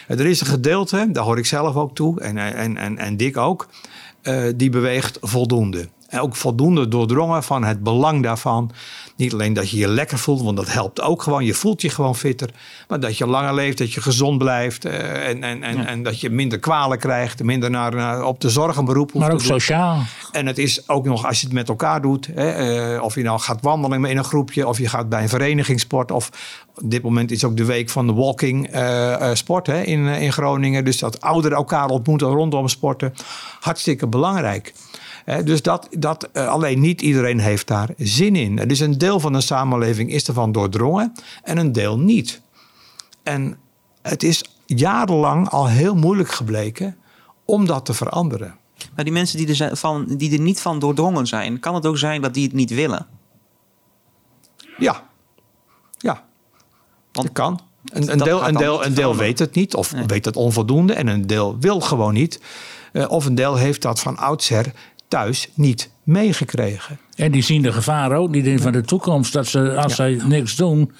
Er 0.08 0.26
is 0.26 0.40
een 0.42 0.48
gedeelte, 0.48 1.08
daar 1.12 1.24
hoor 1.24 1.38
ik 1.38 1.46
zelf 1.46 1.76
ook 1.76 1.96
toe, 1.96 2.22
en, 2.22 2.38
en, 2.38 2.78
en, 2.78 2.98
en 2.98 3.18
Dick 3.18 3.38
ook, 3.38 3.68
eh, 4.22 4.44
die 4.56 4.70
beweegt 4.70 5.18
voldoende. 5.22 5.90
En 6.10 6.20
ook 6.20 6.36
voldoende 6.36 6.88
doordrongen 6.88 7.44
van 7.44 7.64
het 7.64 7.84
belang 7.84 8.24
daarvan. 8.24 8.72
Niet 9.16 9.34
alleen 9.34 9.54
dat 9.54 9.70
je 9.70 9.78
je 9.78 9.88
lekker 9.88 10.18
voelt, 10.18 10.42
want 10.42 10.58
dat 10.58 10.72
helpt 10.72 11.02
ook 11.02 11.22
gewoon. 11.22 11.46
Je 11.46 11.54
voelt 11.54 11.82
je 11.82 11.90
gewoon 11.90 12.16
fitter. 12.16 12.50
Maar 12.88 13.00
dat 13.00 13.18
je 13.18 13.28
langer 13.28 13.54
leeft, 13.54 13.78
dat 13.78 13.94
je 13.94 14.02
gezond 14.02 14.38
blijft. 14.38 14.86
eh, 14.86 15.28
en, 15.28 15.44
en, 15.44 15.64
en, 15.64 15.88
en 15.88 16.04
dat 16.04 16.22
je 16.22 16.30
minder 16.30 16.60
kwalen 16.60 17.00
krijgt. 17.00 17.44
Minder 17.44 17.70
naar, 17.70 17.96
naar, 17.96 18.24
op 18.24 18.42
de 18.42 18.50
zorg 18.50 18.78
een 18.78 18.86
beroep 18.86 19.12
hoeft 19.12 19.26
Maar 19.26 19.34
ook 19.34 19.42
sociaal. 19.42 20.02
En 20.32 20.46
het 20.46 20.58
is 20.58 20.90
ook 20.90 21.06
nog 21.06 21.26
als 21.26 21.40
je 21.40 21.46
het 21.46 21.56
met 21.56 21.70
elkaar 21.70 22.02
doet. 22.02 22.30
Hè, 22.34 22.50
eh, 22.96 23.04
of 23.04 23.16
je 23.16 23.24
nou 23.24 23.40
gaat 23.40 23.62
wandelen 23.62 24.06
in 24.06 24.18
een 24.18 24.24
groepje. 24.24 24.68
Of 24.68 24.78
je 24.78 24.88
gaat 24.88 25.10
bij 25.10 25.22
een 25.22 25.30
verenigingssport. 25.30 26.12
Of 26.12 26.30
op 26.76 26.92
dit 26.92 27.04
moment 27.04 27.32
is 27.32 27.44
ook 27.44 27.58
de 27.58 27.66
week 27.66 27.90
van 27.90 28.08
de 28.08 28.14
walking 28.14 28.68
eh, 28.68 29.34
sport 29.34 29.68
hè, 29.68 29.82
in, 29.82 30.06
in 30.08 30.34
Groningen. 30.34 30.86
Dus 30.86 31.00
dat 31.00 31.22
ouderen 31.22 31.58
elkaar 31.58 31.90
ontmoeten 31.90 32.28
rondom 32.28 32.68
sporten. 32.68 33.14
Hartstikke 33.60 34.08
belangrijk. 34.08 34.74
Dus 35.38 35.62
dat, 35.62 35.88
dat 35.92 36.30
eh, 36.32 36.48
alleen 36.48 36.80
niet 36.80 37.02
iedereen 37.02 37.40
heeft 37.40 37.68
daar 37.68 37.90
zin 37.98 38.36
in. 38.36 38.56
Dus 38.56 38.80
een 38.80 38.98
deel 38.98 39.20
van 39.20 39.34
de 39.34 39.42
samenleving 39.42 40.12
is 40.12 40.28
ervan 40.28 40.52
doordrongen. 40.52 41.14
En 41.44 41.58
een 41.58 41.72
deel 41.72 42.00
niet. 42.00 42.42
En 43.24 43.58
het 44.02 44.24
is 44.24 44.44
jarenlang 44.66 45.50
al 45.50 45.68
heel 45.68 45.96
moeilijk 45.96 46.30
gebleken 46.30 46.98
om 47.46 47.66
dat 47.66 47.86
te 47.86 47.94
veranderen. 47.94 48.56
Maar 48.96 49.04
die 49.04 49.14
mensen 49.14 49.38
die 49.38 49.48
er, 49.48 49.56
zijn 49.56 49.78
van, 49.78 50.06
die 50.18 50.32
er 50.34 50.40
niet 50.40 50.62
van 50.62 50.80
doordrongen 50.80 51.28
zijn, 51.28 51.60
kan 51.60 51.76
het 51.76 51.86
ook 51.86 51.98
zijn 51.98 52.22
dat 52.22 52.34
die 52.34 52.44
het 52.44 52.54
niet 52.54 52.70
willen? 52.70 53.08
Ja. 54.78 55.04
Ja. 55.98 56.24
Want 57.12 57.28
dat 57.28 57.32
kan. 57.32 57.60
Een, 57.86 58.12
een 58.12 58.18
deel, 58.18 58.48
een 58.48 58.56
deel, 58.56 58.86
een 58.86 58.94
deel 58.94 59.16
weet 59.16 59.40
het 59.40 59.56
niet 59.56 59.76
of 59.76 59.94
Nee. 59.94 60.06
weet 60.06 60.26
het 60.26 60.36
onvoldoende. 60.36 60.94
En 60.94 61.08
een 61.08 61.28
deel 61.28 61.58
wil 61.60 61.82
gewoon 61.82 62.14
niet. 62.14 62.42
Eh, 62.92 63.12
of 63.12 63.26
een 63.26 63.36
deel 63.36 63.56
heeft 63.56 63.82
dat 63.82 64.00
van 64.00 64.18
oudsher 64.18 64.74
thuis 65.10 65.50
niet 65.54 65.92
meegekregen. 66.04 67.00
En 67.16 67.32
die 67.32 67.42
zien 67.44 67.62
de 67.62 67.72
gevaar 67.72 68.12
ook 68.12 68.30
niet 68.30 68.46
in 68.46 68.60
van 68.60 68.72
de 68.72 68.82
toekomst. 68.82 69.34
Dat 69.34 69.48
ze, 69.48 69.76
als 69.76 69.96
zij 69.96 70.20
niks 70.26 70.56
doen, 70.56 70.92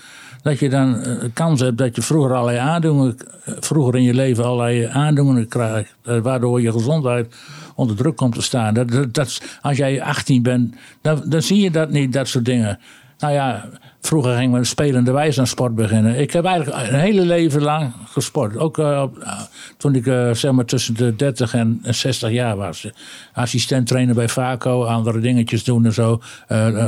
dat 0.42 0.60
je 0.60 0.70
dan 0.70 1.00
eh, 1.04 1.30
kans 1.34 1.60
hebt 1.62 1.78
dat 1.78 1.96
je 1.96 2.02
vroeger 2.02 2.34
allerlei 2.34 2.58
aandoeningen, 2.58 3.18
vroeger 3.46 3.96
in 3.96 4.04
je 4.04 4.14
leven 4.14 4.44
allerlei 4.46 4.86
aandoeningen 4.86 5.48
krijgt. 5.48 5.96
eh, 6.04 6.20
Waardoor 6.20 6.62
je 6.62 6.72
gezondheid 6.72 7.36
onder 7.76 7.96
druk 7.96 8.16
komt 8.16 8.36
te 8.36 8.42
staan. 8.42 8.74
Dat, 8.74 8.90
dat, 8.92 9.14
dat 9.14 9.42
als 9.62 9.78
jij 9.78 10.02
18 10.02 10.42
bent, 10.44 10.76
dan, 11.02 11.22
dan 11.26 11.42
zie 11.42 11.60
je 11.62 11.72
dat 11.72 11.90
niet, 11.90 12.14
dat 12.14 12.28
soort 12.28 12.46
dingen. 12.46 12.80
Nou 13.20 13.34
ja, 13.34 13.70
vroeger 14.02 14.36
ging 14.36 14.52
men 14.52 14.66
spelende 14.66 15.12
wijze 15.12 15.40
aan 15.40 15.48
sport 15.48 15.76
beginnen. 15.76 16.20
Ik 16.20 16.32
heb 16.34 16.46
eigenlijk 16.46 16.90
een 16.90 17.00
hele 17.00 17.26
leven 17.26 17.62
lang 17.62 17.92
gesport. 18.06 18.58
Ook 18.58 18.78
eh, 18.78 19.02
eh, 19.02 19.42
toen 19.78 19.96
ik 19.96 20.08
eh, 20.08 20.34
zeg 20.34 20.52
maar 20.52 20.66
tussen 20.66 20.96
de 20.96 21.16
30 21.16 21.54
en 21.54 21.80
en 21.84 21.96
60 21.96 22.32
jaar 22.32 22.58
was. 22.58 22.90
Assistent 23.34 23.88
trainer 23.88 24.16
bij 24.16 24.30
Vaco, 24.30 24.84
andere 24.84 25.20
dingetjes 25.20 25.64
doen 25.64 25.86
en 25.86 25.94
zo. 25.94 26.22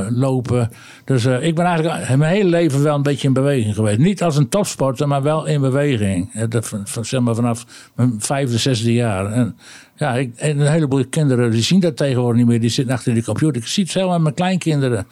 lopen. 0.08 0.70
Dus 1.04 1.24
ik 1.24 1.54
ben 1.54 1.64
eigenlijk 1.64 2.16
mijn 2.16 2.32
hele 2.32 2.48
leven 2.48 2.82
wel 2.82 2.94
een 2.94 3.02
beetje 3.02 3.26
in 3.26 3.32
beweging 3.32 3.74
geweest. 3.74 3.98
Niet 3.98 4.22
als 4.22 4.36
een 4.36 4.48
topsporter, 4.48 5.08
maar 5.08 5.22
wel 5.22 5.46
in 5.46 5.60
beweging. 5.60 6.46
Dat 6.48 6.72
zeg 7.00 7.20
maar 7.20 7.34
vanaf 7.34 7.66
mijn 7.94 8.14
vijfde, 8.18 8.58
zesde 8.58 8.92
jaar. 8.92 9.32
En, 9.32 9.56
ja, 9.96 10.14
ik, 10.14 10.36
en 10.36 10.60
een 10.60 10.70
heleboel 10.70 11.06
kinderen 11.06 11.50
die 11.50 11.62
zien 11.62 11.80
dat 11.80 11.96
tegenwoordig 11.96 12.36
niet 12.36 12.46
meer. 12.46 12.60
Die 12.60 12.70
zitten 12.70 12.94
achter 12.94 13.14
de 13.14 13.24
computer. 13.24 13.62
Ik 13.62 13.68
zie 13.68 13.82
het 13.82 13.92
zelf 13.92 14.12
met 14.12 14.22
mijn 14.22 14.34
kleinkinderen. 14.34 15.06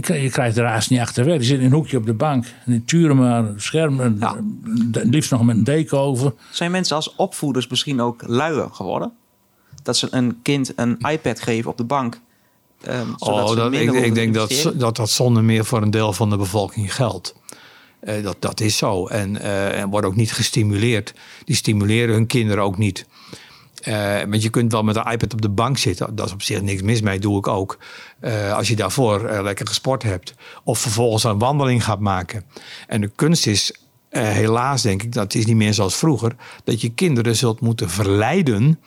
Kri- 0.00 0.22
je 0.22 0.30
krijgt 0.30 0.56
er 0.56 0.64
haast 0.64 0.90
niet 0.90 1.00
achter 1.00 1.24
weg. 1.24 1.36
Die 1.36 1.46
zitten 1.46 1.64
in 1.66 1.70
een 1.72 1.76
hoekje 1.78 1.96
op 1.96 2.06
de 2.06 2.14
bank. 2.14 2.44
En 2.64 2.72
die 2.72 2.84
turen 2.84 3.16
maar 3.16 3.52
schermen. 3.56 4.16
Ja. 4.20 4.36
Liefst 4.92 5.30
nog 5.30 5.42
met 5.44 5.56
een 5.56 5.64
deken 5.64 5.98
over. 5.98 6.32
Zijn 6.50 6.70
mensen 6.70 6.96
als 6.96 7.14
opvoeders 7.16 7.66
misschien 7.68 8.00
ook 8.00 8.22
luier 8.26 8.68
geworden? 8.72 9.12
Dat 9.82 9.96
ze 9.96 10.08
een 10.10 10.38
kind 10.42 10.72
een 10.76 10.98
iPad 11.10 11.40
geven 11.40 11.70
op 11.70 11.76
de 11.76 11.84
bank. 11.84 12.20
ehm, 12.82 13.06
zodat 13.16 13.42
Oh, 13.42 13.48
ze 13.48 13.54
dat, 13.54 13.72
ik, 13.72 13.92
ik 13.92 14.14
denk 14.14 14.34
dat, 14.34 14.72
dat 14.74 14.96
dat 14.96 15.10
zonder 15.10 15.44
meer 15.44 15.64
voor 15.64 15.82
een 15.82 15.90
deel 15.90 16.12
van 16.12 16.30
de 16.30 16.36
bevolking 16.36 16.94
geldt. 16.94 17.34
Eh, 18.00 18.22
dat, 18.22 18.36
dat 18.38 18.60
is 18.60 18.76
zo. 18.76 19.06
En, 19.06 19.40
eh, 19.40 19.80
en 19.80 19.88
wordt 19.90 20.06
ook 20.06 20.16
niet 20.16 20.32
gestimuleerd. 20.32 21.14
Die 21.44 21.56
stimuleren 21.56 22.14
hun 22.14 22.26
kinderen 22.26 22.64
ook 22.64 22.78
niet. 22.78 23.06
Eh, 23.84 24.20
want 24.28 24.42
je 24.42 24.50
kunt 24.50 24.72
wel 24.72 24.82
met 24.82 24.96
een 24.96 25.12
iPad 25.12 25.32
op 25.32 25.42
de 25.42 25.48
bank 25.48 25.78
zitten. 25.78 26.14
Dat 26.16 26.26
is 26.26 26.32
op 26.32 26.42
zich 26.42 26.62
niks 26.62 26.82
mis 26.82 27.00
mee, 27.00 27.18
doe 27.18 27.38
ik 27.38 27.48
ook. 27.48 27.78
Eh, 28.20 28.52
als 28.52 28.68
je 28.68 28.76
daarvoor 28.76 29.24
eh, 29.24 29.42
lekker 29.42 29.66
gesport 29.66 30.02
hebt. 30.02 30.34
Of 30.64 30.78
vervolgens 30.78 31.24
een 31.24 31.38
wandeling 31.38 31.84
gaat 31.84 32.00
maken. 32.00 32.44
En 32.86 33.00
de 33.00 33.10
kunst 33.14 33.46
is, 33.46 33.72
helaas 34.10 34.82
denk 34.82 35.02
ik, 35.02 35.12
dat 35.12 35.34
is 35.34 35.46
niet 35.46 35.56
meer 35.56 35.74
zoals 35.74 35.96
vroeger. 35.96 36.32
Dat 36.64 36.80
je 36.80 36.88
kinderen 36.88 37.36
zult 37.36 37.60
moeten 37.60 37.90
verleiden. 37.90 38.80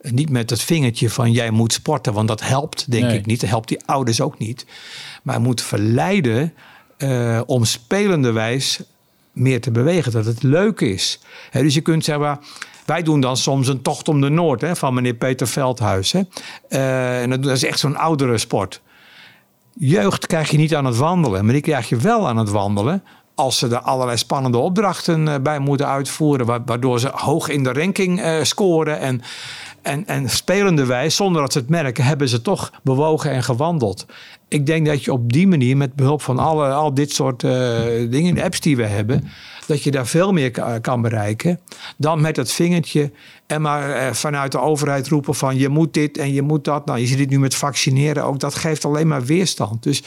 Niet 0.00 0.30
met 0.30 0.50
het 0.50 0.62
vingertje 0.62 1.10
van 1.10 1.32
jij 1.32 1.50
moet 1.50 1.72
sporten, 1.72 2.12
want 2.12 2.28
dat 2.28 2.40
helpt 2.40 2.90
denk 2.90 3.04
Nee. 3.04 3.18
ik 3.18 3.26
niet. 3.26 3.40
Dat 3.40 3.50
helpt 3.50 3.68
die 3.68 3.84
ouders 3.86 4.20
ook 4.20 4.38
niet. 4.38 4.66
Maar 5.22 5.40
moet 5.40 5.62
verleiden 5.62 6.54
om 7.46 7.64
spelende 7.64 8.32
wijs 8.32 8.80
meer 9.32 9.60
te 9.60 9.70
bewegen. 9.70 10.12
Dat 10.12 10.24
het 10.24 10.42
leuk 10.42 10.80
is. 10.80 11.20
Dus 11.52 11.74
je 11.74 11.80
kunt 11.80 12.04
zeggen, 12.04 12.24
maar, 12.24 12.38
wij 12.86 13.02
doen 13.02 13.20
dan 13.20 13.36
soms 13.36 13.68
een 13.68 13.82
tocht 13.82 14.08
om 14.08 14.20
de 14.20 14.28
Noord 14.28 14.60
hè, 14.60 14.76
van 14.76 14.94
meneer 14.94 15.14
Peter 15.14 15.46
Veldhuis. 15.46 16.12
Hè. 16.12 16.20
Eh, 16.68 17.22
en 17.22 17.30
dat 17.30 17.46
is 17.46 17.64
echt 17.64 17.78
zo'n 17.78 17.96
oudere 17.96 18.38
sport. 18.38 18.80
Jeugd 19.78 20.26
krijg 20.26 20.50
je 20.50 20.56
niet 20.56 20.74
aan 20.74 20.84
het 20.84 20.96
wandelen, 20.96 21.44
maar 21.44 21.52
die 21.52 21.62
krijg 21.62 21.88
je 21.88 21.96
wel 21.96 22.28
aan 22.28 22.36
het 22.36 22.50
wandelen. 22.50 23.02
Als 23.34 23.58
ze 23.58 23.66
er 23.68 23.78
allerlei 23.80 24.16
spannende 24.18 24.58
opdrachten 24.58 25.28
eh, 25.28 25.34
bij 25.42 25.58
moeten 25.58 25.86
uitvoeren, 25.88 26.46
wa- 26.46 26.62
waardoor 26.64 27.00
ze 27.00 27.10
hoog 27.14 27.48
in 27.48 27.62
de 27.62 27.72
ranking 27.72 28.20
eh, 28.20 28.42
scoren. 28.42 28.98
En, 29.00 29.22
en, 29.82 30.06
en 30.06 30.30
spelende 30.30 30.86
wijs, 30.86 31.16
zonder 31.16 31.42
dat 31.42 31.52
ze 31.52 31.58
het 31.58 31.68
merken, 31.68 32.04
hebben 32.04 32.28
ze 32.28 32.42
toch 32.42 32.72
bewogen 32.82 33.30
en 33.30 33.42
gewandeld. 33.42 34.06
Ik 34.48 34.66
denk 34.66 34.86
dat 34.86 35.04
je 35.04 35.12
op 35.12 35.32
die 35.32 35.48
manier, 35.48 35.76
met 35.76 35.94
behulp 35.94 36.22
van 36.22 36.38
alle, 36.38 36.68
al 36.72 36.94
dit 36.94 37.12
soort 37.12 37.44
eh, 37.44 37.50
dingen, 38.10 38.42
apps 38.42 38.60
die 38.60 38.76
we 38.76 38.84
hebben, 38.86 39.28
dat 39.66 39.82
je 39.82 39.90
daar 39.90 40.06
veel 40.06 40.32
meer 40.32 40.50
ka- 40.50 40.78
kan 40.78 41.02
bereiken 41.02 41.60
dan 41.96 42.20
met 42.20 42.36
het 42.36 42.52
vingertje 42.52 43.12
en 43.46 43.62
maar 43.62 43.90
eh, 43.90 44.12
vanuit 44.12 44.52
de 44.52 44.60
overheid 44.60 45.08
roepen 45.08 45.34
van 45.34 45.56
je 45.58 45.68
moet 45.68 45.94
dit 45.94 46.18
en 46.18 46.32
je 46.32 46.42
moet 46.42 46.64
dat. 46.64 46.86
Nou, 46.86 46.98
je 46.98 47.06
ziet 47.06 47.18
het 47.18 47.30
nu 47.30 47.38
met 47.38 47.54
vaccineren 47.54 48.24
ook. 48.24 48.40
Dat 48.40 48.54
geeft 48.54 48.84
alleen 48.84 49.08
maar 49.08 49.24
weerstand. 49.24 49.82
Dus 49.82 50.02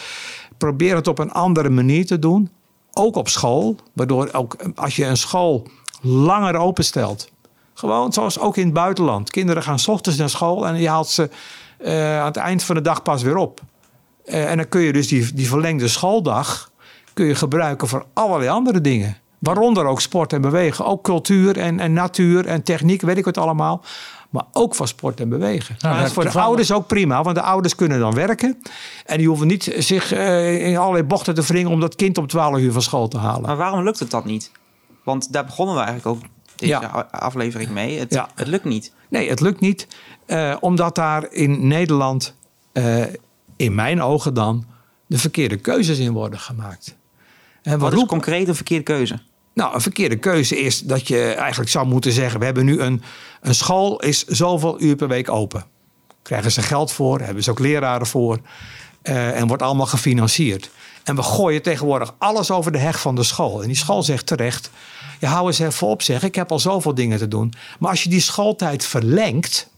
probeer 0.58 0.95
het 0.95 1.08
op 1.08 1.19
een 1.19 1.32
andere 1.32 1.69
manier 1.69 2.06
te 2.06 2.19
doen. 2.19 2.50
Ook 2.93 3.15
op 3.15 3.30
school. 3.30 3.76
Waardoor 3.93 4.30
ook 4.32 4.54
eh, 4.54 4.67
als 4.76 4.95
je 4.95 5.06
een 5.06 5.17
school 5.17 5.67
langer 6.02 6.56
openstelt. 6.56 7.32
Gewoon 7.74 8.13
zoals 8.13 8.39
ook 8.39 8.58
in 8.58 8.65
het 8.65 8.74
buitenland. 8.74 9.30
Kinderen 9.30 9.63
gaan 9.63 9.80
's 9.80 9.88
ochtends 9.88 10.17
naar 10.17 10.30
school 10.30 10.67
en 10.67 10.76
je 10.80 10.89
haalt 10.89 11.08
ze 11.08 11.30
eh, 11.78 12.19
aan 12.19 12.26
het 12.26 12.38
eind 12.38 12.63
van 12.63 12.76
de 12.76 12.82
dag 12.82 13.04
pas 13.04 13.22
weer 13.24 13.36
op. 13.38 13.62
En 14.26 14.58
dan 14.58 14.69
kun 14.69 14.82
je 14.82 14.93
dus 14.93 15.08
die, 15.08 15.34
die 15.34 15.48
verlengde 15.48 15.88
schooldag 15.88 16.72
kun 17.13 17.26
je 17.26 17.36
gebruiken 17.36 17.88
voor 17.88 18.06
allerlei 18.13 18.50
andere 18.50 18.82
dingen. 18.82 19.17
Waaronder 19.39 19.86
ook 19.86 20.02
sport 20.02 20.34
en 20.34 20.41
bewegen. 20.41 20.86
Ook 20.86 21.04
cultuur 21.04 21.58
en, 21.58 21.80
en 21.80 21.93
natuur 21.93 22.45
en 22.45 22.63
techniek, 22.63 23.02
weet 23.02 23.17
ik 23.17 23.25
het 23.25 23.38
allemaal. 23.38 23.84
Maar 24.30 24.43
ook 24.54 24.75
voor 24.75 24.88
sport 24.88 25.19
en 25.19 25.30
bewegen. 25.30 25.75
Nou, 25.80 25.93
Maar 25.93 25.97
dat 26.04 26.08
is 26.10 26.13
voor 26.15 26.32
de 26.32 26.39
ouders 26.39 26.71
ook 26.71 26.88
prima. 26.88 27.23
Want 27.23 27.36
de 27.36 27.41
ouders 27.41 27.75
kunnen 27.75 27.99
dan 27.99 28.13
werken. 28.13 28.62
En 29.06 29.17
die 29.17 29.28
hoeven 29.28 29.47
niet 29.47 29.73
zich 29.78 30.12
eh, 30.12 30.67
in 30.67 30.78
allerlei 30.78 31.04
bochten 31.04 31.34
te 31.36 31.41
wringen... 31.41 31.71
om 31.71 31.80
dat 31.80 31.95
kind 31.95 32.17
om 32.17 32.28
12 32.28 32.58
uur 32.58 32.71
van 32.71 32.82
school 32.82 33.08
te 33.08 33.17
halen. 33.17 33.41
Maar 33.41 33.58
waarom 33.58 33.84
lukt 33.84 33.99
het 33.99 34.12
dat 34.12 34.25
niet? 34.25 34.52
Want 35.04 35.34
daar 35.34 35.45
begonnen 35.45 35.75
we 35.75 35.82
eigenlijk 35.82 36.17
ook 36.17 36.30
deze 36.56 36.71
Ja. 36.71 37.08
aflevering 37.12 37.69
mee. 37.69 37.99
Het, 37.99 38.13
Ja. 38.13 38.30
het 38.36 38.47
lukt 38.47 38.63
niet. 38.65 38.93
Nee, 39.10 39.30
het 39.30 39.39
lukt 39.39 39.60
niet. 39.60 39.88
eh, 40.25 40.56
omdat 40.60 40.95
daar 40.95 41.32
in 41.32 41.67
Nederland, 41.67 42.36
eh, 42.71 43.04
in 43.56 43.75
mijn 43.75 44.02
ogen 44.02 44.34
dan... 44.34 44.65
de 45.08 45.17
verkeerde 45.17 45.58
keuzes 45.58 45.97
in 45.99 46.12
worden 46.13 46.39
gemaakt. 46.39 46.95
En 47.62 47.80
Wat 47.80 47.93
is 47.93 48.06
concreet 48.06 48.47
een 48.47 48.56
verkeerde 48.56 48.84
keuze? 48.84 49.19
Nou, 49.60 49.74
een 49.74 49.82
verkeerde 49.82 50.17
keuze 50.17 50.60
is 50.60 50.80
dat 50.80 51.08
je 51.08 51.34
eigenlijk 51.34 51.69
zou 51.69 51.88
moeten 51.88 52.12
zeggen: 52.12 52.39
we 52.39 52.45
hebben 52.45 52.65
nu 52.65 52.80
een, 52.80 53.02
een 53.41 53.56
school 53.56 54.00
is 54.00 54.26
zoveel 54.26 54.82
uur 54.82 54.95
per 54.95 55.08
week 55.08 55.30
open. 55.30 55.65
Krijgen 56.22 56.52
ze 56.52 56.62
geld 56.62 56.91
voor, 56.91 57.19
hebben 57.19 57.43
ze 57.43 57.52
ook 57.52 57.60
leraren 57.60 58.08
voor 58.08 58.39
eh, 59.02 59.39
en 59.39 59.48
wordt 59.48 59.63
allemaal 59.63 59.86
gefinancierd. 59.86 60.69
En 61.04 61.15
we 61.15 61.24
gooien 61.24 61.62
tegenwoordig 61.62 62.13
alles 62.17 62.52
over 62.52 62.72
de 62.72 62.78
heg 62.78 63.02
van 63.02 63.15
de 63.15 63.24
school. 63.24 63.62
En 63.62 63.67
die 63.67 63.78
school 63.78 64.04
zegt 64.04 64.26
terecht: 64.26 64.69
ja, 65.19 65.30
hou 65.30 65.48
eens 65.48 65.60
even 65.60 65.88
op, 65.88 66.02
zeg, 66.02 66.23
ik 66.23 66.36
heb 66.36 66.52
al 66.52 66.60
zoveel 66.60 66.94
dingen 66.94 67.17
te 67.17 67.27
doen. 67.27 67.54
Maar 67.79 67.90
als 67.90 68.04
je 68.04 68.10
die 68.10 68.21
schooltijd 68.21 68.86
verlengt, 68.86 69.69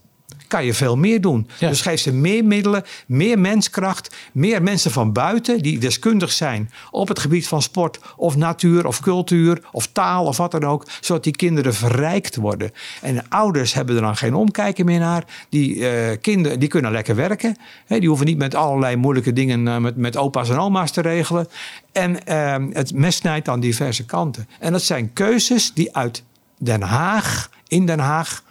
kan 0.52 0.64
je 0.64 0.74
veel 0.74 0.96
meer 0.96 1.20
doen. 1.20 1.48
Ja. 1.58 1.68
Dus 1.68 1.80
geef 1.80 2.00
ze 2.00 2.12
meer 2.12 2.44
middelen, 2.44 2.84
meer 3.06 3.38
menskracht, 3.38 4.14
meer 4.32 4.62
mensen 4.62 4.90
van 4.90 5.12
buiten 5.12 5.58
die 5.58 5.78
deskundig 5.78 6.32
zijn 6.32 6.70
op 6.90 7.08
het 7.08 7.18
gebied 7.18 7.48
van 7.48 7.62
sport 7.62 7.98
of 8.16 8.36
natuur 8.36 8.86
of 8.86 9.00
cultuur 9.00 9.60
of 9.72 9.86
taal 9.86 10.26
of 10.26 10.36
wat 10.36 10.50
dan 10.50 10.64
ook, 10.64 10.86
zodat 11.00 11.24
die 11.24 11.36
kinderen 11.36 11.74
verrijkt 11.74 12.36
worden. 12.36 12.70
En 13.00 13.14
de 13.14 13.22
ouders 13.28 13.74
hebben 13.74 13.96
er 13.96 14.02
dan 14.02 14.16
geen 14.16 14.34
omkijken 14.34 14.84
meer 14.84 14.98
naar. 14.98 15.24
Die 15.48 15.88
eh, 15.88 16.16
kinderen 16.20 16.60
die 16.60 16.68
kunnen 16.68 16.92
lekker 16.92 17.14
werken. 17.14 17.56
Hè, 17.86 17.98
die 17.98 18.08
hoeven 18.08 18.26
niet 18.26 18.38
met 18.38 18.54
allerlei 18.54 18.96
moeilijke 18.96 19.32
dingen 19.32 19.68
eh, 19.68 19.76
met, 19.76 19.96
met 19.96 20.16
opa's 20.16 20.50
en 20.50 20.58
oma's 20.58 20.90
te 20.90 21.00
regelen. 21.00 21.48
En 21.92 22.26
eh, 22.26 22.56
het 22.72 22.94
mes 22.94 23.16
snijdt 23.16 23.48
aan 23.48 23.60
diverse 23.60 24.04
kanten. 24.04 24.48
En 24.58 24.72
dat 24.72 24.82
zijn 24.82 25.12
keuzes 25.12 25.72
die 25.74 25.96
uit 25.96 26.22
Den 26.58 26.82
Haag, 26.82 27.50
in 27.68 27.86
Den 27.86 27.98
Haag, 27.98 28.42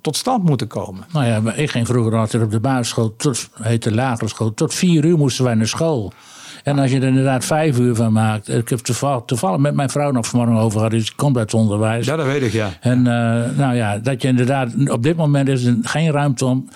tot 0.00 0.16
stand 0.16 0.44
moeten 0.44 0.66
komen. 0.66 1.04
Nou 1.12 1.26
ja, 1.26 1.40
maar 1.40 1.58
ik 1.58 1.70
ging 1.70 1.86
vroeger 1.86 2.16
altijd 2.16 2.42
op 2.42 2.50
de 2.50 2.60
basisschool, 2.60 3.16
tot, 3.16 3.48
heette 3.62 3.94
lagere 3.94 4.28
school, 4.28 4.54
tot 4.54 4.74
vier 4.74 5.04
uur 5.04 5.16
moesten 5.16 5.44
wij 5.44 5.54
naar 5.54 5.66
school. 5.66 6.12
En 6.64 6.78
als 6.78 6.90
je 6.90 6.96
er 7.00 7.06
inderdaad 7.08 7.44
vijf 7.44 7.78
uur 7.78 7.94
van 7.94 8.12
maakt. 8.12 8.48
Ik 8.48 8.68
heb 8.68 8.78
toevallig, 8.78 9.22
toevallig 9.26 9.58
met 9.58 9.74
mijn 9.74 9.90
vrouw 9.90 10.10
nog 10.10 10.26
vanmorgen 10.26 10.56
over 10.56 10.76
gehad. 10.76 10.90
Dus 10.90 11.04
die 11.06 11.14
komt 11.16 11.36
uit 11.36 11.52
het 11.52 11.60
onderwijs. 11.60 12.06
Ja, 12.06 12.16
dat 12.16 12.26
weet 12.26 12.42
ik, 12.42 12.52
ja. 12.52 12.70
En 12.80 12.98
eh, 13.06 13.56
nou 13.56 13.74
ja, 13.74 13.98
dat 13.98 14.22
je 14.22 14.28
inderdaad. 14.28 14.72
Op 14.90 15.02
dit 15.02 15.16
moment 15.16 15.48
is 15.48 15.64
er 15.64 15.76
geen 15.82 16.10
ruimte 16.10 16.44
om 16.44 16.68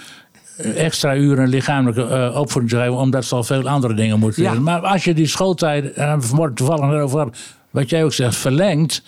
extra 0.56 1.16
uren 1.16 1.48
lichamelijke 1.48 2.30
uh, 2.30 2.36
opvoeding 2.40 2.72
te 2.72 2.78
geven. 2.78 2.94
Omdat 2.96 3.24
ze 3.24 3.34
al 3.34 3.44
veel 3.44 3.68
andere 3.68 3.94
dingen 3.94 4.18
moeten 4.18 4.42
Ja. 4.42 4.52
doen. 4.52 4.62
Maar 4.62 4.80
als 4.80 5.04
je 5.04 5.14
die 5.14 5.26
schooltijd. 5.26 5.92
En 5.92 6.22
vanmorgen 6.22 6.54
toevallig 6.54 6.84
erover 6.84 7.18
gehad. 7.18 7.36
Wat 7.70 7.90
jij 7.90 8.04
ook 8.04 8.12
zegt, 8.12 8.36
verlengt. 8.36 9.02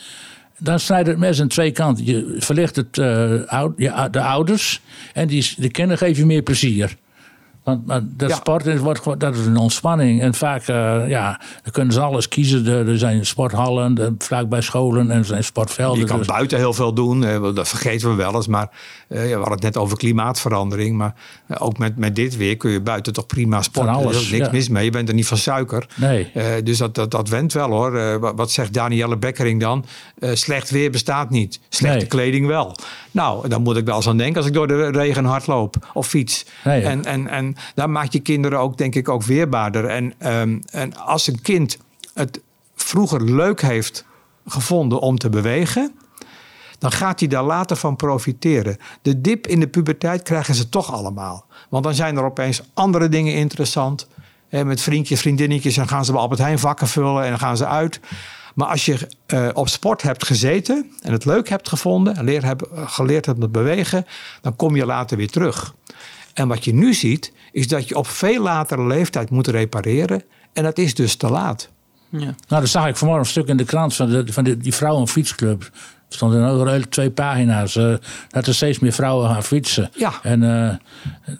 Dan 0.59 0.81
snijdt 0.81 1.09
het 1.09 1.19
mes 1.19 1.41
aan 1.41 1.49
twee 1.49 1.71
kanten. 1.71 2.05
Je 2.05 2.37
verlicht 2.39 2.77
het, 2.77 2.97
ja, 3.77 4.09
de 4.09 4.21
ouders. 4.21 4.81
En 5.13 5.27
die, 5.27 5.55
de 5.57 5.71
kinderen 5.71 5.99
geef 6.07 6.17
je 6.17 6.27
meer 6.27 6.43
plezier. 6.43 6.97
Want 7.65 7.87
maar 7.87 8.01
dat 8.05 8.29
Ja. 8.31 8.37
sport 8.37 8.67
is, 8.67 8.81
wordt, 8.81 9.21
dat 9.21 9.35
is 9.35 9.47
een 9.47 9.57
ontspanning. 9.57 10.21
En 10.21 10.35
vaak 10.35 10.67
eh, 10.67 11.09
ja, 11.09 11.41
dan 11.63 11.73
kunnen 11.73 11.93
ze 11.95 12.01
alles 12.01 12.29
kiezen. 12.29 12.67
Er, 12.67 12.99
zijn 12.99 13.27
sporthallen, 13.27 13.99
er, 13.99 14.13
vlak 14.19 14.49
bij 14.49 14.61
scholen 14.61 15.11
en 15.11 15.19
er 15.19 15.25
zijn 15.25 15.45
sportvelden. 15.45 15.99
Je 16.01 16.07
kan 16.07 16.19
Dus- 16.19 16.27
buiten 16.27 16.59
heel 16.59 16.73
veel 16.73 16.93
doen, 16.93 17.21
dat 17.55 17.69
vergeten 17.69 18.09
we 18.09 18.15
wel 18.15 18.35
eens. 18.35 18.47
Maar 18.47 18.71
eh, 19.09 19.23
we 19.23 19.31
hadden 19.33 19.53
het 19.53 19.63
net 19.63 19.77
over 19.77 19.97
klimaatverandering. 19.97 20.97
Maar 20.97 21.15
eh, 21.47 21.57
ook 21.61 21.79
met, 21.79 21.97
met 21.97 22.17
dit 22.17 22.37
weer 22.37 22.57
kun 22.57 22.71
je 22.71 22.81
buiten 22.81 23.13
toch 23.13 23.27
prima 23.27 23.63
sporten. 23.63 23.93
Van 23.95 24.03
alles, 24.03 24.17
er 24.17 24.23
is 24.23 24.31
niks 24.31 24.45
ja. 24.47 24.53
mis 24.53 24.69
mee. 24.69 24.85
Je 24.85 24.91
bent 24.91 25.09
er 25.09 25.15
niet 25.15 25.27
van 25.27 25.39
suiker. 25.39 25.87
Nee. 25.95 26.31
Dus 26.63 26.79
dat, 26.79 26.95
dat, 26.95 27.11
dat 27.11 27.29
went 27.29 27.53
wel 27.53 27.71
hoor. 27.71 28.21
Wat, 28.21 28.33
wat 28.37 28.51
zegt 28.51 28.73
Danielle 28.73 29.17
Bekkering 29.17 29.61
dan? 29.61 29.85
Slecht 30.21 30.71
weer 30.71 30.91
bestaat 30.91 31.31
niet. 31.31 31.61
Slechte 31.69 31.99
Nee. 31.99 32.07
kleding 32.07 32.47
wel. 32.47 32.77
Nou, 33.11 33.49
dan 33.49 33.63
moet 33.63 33.77
ik 33.77 33.85
wel 33.85 33.97
eens 33.97 34.09
aan 34.09 34.17
denken 34.17 34.37
als 34.37 34.47
ik 34.47 34.53
door 34.53 34.69
de 34.69 34.91
regen 34.91 35.25
hardloop 35.25 35.77
of 35.93 36.07
fiets. 36.07 36.47
Nee, 36.65 36.81
ja. 36.81 36.89
en, 36.91 37.05
en, 37.05 37.29
en 37.29 37.54
daar 37.75 37.91
maak 37.91 38.13
je 38.13 38.21
kinderen 38.21 38.59
ook 38.59 38.79
denk 38.79 38.95
ik 38.95 39.09
ook 39.09 39.23
weerbaarder. 39.23 39.85
En, 39.85 40.15
ehm, 40.19 40.59
en 40.71 40.97
als 40.97 41.27
een 41.27 41.43
kind 41.43 41.79
het 42.15 42.41
vroeger 42.75 43.25
leuk 43.25 43.63
heeft 43.63 44.05
gevonden 44.47 45.01
om 45.01 45.19
te 45.19 45.31
bewegen 45.31 45.93
dan 46.85 46.93
gaat 46.93 47.21
hij 47.21 47.29
daar 47.29 47.43
later 47.43 47.77
van 47.77 47.97
profiteren. 47.97 48.77
De 49.03 49.21
dip 49.21 49.47
in 49.47 49.61
de 49.61 49.69
puberteit 49.69 50.23
krijgen 50.23 50.55
ze 50.55 50.69
toch 50.69 50.93
allemaal. 50.93 51.47
Want 51.69 51.85
dan 51.85 51.95
zijn 51.95 52.17
er 52.17 52.25
opeens 52.25 52.63
andere 52.75 53.09
dingen 53.09 53.35
interessant. 53.35 54.09
Hè, 54.49 54.65
met 54.65 54.81
vriendjes, 54.81 55.21
vriendinnetjes, 55.21 55.77
en 55.77 55.89
gaan 55.89 56.05
ze 56.05 56.13
bij 56.13 56.21
Albert 56.21 56.41
Heijn 56.41 56.59
vakken 56.59 56.89
vullen 56.89 57.23
en 57.23 57.29
dan 57.29 57.39
gaan 57.39 57.57
ze 57.57 57.67
uit. 57.67 58.01
Maar 58.55 58.69
als 58.69 58.85
je 58.85 59.09
eh, 59.27 59.49
op 59.53 59.69
sport 59.69 60.03
hebt 60.03 60.27
gezeten 60.27 60.93
en 61.03 61.13
het 61.13 61.25
leuk 61.25 61.49
hebt 61.49 61.69
gevonden 61.69 62.17
en 62.17 62.57
geleerd 62.87 63.27
hebt 63.27 63.39
met 63.39 63.53
bewegen, 63.53 64.07
dan 64.41 64.57
kom 64.57 64.77
je 64.77 64.87
later 64.87 65.17
weer 65.17 65.31
terug. 65.31 65.75
En 66.35 66.49
wat 66.49 66.65
je 66.65 66.75
nu 66.75 66.95
ziet, 66.95 67.33
is 67.53 67.69
dat 67.69 67.89
je 67.89 67.97
op 67.97 68.07
veel 68.07 68.43
latere 68.43 68.87
leeftijd 68.87 69.31
moet 69.31 69.47
repareren. 69.47 70.23
En 70.53 70.63
dat 70.63 70.79
is 70.79 70.95
dus 70.95 71.15
te 71.15 71.31
laat. 71.31 71.71
Ja. 72.09 72.19
Nou, 72.19 72.35
dat 72.61 72.69
zag 72.69 72.89
ik 72.89 72.97
vanmorgen 72.97 73.25
een 73.25 73.31
stuk 73.31 73.49
in 73.49 73.57
de 73.57 73.65
krant 73.65 73.95
van, 73.95 74.11
de, 74.11 74.33
van 74.33 74.45
de, 74.45 74.57
die 74.57 74.75
vrouwenfietsclub. 74.75 75.71
Stonden 76.15 76.43
er 76.43 76.77
ook 76.77 76.85
twee 76.85 77.11
pagina's. 77.11 77.77
eh, 77.77 77.95
dat 78.29 78.47
er 78.47 78.55
steeds 78.55 78.79
meer 78.79 78.93
vrouwen 78.93 79.31
gaan 79.31 79.43
fietsen. 79.43 79.91
Ja. 79.97 80.13
En 80.23 80.43
eh, 80.43 80.75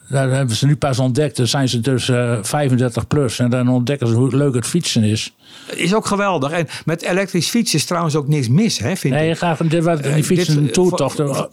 daar 0.09 0.31
hebben 0.31 0.57
ze 0.57 0.67
nu 0.67 0.77
pas 0.77 0.99
ontdekt. 0.99 1.37
Dan 1.37 1.47
zijn 1.47 1.69
ze 1.69 1.81
dus 1.81 2.09
eh 2.09 2.39
35 2.43 3.07
plus. 3.07 3.39
En 3.39 3.51
dan 3.51 3.69
ontdekken 3.69 4.07
ze 4.07 4.15
hoe 4.15 4.37
leuk 4.37 4.55
het 4.55 4.67
fietsen 4.67 5.03
is. 5.03 5.35
Is 5.75 5.95
ook 5.95 6.07
geweldig. 6.07 6.51
En 6.51 6.67
met 6.85 7.03
elektrisch 7.03 7.49
fietsen 7.49 7.79
is 7.79 7.85
trouwens 7.85 8.17
ook 8.17 8.29
niks 8.29 8.49
mis, 8.49 8.79
hè, 8.79 8.97
vind 8.97 9.15
Nee, 9.15 9.29
je 9.29 9.35
gaat, 9.37 9.71
dit, 9.71 10.03
die 10.15 10.25
fietsen 10.25 10.57
een 10.57 10.73
toertocht. 10.73 11.17
Voor, 11.17 11.35
voor, 11.35 11.51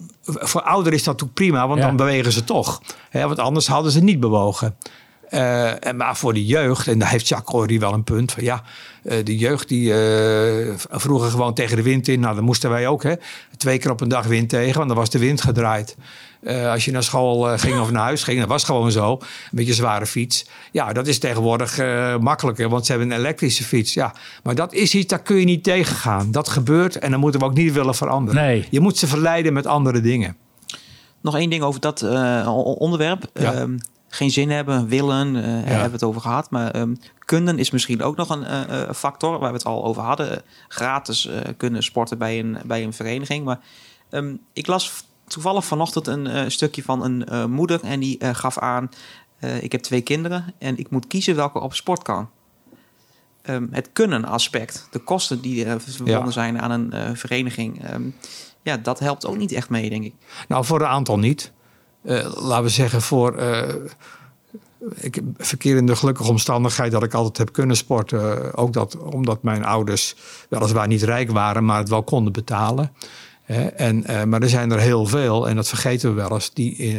voor 0.48 0.62
ouderen 0.62 0.98
is 0.98 1.04
dat 1.04 1.14
natuurlijk 1.14 1.40
prima, 1.40 1.68
want 1.68 1.80
Ja. 1.80 1.86
dan 1.86 1.96
bewegen 1.96 2.32
ze 2.32 2.44
toch. 2.44 2.82
Hè, 3.10 3.28
want 3.28 3.40
anders 3.40 3.68
hadden 3.68 3.92
ze 3.92 4.00
niet 4.04 4.20
bewogen. 4.20 4.76
Eh, 5.32 5.86
en 5.86 5.96
maar 5.96 6.18
voor 6.18 6.34
de 6.34 6.46
jeugd, 6.46 6.88
en 6.88 7.00
daar 7.00 7.10
heeft 7.10 7.28
Jacques 7.28 7.78
wel 7.78 7.94
een 7.94 8.04
punt 8.04 8.32
van 8.32 8.44
ja, 8.44 8.64
eh, 9.04 9.26
de 9.26 9.38
jeugd 9.38 9.68
die 9.68 9.94
eh, 9.94 10.74
vroeger 10.90 11.30
gewoon 11.30 11.54
tegen 11.54 11.76
de 11.76 11.84
wind 11.84 12.08
in, 12.08 12.20
nou 12.20 12.36
dan 12.36 12.44
moesten 12.44 12.70
wij 12.70 12.88
ook 12.88 13.04
hè, 13.04 13.14
twee 13.58 13.78
keer 13.78 13.92
op 13.92 14.02
een 14.02 14.10
dag 14.10 14.26
wind 14.26 14.50
tegen, 14.50 14.76
want 14.76 14.88
dan 14.88 14.98
was 14.98 15.10
de 15.10 15.20
wind 15.20 15.42
gedraaid. 15.42 15.96
Eh, 16.42 16.72
als 16.72 16.86
je 16.86 16.92
naar 16.92 17.04
school 17.04 17.58
ging 17.58 17.80
of 17.80 17.92
naar 17.92 18.04
huis 18.04 18.24
ging, 18.24 18.40
dat 18.40 18.48
was 18.48 18.64
gewoon 18.64 18.92
zo. 18.92 19.12
Een 19.12 19.20
beetje 19.52 19.74
zware 19.74 20.06
fiets. 20.06 20.46
Ja, 20.72 20.94
dat 20.94 21.08
is 21.08 21.20
tegenwoordig 21.20 21.78
eh, 21.78 22.18
makkelijker, 22.18 22.70
want 22.70 22.86
ze 22.86 22.92
hebben 22.92 23.12
een 23.12 23.18
elektrische 23.18 23.64
fiets. 23.64 23.94
Ja, 23.94 24.14
maar 24.44 24.56
dat 24.56 24.74
is 24.74 24.96
iets, 24.96 25.08
daar 25.08 25.22
kun 25.22 25.36
je 25.36 25.46
niet 25.46 25.64
tegengaan. 25.64 26.32
Dat 26.32 26.50
gebeurt 26.50 27.00
en 27.00 27.12
dan 27.12 27.20
moeten 27.20 27.40
we 27.40 27.46
ook 27.46 27.54
niet 27.54 27.74
willen 27.74 27.96
veranderen. 27.96 28.42
Nee. 28.42 28.68
Je 28.70 28.80
moet 28.80 28.98
ze 28.98 29.08
verleiden 29.08 29.54
met 29.54 29.66
andere 29.66 30.02
dingen. 30.02 30.38
Nog 31.22 31.38
één 31.38 31.50
ding 31.50 31.64
over 31.64 31.82
dat 31.82 32.02
eh, 32.02 32.76
onderwerp. 32.78 33.30
Ja. 33.34 33.68
Geen 34.14 34.32
zin 34.32 34.50
hebben, 34.50 34.88
willen, 34.88 35.36
eh 35.36 35.44
hebben 35.44 35.86
we 35.86 35.92
het 35.92 36.04
over 36.04 36.22
gehad. 36.22 36.50
Maar 36.50 36.72
ehm, 36.72 36.96
kunnen 37.20 37.60
is 37.60 37.72
misschien 37.72 38.02
ook 38.04 38.16
nog 38.16 38.30
een 38.30 38.44
eh, 38.44 38.82
eh, 38.82 38.94
factor 38.94 39.40
waar 39.40 39.50
we 39.52 39.58
het 39.58 39.66
al 39.66 39.84
over 39.84 40.02
hadden. 40.02 40.42
Gratis 40.68 41.30
kunnen 41.58 41.84
sporten 41.84 42.18
bij 42.18 42.40
een, 42.40 42.58
bij 42.66 42.84
een 42.84 42.94
vereniging. 42.94 43.46
Maar 43.46 43.60
ehm, 44.10 44.36
ik 44.54 44.68
las 44.68 45.04
toevallig 45.28 45.66
vanochtend 45.66 46.08
een 46.08 46.52
stukje 46.52 46.84
van 46.84 47.04
een 47.04 47.52
moeder 47.52 47.84
en 47.84 48.00
die 48.00 48.18
gaf 48.34 48.58
aan: 48.58 48.90
Ik 49.62 49.72
heb 49.72 49.82
twee 49.82 50.02
kinderen 50.02 50.54
en 50.58 50.78
ik 50.78 50.90
moet 50.90 51.08
kiezen 51.08 51.36
welke 51.36 51.60
op 51.60 51.74
sport 51.74 52.02
kan. 52.02 52.30
Ehm, 53.42 53.68
het 53.72 53.90
kunnen 53.94 54.26
aspect, 54.26 54.88
de 54.92 55.00
kosten 55.00 55.42
die 55.42 55.66
verbonden 55.66 56.26
Ja. 56.26 56.32
zijn 56.32 56.62
aan 56.62 56.72
een 56.72 57.18
vereniging. 57.18 57.82
ja, 58.62 58.78
dat 58.78 59.00
helpt 59.00 59.26
ook 59.26 59.38
niet 59.38 59.52
echt 59.52 59.70
mee, 59.70 59.90
denk 59.90 60.04
ik. 60.04 60.14
Nou, 60.48 60.66
voor 60.66 60.82
een 60.82 60.88
aantal 60.88 61.20
niet. 61.20 61.52
Eh, 62.04 62.44
laten 62.44 62.64
we 62.64 62.70
zeggen, 62.70 63.02
voor. 63.02 63.36
eh, 63.36 63.76
ik 64.96 65.22
verkeer 65.38 65.76
in 65.78 65.86
de 65.86 65.96
gelukkige 65.96 66.30
omstandigheid 66.30 66.92
dat 66.92 67.04
ik 67.04 67.14
altijd 67.14 67.38
heb 67.38 67.52
kunnen 67.52 67.76
sporten. 67.76 68.44
Eh, 68.44 68.50
ook 68.56 68.74
dat, 68.74 68.98
omdat 68.98 69.44
mijn 69.44 69.66
ouders 69.66 70.16
weliswaar 70.50 70.88
niet 70.88 71.04
rijk 71.04 71.32
waren, 71.32 71.66
maar 71.66 71.78
het 71.78 71.90
wel 71.90 72.04
konden 72.04 72.34
betalen. 72.34 72.92
En, 73.76 74.04
maar 74.30 74.42
er 74.42 74.50
zijn 74.50 74.72
er 74.72 74.80
heel 74.80 75.06
veel, 75.06 75.48
en 75.50 75.56
dat 75.56 75.68
vergeten 75.68 76.10
we 76.10 76.16
wel 76.16 76.32
eens, 76.32 76.54
die 76.54 76.94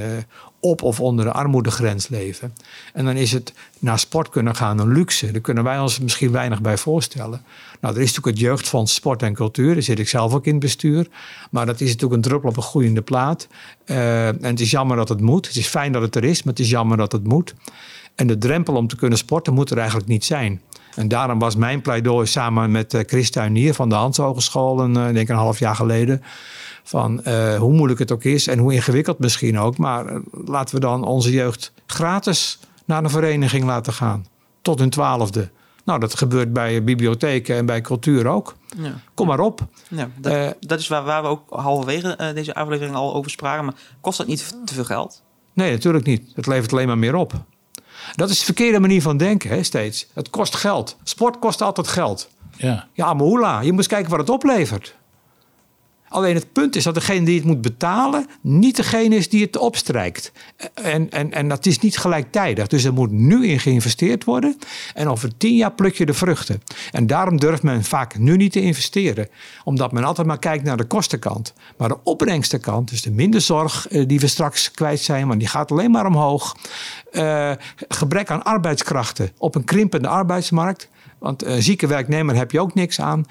op 0.65 0.83
of 0.83 1.01
onder 1.01 1.25
de 1.25 1.33
armoedegrens 1.33 2.09
leven. 2.09 2.55
En 2.93 3.05
dan 3.05 3.17
is 3.17 3.33
het 3.33 3.53
naar 3.79 3.99
sport 3.99 4.29
kunnen 4.29 4.57
gaan 4.57 4.79
een 4.79 4.93
luxe. 4.93 5.31
Daar 5.31 5.41
kunnen 5.41 5.65
wij 5.65 5.79
ons 5.79 5.99
misschien 5.99 6.33
weinig 6.33 6.61
bij 6.61 6.77
voorstellen. 6.79 7.43
Nou, 7.81 7.95
er 7.95 8.01
is 8.01 8.07
natuurlijk 8.07 8.37
het 8.37 8.47
Jeugdfonds 8.47 8.95
Sport 8.95 9.23
en 9.23 9.35
Cultuur. 9.35 9.73
Daar 9.73 9.83
zit 9.83 9.99
ik 9.99 10.09
zelf 10.09 10.35
ook 10.35 10.47
in 10.47 10.53
het 10.53 10.61
bestuur. 10.61 11.09
Maar 11.51 11.67
dat 11.67 11.81
is 11.81 11.89
natuurlijk 11.89 12.15
een 12.15 12.29
druppel 12.29 12.49
op 12.49 12.57
een 12.57 12.63
groeiende 12.63 13.03
plaat. 13.03 13.49
Eh, 13.85 14.29
en 14.29 14.45
het 14.45 14.61
is 14.61 14.71
jammer 14.71 14.97
dat 14.97 15.09
het 15.09 15.21
moet. 15.21 15.47
Het 15.47 15.57
is 15.57 15.67
fijn 15.67 15.93
dat 15.93 16.03
het 16.03 16.17
er 16.17 16.25
is, 16.25 16.43
maar 16.43 16.55
het 16.55 16.63
is 16.63 16.71
jammer 16.71 16.97
dat 16.97 17.13
het 17.13 17.27
moet. 17.27 17.55
En 18.15 18.27
de 18.27 18.39
drempel 18.39 18.75
om 18.75 18.87
te 18.87 18.97
kunnen 18.97 19.19
sporten 19.19 19.55
moet 19.55 19.71
er 19.71 19.79
eigenlijk 19.79 20.09
niet 20.09 20.25
zijn. 20.25 20.61
En 20.95 21.09
daarom 21.09 21.39
was 21.39 21.57
mijn 21.57 21.83
pleidooi 21.83 22.27
samen 22.27 22.71
met 22.71 22.95
eh, 22.95 23.01
Chris 23.07 23.31
Tuinier 23.31 23.75
van 23.75 23.89
de 23.89 23.95
Hans 23.95 24.17
Hogeschool, 24.17 24.81
een, 24.81 24.97
eh, 24.97 25.09
ik 25.09 25.15
denk 25.15 25.29
een 25.29 25.37
half 25.37 25.59
jaar 25.59 25.77
geleden. 25.77 26.23
Van 26.83 27.25
eh, 27.25 27.55
hoe 27.55 27.73
moeilijk 27.73 27.99
het 27.99 28.13
ook 28.13 28.25
is 28.25 28.47
en 28.47 28.59
hoe 28.59 28.75
ingewikkeld 28.75 29.19
misschien 29.19 29.59
ook. 29.59 29.79
Maar 29.79 30.21
laten 30.45 30.75
we 30.75 30.81
dan 30.81 31.05
onze 31.05 31.31
jeugd 31.31 31.73
gratis 31.87 32.59
naar 32.85 33.05
een 33.05 33.11
vereniging 33.11 33.65
laten 33.65 33.93
gaan. 33.93 34.27
Tot 34.63 34.79
hun 34.79 34.91
twaalfde. 34.91 35.51
Nou, 35.85 36.01
dat 36.01 36.19
gebeurt 36.19 36.53
bij 36.53 36.85
bibliotheken 36.85 37.57
en 37.57 37.67
bij 37.67 37.81
cultuur 37.81 38.27
ook. 38.27 38.55
Ja. 38.77 38.95
Kom 39.15 39.27
maar 39.27 39.41
op. 39.41 39.61
Ja, 39.89 40.09
dat, 40.19 40.57
dat 40.61 40.79
is 40.79 40.89
waar, 40.89 41.05
waar 41.05 41.23
we 41.23 41.29
ook 41.29 41.43
halverwege 41.49 42.33
deze 42.35 42.55
aflevering 42.55 42.97
al 42.97 43.15
over 43.15 43.31
spraken. 43.31 43.65
Maar 43.65 43.75
kost 44.01 44.19
dat 44.19 44.27
niet 44.27 44.57
te 44.65 44.75
veel 44.75 44.85
geld? 44.85 45.23
Nee, 45.53 45.73
natuurlijk 45.73 46.05
niet. 46.05 46.33
Het 46.35 46.47
levert 46.47 46.73
alleen 46.73 46.87
maar 46.87 46.99
meer 46.99 47.15
op. 47.15 47.33
Dat 48.15 48.31
is 48.31 48.39
de 48.39 48.45
verkeerde 48.45 48.81
manier 48.81 49.03
van 49.03 49.17
denken, 49.17 49.51
hè, 49.51 49.63
steeds. 49.63 50.07
Het 50.13 50.31
kost 50.31 50.55
geld. 50.55 50.97
Sport 51.03 51.39
kost 51.39 51.63
altijd 51.63 51.89
geld. 51.89 52.29
Ja. 52.57 52.89
Ja, 52.93 53.15
maar 53.15 53.27
hoe 53.27 53.41
la? 53.41 53.61
Je 53.61 53.71
moet 53.71 53.79
eens 53.79 53.87
kijken 53.89 54.11
wat 54.11 54.21
het 54.21 54.31
oplevert. 54.31 54.95
Alleen 56.13 56.35
het 56.35 56.53
punt 56.53 56.77
is 56.77 56.85
dat 56.85 56.95
degene 56.95 57.25
die 57.25 57.37
het 57.37 57.45
moet 57.45 57.61
betalen, 57.61 58.27
niet 58.41 58.77
degene 58.77 59.17
is 59.17 59.29
die 59.29 59.45
het 59.45 59.57
opstrijkt. 59.57 60.33
En, 60.75 61.11
en, 61.11 61.33
en 61.33 61.49
dat 61.49 61.67
is 61.67 61.79
niet 61.79 61.99
gelijktijdig. 61.99 62.67
Dus 62.67 62.85
er 62.85 62.93
moet 62.93 63.11
nu 63.11 63.47
in 63.47 63.61
geïnvesteerd 63.61 64.25
worden. 64.25 64.59
En 64.95 65.09
over 65.09 65.37
tien 65.37 65.57
jaar 65.57 65.73
pluk 65.73 65.95
je 65.95 66.07
de 66.07 66.15
vruchten. 66.15 66.63
En 66.91 67.07
daarom 67.07 67.41
durft 67.41 67.63
men 67.63 67.85
vaak 67.85 68.19
nu 68.19 68.37
niet 68.37 68.53
te 68.53 68.61
investeren. 68.61 69.29
Omdat 69.65 69.93
men 69.93 70.05
altijd 70.05 70.27
maar 70.27 70.39
kijkt 70.39 70.65
naar 70.65 70.77
de 70.77 70.85
kostenkant. 70.85 71.53
Maar 71.77 71.89
de 71.89 71.99
opbrengstenkant, 72.03 72.91
dus 72.91 73.03
de 73.03 73.11
minder 73.11 73.41
zorg 73.41 73.89
eh, 73.89 74.09
die 74.09 74.21
we 74.21 74.27
straks 74.27 74.71
kwijt 74.71 75.01
zijn, 75.01 75.27
want 75.27 75.39
die 75.39 75.49
gaat 75.49 75.71
alleen 75.71 75.91
maar 75.91 76.07
omhoog. 76.07 76.57
Eh, 77.13 77.53
gebrek 77.89 78.31
aan 78.31 78.43
arbeidskrachten 78.43 79.31
op 79.39 79.55
een 79.55 79.65
krimpende 79.65 80.09
arbeidsmarkt. 80.09 80.89
Want 81.19 81.45
een 81.45 81.63
zieke 81.63 81.87
werknemer 81.87 82.35
heb 82.35 82.51
je 82.51 82.61
ook 82.61 82.75
niks 82.75 83.01
aan. 83.01 83.27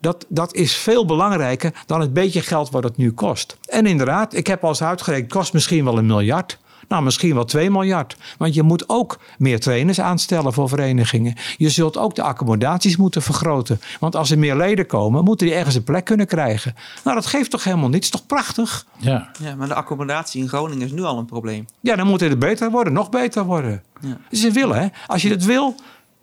Dat, 0.00 0.26
dat 0.28 0.54
is 0.54 0.76
veel 0.76 1.06
belangrijker 1.06 1.72
dan 1.86 2.00
het 2.00 2.12
beetje 2.12 2.40
geld 2.40 2.70
wat 2.70 2.84
het 2.84 2.96
nu 2.96 3.12
kost. 3.12 3.56
En 3.68 3.86
inderdaad, 3.86 4.34
ik 4.34 4.46
heb 4.46 4.62
al 4.62 4.68
eens 4.68 4.82
uitgerekend, 4.82 5.32
het 5.32 5.40
kost 5.40 5.52
misschien 5.52 5.84
wel 5.84 5.98
een 5.98 6.06
miljard. 6.06 6.58
Nou, 6.90 7.02
misschien 7.02 7.34
wel 7.34 7.44
2 7.44 7.70
miljard. 7.70 8.16
Want 8.38 8.54
je 8.54 8.62
moet 8.62 8.88
ook 8.88 9.18
meer 9.38 9.60
trainers 9.60 10.00
aanstellen 10.00 10.52
voor 10.52 10.68
verenigingen. 10.68 11.34
Je 11.56 11.70
zult 11.70 11.96
ook 11.96 12.14
de 12.14 12.22
accommodaties 12.22 12.96
moeten 12.96 13.22
vergroten. 13.22 13.80
Want 14.00 14.16
als 14.16 14.30
er 14.30 14.38
meer 14.38 14.56
leden 14.56 14.86
komen, 14.86 15.24
moeten 15.24 15.46
die 15.46 15.56
ergens 15.56 15.74
een 15.74 15.84
plek 15.84 16.04
kunnen 16.04 16.26
krijgen. 16.26 16.74
Nou, 17.04 17.16
dat 17.16 17.26
geeft 17.26 17.50
toch 17.50 17.64
helemaal 17.64 17.88
niets. 17.88 18.08
Toch 18.08 18.26
prachtig? 18.26 18.86
Ja. 18.96 19.30
Ja, 19.42 19.54
maar 19.54 19.68
de 19.68 19.74
accommodatie 19.74 20.42
in 20.42 20.48
Groningen 20.48 20.86
is 20.86 20.92
nu 20.92 21.02
al 21.02 21.18
een 21.18 21.24
probleem. 21.24 21.66
Ja, 21.80 21.96
dan 21.96 22.06
moet 22.06 22.20
het 22.20 22.38
beter 22.38 22.70
worden, 22.70 22.92
nog 22.92 23.08
beter 23.08 23.44
worden. 23.44 23.82
Ja. 24.00 24.18
Een 24.30 24.52
willen, 24.52 24.80
hè? 24.80 24.86
Als 25.06 25.22
je 25.22 25.30
het 25.30 25.44
wil, 25.44 25.74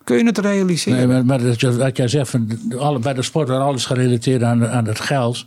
kun 0.08 0.18
je 0.18 0.26
het 0.26 0.38
realiseren. 0.38 0.98
Nee, 0.98 1.08
maar, 1.08 1.26
maar 1.26 1.58
dat, 1.60 1.76
wat 1.76 1.98
jij 1.98 2.08
zegt, 2.08 2.30
van, 2.30 2.60
alle, 2.78 3.00
bij 3.00 3.14
de 3.14 3.22
sport 3.22 3.48
wordt 3.48 3.64
alles 3.64 3.86
gerelateerd 3.86 4.44
aan, 4.44 4.68
aan 4.68 4.88
het 4.88 5.00
geld. 5.00 5.46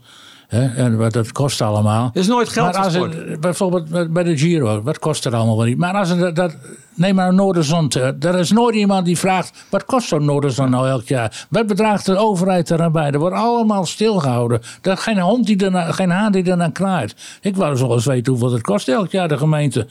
Hè, 0.48 0.66
en 0.66 0.96
wat 0.96 1.12
dat 1.12 1.32
kost 1.32 1.60
allemaal. 1.60 2.10
Er 2.14 2.20
is 2.20 2.26
nooit 2.26 2.48
geld 2.48 2.72
maar 2.72 2.84
als 2.84 2.94
het, 2.94 3.40
bijvoorbeeld 3.40 4.12
bij- 4.12 4.22
de 4.22 4.38
Giro, 4.38 4.82
wat 4.82 4.98
kost 4.98 5.24
er 5.24 5.34
allemaal 5.34 5.56
wel 5.56 5.66
niet? 5.66 5.78
Maar 5.78 5.94
als 5.94 6.08
het, 6.08 6.18
dat, 6.18 6.36
dat, 6.36 6.56
neem 6.94 7.14
maar 7.14 7.28
een 7.28 7.34
Noorderzon. 7.34 7.90
Er 8.20 8.38
is 8.38 8.50
nooit 8.50 8.74
iemand 8.74 9.04
die 9.04 9.18
vraagt, 9.18 9.64
wat 9.70 9.84
kost 9.84 10.08
zo'n 10.08 10.24
Noorderzon 10.24 10.70
nou 10.70 10.88
elk 10.88 11.08
jaar? 11.08 11.46
Wat 11.50 11.66
bedraagt 11.66 12.06
de 12.06 12.16
overheid 12.16 12.92
bij? 12.92 13.10
Er 13.10 13.18
wordt 13.18 13.36
allemaal 13.36 13.86
stilgehouden. 13.86 14.60
Er 14.82 14.92
is 14.92 15.00
geen 15.00 15.20
hond 15.20 15.46
die 15.46 15.64
erna, 15.64 15.92
geen 15.92 16.10
haan 16.10 16.32
die 16.32 16.44
ernaar 16.44 16.72
kraait. 16.72 17.14
Ik 17.40 17.56
wou 17.56 17.76
zo 17.76 17.92
eens 17.92 18.04
weten 18.04 18.32
hoeveel 18.32 18.52
het 18.52 18.62
kost 18.62 18.88
elk 18.88 19.10
jaar, 19.10 19.28
de 19.28 19.38
gemeente. 19.38 19.86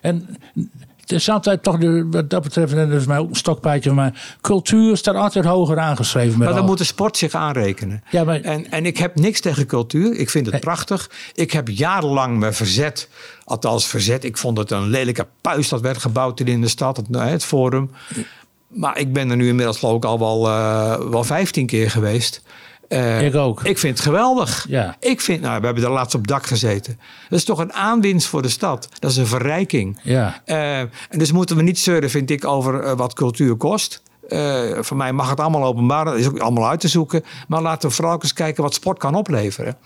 En 0.00 0.28
het 1.06 1.12
is 1.18 1.28
altijd 1.30 1.62
toch, 1.62 1.78
de, 1.78 2.06
wat 2.10 2.30
dat 2.30 2.42
betreft, 2.42 2.74
dat 2.74 2.90
is 2.90 3.06
mij 3.06 3.18
ook 3.18 3.28
een 3.28 3.34
stokpaardje 3.36 3.88
van 3.88 3.98
mij. 3.98 4.12
Cultuur 4.40 4.96
staat 4.96 5.14
altijd 5.14 5.44
hoger 5.44 5.78
aangeschreven. 5.78 6.28
Met 6.30 6.38
Maar 6.38 6.48
dan 6.48 6.58
al- 6.58 6.64
moet 6.66 6.78
de 6.78 6.84
sport 6.84 7.16
zich 7.16 7.34
aanrekenen. 7.34 8.02
Ja, 8.10 8.24
maar- 8.24 8.40
en, 8.40 8.70
en 8.70 8.86
ik 8.86 8.96
heb 8.98 9.14
niks 9.18 9.40
tegen 9.40 9.66
cultuur. 9.66 10.12
Ik 10.14 10.30
vind 10.30 10.46
het 10.46 10.60
prachtig. 10.60 11.10
Ik 11.34 11.50
heb 11.52 11.68
jarenlang 11.68 12.38
me 12.38 12.52
verzet. 12.52 13.08
Althans, 13.44 13.86
verzet. 13.86 14.24
Ik 14.24 14.36
vond 14.36 14.58
het 14.58 14.70
een 14.70 14.88
lelijke 14.88 15.26
puis 15.40 15.68
dat 15.68 15.80
werd 15.80 15.98
gebouwd 15.98 16.40
in 16.40 16.60
de 16.60 16.68
stad. 16.68 16.96
Het, 16.96 17.06
het 17.10 17.44
Forum. 17.44 17.90
Maar 18.68 18.98
ik 18.98 19.12
ben 19.12 19.30
er 19.30 19.36
nu 19.36 19.48
inmiddels 19.48 19.82
ik 19.82 20.04
al 20.04 20.18
wel, 20.18 20.48
eh, 20.48 21.08
wel 21.10 21.24
15 21.24 21.66
keer 21.66 21.90
geweest. 21.90 22.42
Eh, 22.88 23.26
Ik 23.26 23.34
ook. 23.34 23.64
Ik 23.64 23.78
vind 23.78 23.96
het 23.96 24.06
geweldig. 24.06 24.66
Ja. 24.68 24.96
Ik 25.00 25.20
vind, 25.20 25.40
nou, 25.40 25.60
we 25.60 25.66
hebben 25.66 25.84
er 25.84 25.90
laatst 25.90 26.14
op 26.14 26.26
dak 26.26 26.46
gezeten. 26.46 26.98
Dat 27.28 27.38
is 27.38 27.44
toch 27.44 27.58
een 27.58 27.72
aanwinst 27.72 28.26
voor 28.26 28.42
de 28.42 28.48
stad. 28.48 28.88
Dat 28.98 29.10
is 29.10 29.16
een 29.16 29.26
verrijking. 29.26 30.00
Ja. 30.02 30.42
Eh, 30.44 30.78
en 30.78 30.90
dus 31.10 31.32
moeten 31.32 31.56
we 31.56 31.62
niet 31.62 31.78
zeuren, 31.78 32.10
vind 32.10 32.30
ik, 32.30 32.44
over 32.44 32.80
eh, 32.80 32.96
wat 32.96 33.14
cultuur 33.14 33.54
kost. 33.56 34.02
Voor 34.80 34.96
mij 34.96 35.12
mag 35.12 35.30
het 35.30 35.40
allemaal 35.40 35.64
openbaar, 35.64 36.04
dat 36.04 36.14
is 36.14 36.26
ook 36.26 36.38
allemaal 36.38 36.68
uit 36.68 36.80
te 36.80 36.88
zoeken. 36.88 37.24
Maar 37.48 37.62
laten 37.62 37.88
we 37.88 37.94
vooral 37.94 38.18
eens 38.22 38.32
kijken 38.32 38.62
wat 38.62 38.74
sport 38.74 38.98
kan 38.98 39.14
opleveren. 39.14 39.76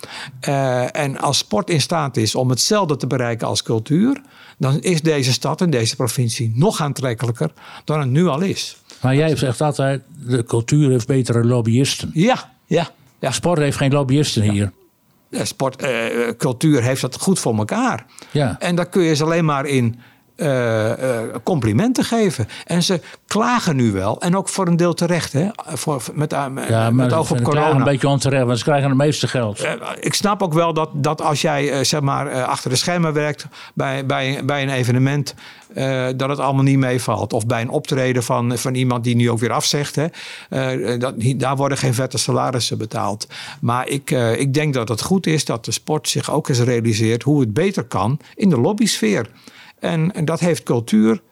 En 0.92 1.18
als 1.20 1.38
sport 1.38 1.70
in 1.70 1.80
staat 1.80 2.16
is 2.16 2.34
om 2.34 2.50
hetzelfde 2.50 2.96
te 2.96 3.06
bereiken 3.06 3.46
als 3.46 3.62
cultuur, 3.62 4.20
dan 4.58 4.80
is 4.80 5.02
deze 5.02 5.32
stad 5.32 5.60
en 5.60 5.70
deze 5.70 5.96
provincie 5.96 6.52
nog 6.54 6.80
aantrekkelijker 6.80 7.50
dan 7.84 8.00
het 8.00 8.08
nu 8.08 8.26
al 8.26 8.40
is. 8.40 8.76
Maar 9.00 9.14
jij 9.14 9.36
zegt 9.36 9.60
altijd, 9.60 10.02
de 10.26 10.44
cultuur 10.44 10.90
heeft 10.90 11.06
betere 11.06 11.44
lobbyisten. 11.44 12.10
Ja, 12.14 12.50
ja. 12.70 12.88
ja. 13.18 13.30
Sport 13.30 13.58
heeft 13.58 13.76
geen 13.76 13.92
lobbyisten 13.92 14.42
hier. 14.42 14.72
Eh, 15.30 15.44
Sport, 15.44 15.82
eh, 15.82 15.90
cultuur 16.38 16.82
heeft 16.82 17.00
dat 17.00 17.20
goed 17.20 17.38
voor 17.38 17.56
elkaar. 17.56 18.06
Ja. 18.30 18.56
En 18.58 18.74
daar 18.74 18.88
kun 18.88 19.02
je 19.02 19.14
ze 19.14 19.24
alleen 19.24 19.44
maar 19.44 19.66
in 19.66 20.00
eh, 20.40 21.20
eh, 21.20 21.34
complimenten 21.42 22.04
geven. 22.04 22.48
En 22.66 22.82
ze 22.82 23.00
klagen 23.26 23.76
nu 23.76 23.92
wel. 23.92 24.20
En 24.20 24.36
ook 24.36 24.48
voor 24.48 24.66
een 24.66 24.76
deel 24.76 24.94
terecht. 24.94 25.32
Hè? 25.32 25.48
Voor, 25.66 26.02
met, 26.14 26.32
eh, 26.32 26.38
Ja, 26.38 26.48
maar 26.48 26.92
met 26.92 27.12
oog 27.12 27.30
op 27.30 27.42
corona. 27.42 27.70
een 27.70 27.84
beetje 27.84 28.08
onterecht, 28.08 28.44
want 28.44 28.58
ze 28.58 28.64
krijgen 28.64 28.88
het 28.88 28.98
meeste 28.98 29.28
geld. 29.28 29.66
Ik 30.00 30.14
snap 30.14 30.42
ook 30.42 30.52
wel 30.52 30.72
dat, 30.72 30.90
dat 30.92 31.22
als 31.22 31.40
jij 31.40 31.84
zeg 31.84 32.00
maar, 32.00 32.44
achter 32.44 32.70
de 32.70 32.76
schermen 32.76 33.12
werkt 33.12 33.46
bij, 33.74 34.06
bij, 34.06 34.44
bij 34.44 34.62
een 34.62 34.68
evenement, 34.68 35.34
dat 36.16 36.28
het 36.28 36.38
allemaal 36.38 36.64
niet 36.64 36.78
meevalt. 36.78 37.32
Of 37.32 37.46
bij 37.46 37.60
een 37.60 37.70
optreden 37.70 38.22
van, 38.22 38.58
van 38.58 38.74
iemand 38.74 39.04
die 39.04 39.16
nu 39.16 39.30
ook 39.30 39.38
weer 39.38 39.52
afzegt. 39.52 39.96
Hè, 39.96 40.98
dat, 40.98 41.14
daar 41.36 41.56
worden 41.56 41.78
geen 41.78 41.94
vette 41.94 42.18
salarissen 42.18 42.78
betaald. 42.78 43.26
Maar 43.60 43.88
ik, 43.88 44.10
ik 44.36 44.54
denk 44.54 44.74
dat 44.74 44.88
het 44.88 45.02
goed 45.02 45.26
is 45.26 45.44
dat 45.44 45.64
de 45.64 45.72
sport 45.72 46.08
zich 46.08 46.30
ook 46.30 46.48
eens 46.48 46.60
realiseert 46.60 47.22
hoe 47.22 47.40
het 47.40 47.52
beter 47.52 47.84
kan 47.84 48.18
in 48.34 48.48
de 48.48 48.60
lobbysfeer. 48.60 49.26
En, 49.80 50.12
en 50.12 50.24
dat 50.24 50.40
heeft 50.40 50.62
cultuur 50.62 51.22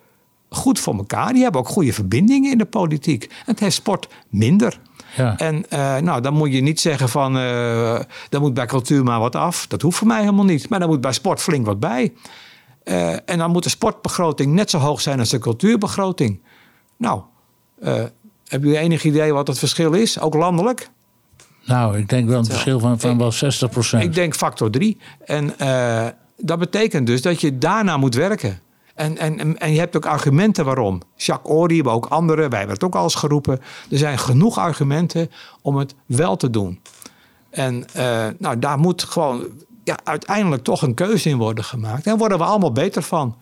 goed 0.48 0.78
voor 0.78 0.96
elkaar. 0.96 1.32
Die 1.32 1.42
hebben 1.42 1.60
ook 1.60 1.68
goede 1.68 1.92
verbindingen 1.92 2.52
in 2.52 2.58
de 2.58 2.64
politiek. 2.64 3.24
En 3.24 3.36
het 3.44 3.60
heeft 3.60 3.74
sport 3.74 4.08
minder. 4.28 4.80
Ja. 5.16 5.36
En 5.36 5.70
eh, 5.70 5.96
nou, 5.96 6.20
dan 6.20 6.34
moet 6.34 6.52
je 6.52 6.60
niet 6.60 6.80
zeggen 6.80 7.08
van, 7.08 7.38
eh 7.38 8.00
dan 8.28 8.40
moet 8.40 8.54
bij 8.54 8.66
cultuur 8.66 9.04
maar 9.04 9.20
wat 9.20 9.36
af. 9.36 9.66
Dat 9.66 9.82
hoeft 9.82 9.98
voor 9.98 10.06
mij 10.06 10.20
helemaal 10.20 10.44
niet. 10.44 10.68
Maar 10.68 10.78
dan 10.78 10.88
moet 10.88 11.00
bij 11.00 11.12
sport 11.12 11.40
flink 11.40 11.66
wat 11.66 11.80
bij. 11.80 12.12
Eh, 12.84 13.12
en 13.12 13.38
dan 13.38 13.50
moet 13.50 13.62
de 13.62 13.68
sportbegroting 13.68 14.52
net 14.52 14.70
zo 14.70 14.78
hoog 14.78 15.00
zijn 15.00 15.18
als 15.18 15.30
de 15.30 15.38
cultuurbegroting. 15.38 16.40
Nou, 16.96 17.22
eh 17.80 18.04
hebben 18.48 18.68
jullie 18.68 18.84
enig 18.84 19.04
idee 19.04 19.32
wat 19.32 19.46
het 19.46 19.58
verschil 19.58 19.92
is? 19.92 20.20
Ook 20.20 20.34
landelijk? 20.34 20.90
Nou, 21.64 21.98
ik 21.98 22.08
denk 22.08 22.28
wel 22.28 22.38
een 22.38 22.44
verschil 22.44 22.80
van, 22.80 23.00
van 23.00 23.18
wel 23.18 23.32
60 23.32 23.70
procent. 23.70 24.02
Ik 24.02 24.14
denk 24.14 24.34
factor 24.34 24.70
3. 24.70 24.98
En 25.24 25.58
eh, 25.58 26.06
dat 26.38 26.58
betekent 26.58 27.06
dus 27.06 27.22
dat 27.22 27.40
je 27.40 27.58
daarna 27.58 27.96
moet 27.96 28.14
werken. 28.14 28.60
En, 28.94 29.18
en, 29.18 29.58
en- 29.58 29.72
je 29.72 29.78
hebt 29.78 29.96
ook 29.96 30.06
argumenten 30.06 30.64
waarom. 30.64 31.00
Jacques 31.16 31.56
Ory, 31.56 31.84
maar 31.84 31.94
ook 31.94 32.06
anderen, 32.06 32.48
wij 32.50 32.58
hebben 32.58 32.76
het 32.76 32.84
ook 32.84 32.94
al 32.94 33.02
eens 33.02 33.14
geroepen. 33.14 33.60
Er 33.90 33.98
zijn 33.98 34.18
genoeg 34.18 34.58
argumenten 34.58 35.30
om 35.62 35.76
het 35.76 35.94
wel 36.06 36.36
te 36.36 36.50
doen. 36.50 36.80
En 37.50 37.86
eh, 37.92 38.26
nou, 38.38 38.58
daar 38.58 38.78
moet 38.78 39.02
gewoon 39.02 39.46
ja, 39.84 39.96
uiteindelijk 40.04 40.64
toch 40.64 40.82
een 40.82 40.94
keuze 40.94 41.28
in 41.28 41.36
worden 41.36 41.64
gemaakt. 41.64 42.06
En 42.06 42.18
worden 42.18 42.38
we 42.38 42.44
allemaal 42.44 42.72
beter 42.72 43.02
van. 43.02 43.36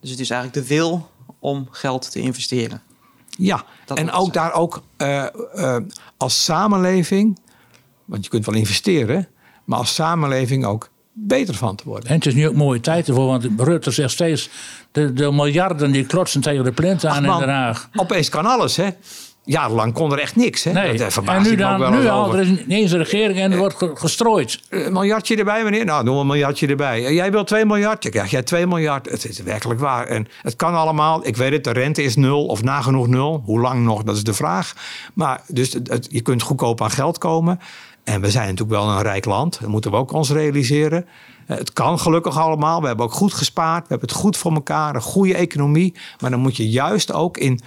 Dus 0.00 0.10
het 0.10 0.20
is 0.20 0.30
eigenlijk 0.30 0.68
de 0.68 0.74
wil 0.74 1.10
om 1.38 1.68
geld 1.70 2.10
te 2.10 2.20
investeren. 2.20 2.82
Ja, 3.28 3.64
Dat 3.84 3.98
en 3.98 4.10
ook 4.12 4.20
zijn. 4.20 4.32
daar 4.32 4.52
ook 4.52 4.82
eh, 4.96 5.24
eh, 5.54 5.82
als 6.16 6.44
samenleving, 6.44 7.38
want 8.04 8.24
je 8.24 8.30
kunt 8.30 8.46
wel 8.46 8.54
investeren, 8.54 9.28
maar 9.64 9.78
als 9.78 9.94
samenleving 9.94 10.64
ook 10.64 10.90
beter 11.12 11.54
van 11.54 11.76
te 11.76 11.82
worden. 11.86 12.08
En 12.08 12.14
het 12.14 12.26
is 12.26 12.34
nu 12.34 12.48
ook 12.48 12.54
mooie 12.54 12.80
tijd 12.80 13.08
ervoor, 13.08 13.26
want 13.26 13.48
Rutte 13.56 13.90
zegt 13.90 14.10
steeds... 14.10 14.50
de, 14.92 15.12
de 15.12 15.32
miljarden 15.32 15.92
die 15.92 16.06
klotsen 16.06 16.40
tegen 16.40 16.64
de 16.64 16.72
plint 16.72 17.04
aan 17.06 17.22
Man, 17.24 17.40
in 17.40 17.46
Den 17.46 17.54
Haag. 17.54 17.88
Opeens 17.96 18.28
kan 18.28 18.46
alles, 18.46 18.76
hè? 18.76 18.88
Jarenlang 19.44 19.92
kon 19.92 20.12
er 20.12 20.18
echt 20.18 20.36
niks, 20.36 20.64
hè? 20.64 20.72
Nee, 20.72 20.98
Dat 20.98 21.16
eh, 21.26 21.34
en 21.34 21.42
nu, 21.42 21.56
dan, 21.56 21.90
nu 22.00 22.08
al, 22.08 22.34
er 22.34 22.40
is 22.40 22.48
niet 22.48 22.64
eens 22.68 22.92
een 22.92 22.98
regering 22.98 23.38
en 23.38 23.52
er 23.52 23.58
wordt 23.58 23.74
ge- 23.76 23.90
gestrooid. 23.94 24.60
Eh, 24.68 24.84
Een 24.84 24.92
miljardje 24.92 25.36
erbij, 25.36 25.64
meneer? 25.64 25.84
Nou, 25.84 26.04
we 26.04 26.10
een 26.10 26.26
miljardje 26.26 26.66
erbij. 26.66 27.04
Eh, 27.06 27.14
Jij 27.14 27.30
wil 27.30 27.44
2 27.44 27.66
miljard? 27.66 28.02
Ja, 28.04 28.10
krijg 28.10 28.30
jij 28.30 28.42
2 28.42 28.66
miljard. 28.66 29.10
Het 29.10 29.28
is 29.28 29.38
werkelijk 29.42 29.80
waar. 29.80 30.06
En 30.06 30.26
het 30.42 30.56
kan 30.56 30.74
allemaal. 30.74 31.26
Ik 31.26 31.36
weet 31.36 31.52
het, 31.52 31.64
de 31.64 31.70
rente 31.72 32.02
is 32.02 32.16
nul 32.16 32.46
of 32.46 32.62
nagenoeg 32.62 33.06
nul. 33.06 33.42
Hoe 33.44 33.60
lang 33.60 33.84
nog, 33.84 34.02
dat 34.02 34.16
is 34.16 34.24
de 34.24 34.34
vraag. 34.34 34.72
Maar 35.14 35.42
dus 35.48 35.72
het- 35.72 35.88
het- 35.88 36.08
je 36.10 36.20
kunt 36.20 36.42
goedkoop 36.42 36.82
aan 36.82 36.90
geld 36.90 37.18
komen. 37.18 37.60
En 38.04 38.20
we 38.20 38.30
zijn 38.30 38.48
natuurlijk 38.48 38.80
wel 38.80 38.88
een 38.90 39.02
rijk 39.02 39.24
land. 39.24 39.60
Dat 39.60 39.68
moeten 39.68 39.90
we 39.90 39.96
ook 39.96 40.12
ons 40.12 40.30
realiseren. 40.30 41.06
Eh, 41.46 41.56
Het 41.56 41.72
kan 41.72 41.98
gelukkig 41.98 42.38
allemaal. 42.38 42.80
We 42.80 42.86
hebben 42.86 43.06
ook 43.06 43.12
goed 43.12 43.34
gespaard. 43.34 43.82
We 43.82 43.88
hebben 43.88 44.08
het 44.08 44.18
goed 44.18 44.36
voor 44.36 44.52
elkaar. 44.52 44.94
Een 44.94 45.00
goede 45.00 45.34
economie. 45.34 45.94
Maar 46.20 46.30
dan 46.30 46.40
moet 46.40 46.56
je 46.56 46.70
juist 46.70 47.12
ook 47.12 47.36
in... 47.36 47.60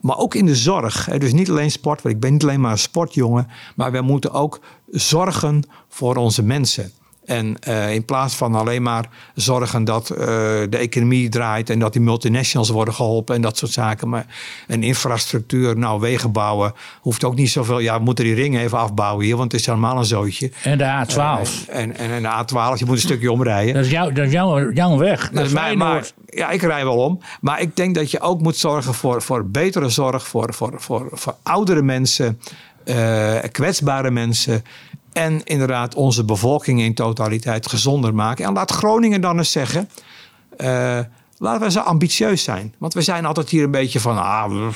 Maar 0.00 0.16
ook 0.18 0.34
in 0.34 0.46
de 0.46 0.56
zorg. 0.56 1.08
Dus 1.18 1.32
niet 1.32 1.50
alleen 1.50 1.70
sport, 1.70 2.02
want 2.02 2.14
ik 2.14 2.20
ben 2.20 2.32
niet 2.32 2.42
alleen 2.42 2.60
maar 2.60 2.70
een 2.70 2.78
sportjongen. 2.78 3.48
Maar 3.76 3.92
we 3.92 4.00
moeten 4.00 4.32
ook 4.32 4.60
zorgen 4.90 5.62
voor 5.88 6.16
onze 6.16 6.42
mensen. 6.42 6.92
En 7.30 7.56
eh, 7.60 7.94
in 7.94 8.04
plaats 8.04 8.34
van 8.34 8.54
alleen 8.54 8.82
maar 8.82 9.08
zorgen 9.34 9.84
dat 9.84 10.10
eh, 10.10 10.26
de 10.68 10.76
economie 10.78 11.28
draait 11.28 11.70
en 11.70 11.78
dat 11.78 11.92
die 11.92 12.02
multinationals 12.02 12.68
worden 12.68 12.94
geholpen 12.94 13.34
en 13.34 13.40
dat 13.40 13.58
soort 13.58 13.72
zaken. 13.72 14.08
Maar 14.08 14.26
een 14.66 14.82
infrastructuur, 14.82 15.78
nou 15.78 16.00
wegen 16.00 16.32
bouwen, 16.32 16.72
hoeft 17.00 17.24
ook 17.24 17.34
niet 17.34 17.50
zoveel. 17.50 17.78
Ja, 17.78 17.98
we 17.98 18.04
moeten 18.04 18.24
die 18.24 18.34
ringen 18.34 18.60
even 18.60 18.78
afbouwen 18.78 19.24
hier, 19.24 19.36
want 19.36 19.52
het 19.52 19.60
is 19.60 19.66
helemaal 19.66 19.96
een 19.96 20.04
zootje. 20.04 20.50
En 20.62 20.78
de 20.78 20.84
A12. 20.84 21.68
En, 21.68 21.96
en, 21.96 22.10
en 22.10 22.22
de 22.22 22.28
A12, 22.28 22.78
je 22.78 22.84
moet 22.84 22.94
een 22.94 23.00
stukje 23.00 23.32
omrijden. 23.32 23.74
dat 23.74 23.84
is, 23.84 23.90
jou, 23.90 24.12
dat 24.12 24.26
is 24.26 24.32
jouw, 24.32 24.70
jouw 24.72 24.96
weg. 24.96 25.20
Dat 25.20 25.32
Dat 25.34 25.44
is 25.44 25.48
is 25.48 25.54
mij, 25.54 25.76
maar, 25.76 26.10
ja, 26.26 26.50
ik 26.50 26.62
rij 26.62 26.84
wel 26.84 26.96
om. 26.96 27.20
Maar 27.40 27.60
ik 27.60 27.76
denk 27.76 27.94
dat 27.94 28.10
je 28.10 28.20
ook 28.20 28.40
moet 28.40 28.56
zorgen 28.56 28.94
voor, 28.94 29.22
voor 29.22 29.50
betere 29.50 29.88
zorg 29.88 30.28
voor, 30.28 30.54
voor, 30.54 30.72
voor, 30.76 31.08
voor 31.12 31.36
oudere 31.42 31.82
mensen, 31.82 32.40
eh, 32.84 33.36
kwetsbare 33.52 34.10
mensen. 34.10 34.64
En 35.12 35.44
inderdaad 35.44 35.94
onze 35.94 36.24
bevolking 36.24 36.80
in 36.80 36.94
totaliteit 36.94 37.68
gezonder 37.68 38.14
maken. 38.14 38.44
En 38.44 38.52
laat 38.52 38.70
Groningen 38.70 39.20
dan 39.20 39.38
eens 39.38 39.52
zeggen. 39.52 39.88
eh, 40.56 40.98
laten 41.40 41.62
we 41.66 41.70
zo 41.70 41.80
ambitieus 41.80 42.42
zijn. 42.42 42.74
Want 42.78 42.94
we 42.94 43.02
zijn 43.02 43.24
altijd 43.24 43.48
hier 43.48 43.64
een 43.64 43.70
beetje 43.70 44.00
van. 44.00 44.18
Ah, 44.18 44.68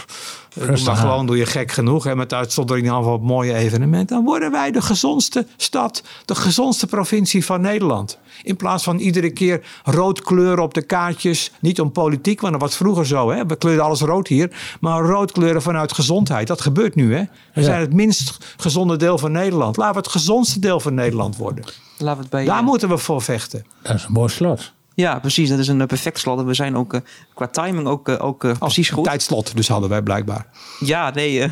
Rustig 0.57 0.87
maar 0.87 0.97
gewoon 0.97 1.27
doe 1.27 1.37
je 1.37 1.47
gek 1.47 1.73
genoeg. 1.73 2.05
Hè, 2.05 2.17
met 2.17 2.33
uitzondering 2.33 2.87
dan 2.89 3.03
van 3.03 3.13
het 3.13 3.23
mooie 3.23 3.55
evenement. 3.55 4.09
Dan 4.09 4.25
worden 4.25 4.51
wij 4.51 4.71
de 4.71 4.83
gezondste 4.83 5.47
stad. 5.57 6.03
De 6.25 6.35
gezondste 6.35 6.87
provincie 6.87 7.45
van 7.45 7.61
Nederland. 7.61 8.19
In 8.43 8.57
plaats 8.57 8.85
van 8.85 8.99
iedere 8.99 9.31
keer 9.31 9.67
rood 9.85 10.23
kleuren 10.23 10.63
op 10.63 10.75
de 10.75 10.83
kaartjes. 10.83 11.53
Niet 11.61 11.81
om 11.81 11.93
politiek, 11.93 12.41
want 12.41 12.53
dat 12.53 12.63
was 12.63 12.77
vroeger 12.77 13.07
zo. 13.07 13.31
Hè. 13.31 13.47
We 13.47 13.57
kleurden 13.57 13.85
alles 13.85 14.01
rood 14.01 14.29
hier. 14.29 14.77
Maar 14.81 15.03
rood 15.05 15.33
kleuren 15.33 15.63
vanuit 15.63 15.93
gezondheid. 15.93 16.47
Dat 16.47 16.61
gebeurt 16.61 16.95
nu. 16.95 17.15
Hè. 17.15 17.23
We 17.55 17.61
Ja. 17.61 17.63
zijn 17.63 17.81
het 17.81 17.93
minst 17.93 18.55
gezonde 18.57 18.97
deel 18.97 19.19
van 19.19 19.33
Nederland. 19.33 19.77
Laten 19.77 19.95
we 19.95 20.01
het 20.01 20.11
gezondste 20.11 20.59
deel 20.59 20.81
van 20.81 20.95
Nederland 20.95 21.37
worden. 21.37 21.65
Laten 21.99 22.17
we 22.17 22.21
het 22.23 22.31
bij 22.31 22.45
Daar 22.45 22.59
eh, 22.59 22.65
moeten 22.65 22.89
we 22.89 22.99
voor 22.99 23.23
vechten. 23.23 23.67
Dat 23.83 23.95
is 23.95 24.05
een 24.05 24.13
mooi 24.13 24.29
slot. 24.29 24.73
Ja, 24.95 25.19
precies. 25.19 25.49
Dat 25.49 25.59
is 25.59 25.69
een 25.69 25.81
eh, 25.81 25.87
perfect 25.87 26.19
slot. 26.19 26.39
En 26.39 26.47
we 26.47 26.55
zijn 26.55 26.77
ook 26.77 26.95
eh, 26.95 27.01
qua 27.35 27.47
timing 27.47 27.87
ook, 27.87 28.09
eh, 28.09 28.25
ook 28.25 28.45
eh, 28.45 28.53
precies 28.59 28.91
goed. 28.91 29.05
Tijdslot, 29.05 29.57
dus 29.57 29.69
hadden 29.69 29.89
wij 29.89 30.03
blijkbaar. 30.03 30.47
Ja, 30.81 31.11
nee. 31.15 31.43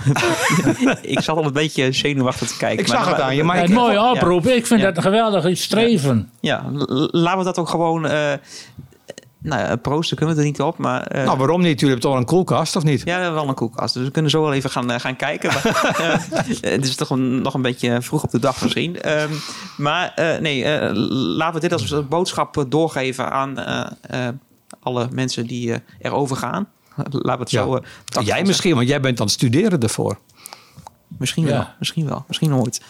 ik 1.03 1.20
zat 1.20 1.36
al 1.36 1.45
een 1.45 1.53
beetje 1.53 1.93
zenuwachtig 1.93 2.49
te 2.49 2.57
kijken. 2.57 2.78
Ik 2.78 2.86
zag 2.86 3.09
het 3.09 3.20
aan 3.20 3.36
je, 3.36 3.45
maar 3.45 3.62
Een 3.62 3.72
mooie 3.72 4.03
oproep. 4.11 4.47
Ik 4.47 4.66
vind 4.66 4.80
Ja. 4.80 4.86
dat 4.86 4.97
een 4.97 5.03
geweldig 5.03 5.47
iets 5.47 5.62
streven. 5.62 6.30
Ja, 6.40 6.64
laten 7.11 7.38
we 7.38 7.45
dat 7.45 7.59
ook 7.59 7.68
gewoon... 7.68 8.07
nou 9.43 9.61
ja, 9.62 9.76
proosten 9.76 10.16
kunnen 10.16 10.34
we 10.34 10.40
er 10.40 10.47
niet 10.47 10.61
op, 10.61 10.78
maar... 10.78 11.03
eh, 11.03 11.24
Nou, 11.24 11.38
waarom 11.38 11.61
niet? 11.61 11.80
Jullie 11.80 11.84
hebben 11.84 12.01
toch 12.01 12.11
wel 12.11 12.20
een 12.20 12.26
koelkast, 12.26 12.76
of 12.76 12.82
niet? 12.82 12.99
Ja, 12.99 13.05
we 13.16 13.22
hebben 13.22 13.34
wel 13.40 13.49
een 13.49 13.55
koelkast. 13.55 13.95
Dus 13.95 14.05
we 14.05 14.11
kunnen 14.11 14.30
zo 14.30 14.43
wel 14.43 14.53
even 14.53 14.70
gaan, 14.70 14.90
eh, 14.90 15.01
gaan 15.01 15.16
kijken. 15.16 15.53
Maar, 15.53 15.95
eh, 16.62 16.70
het 16.70 16.84
is 16.86 16.95
toch 16.97 17.11
een- 17.11 17.43
nog 17.43 17.55
een 17.55 17.62
beetje 17.62 18.03
vroeg 18.03 18.22
op 18.22 18.30
de 18.30 18.38
dag 18.38 18.62
misschien. 18.62 19.01
Ehm, 19.03 19.30
maar 19.76 20.12
eh, 20.14 20.38
nee, 20.40 20.64
eh, 20.64 20.90
laten 21.36 21.55
we 21.55 21.61
dit 21.68 21.72
als 21.72 22.09
boodschap 22.09 22.64
doorgeven 22.68 23.30
aan 23.30 23.59
eh, 23.59 23.86
eh, 24.01 24.34
alle 24.80 25.09
mensen 25.12 25.47
die 25.47 25.74
erover 25.99 26.36
gaan. 26.36 26.68
Laten 26.97 27.20
we 27.22 27.30
het 27.38 27.51
Ja. 27.51 27.62
zo... 27.62 27.80
Jij 28.22 28.43
misschien, 28.45 28.74
want 28.74 28.88
jij 28.88 29.01
bent 29.01 29.18
aan 29.20 29.26
het 29.26 29.34
studeren 29.34 29.80
ervoor. 29.80 30.18
Misschien 31.18 31.45
Ja. 31.45 31.51
wel, 31.51 31.66
misschien 31.78 32.07
wel, 32.09 32.24
misschien 32.28 32.51
nooit. 32.51 32.80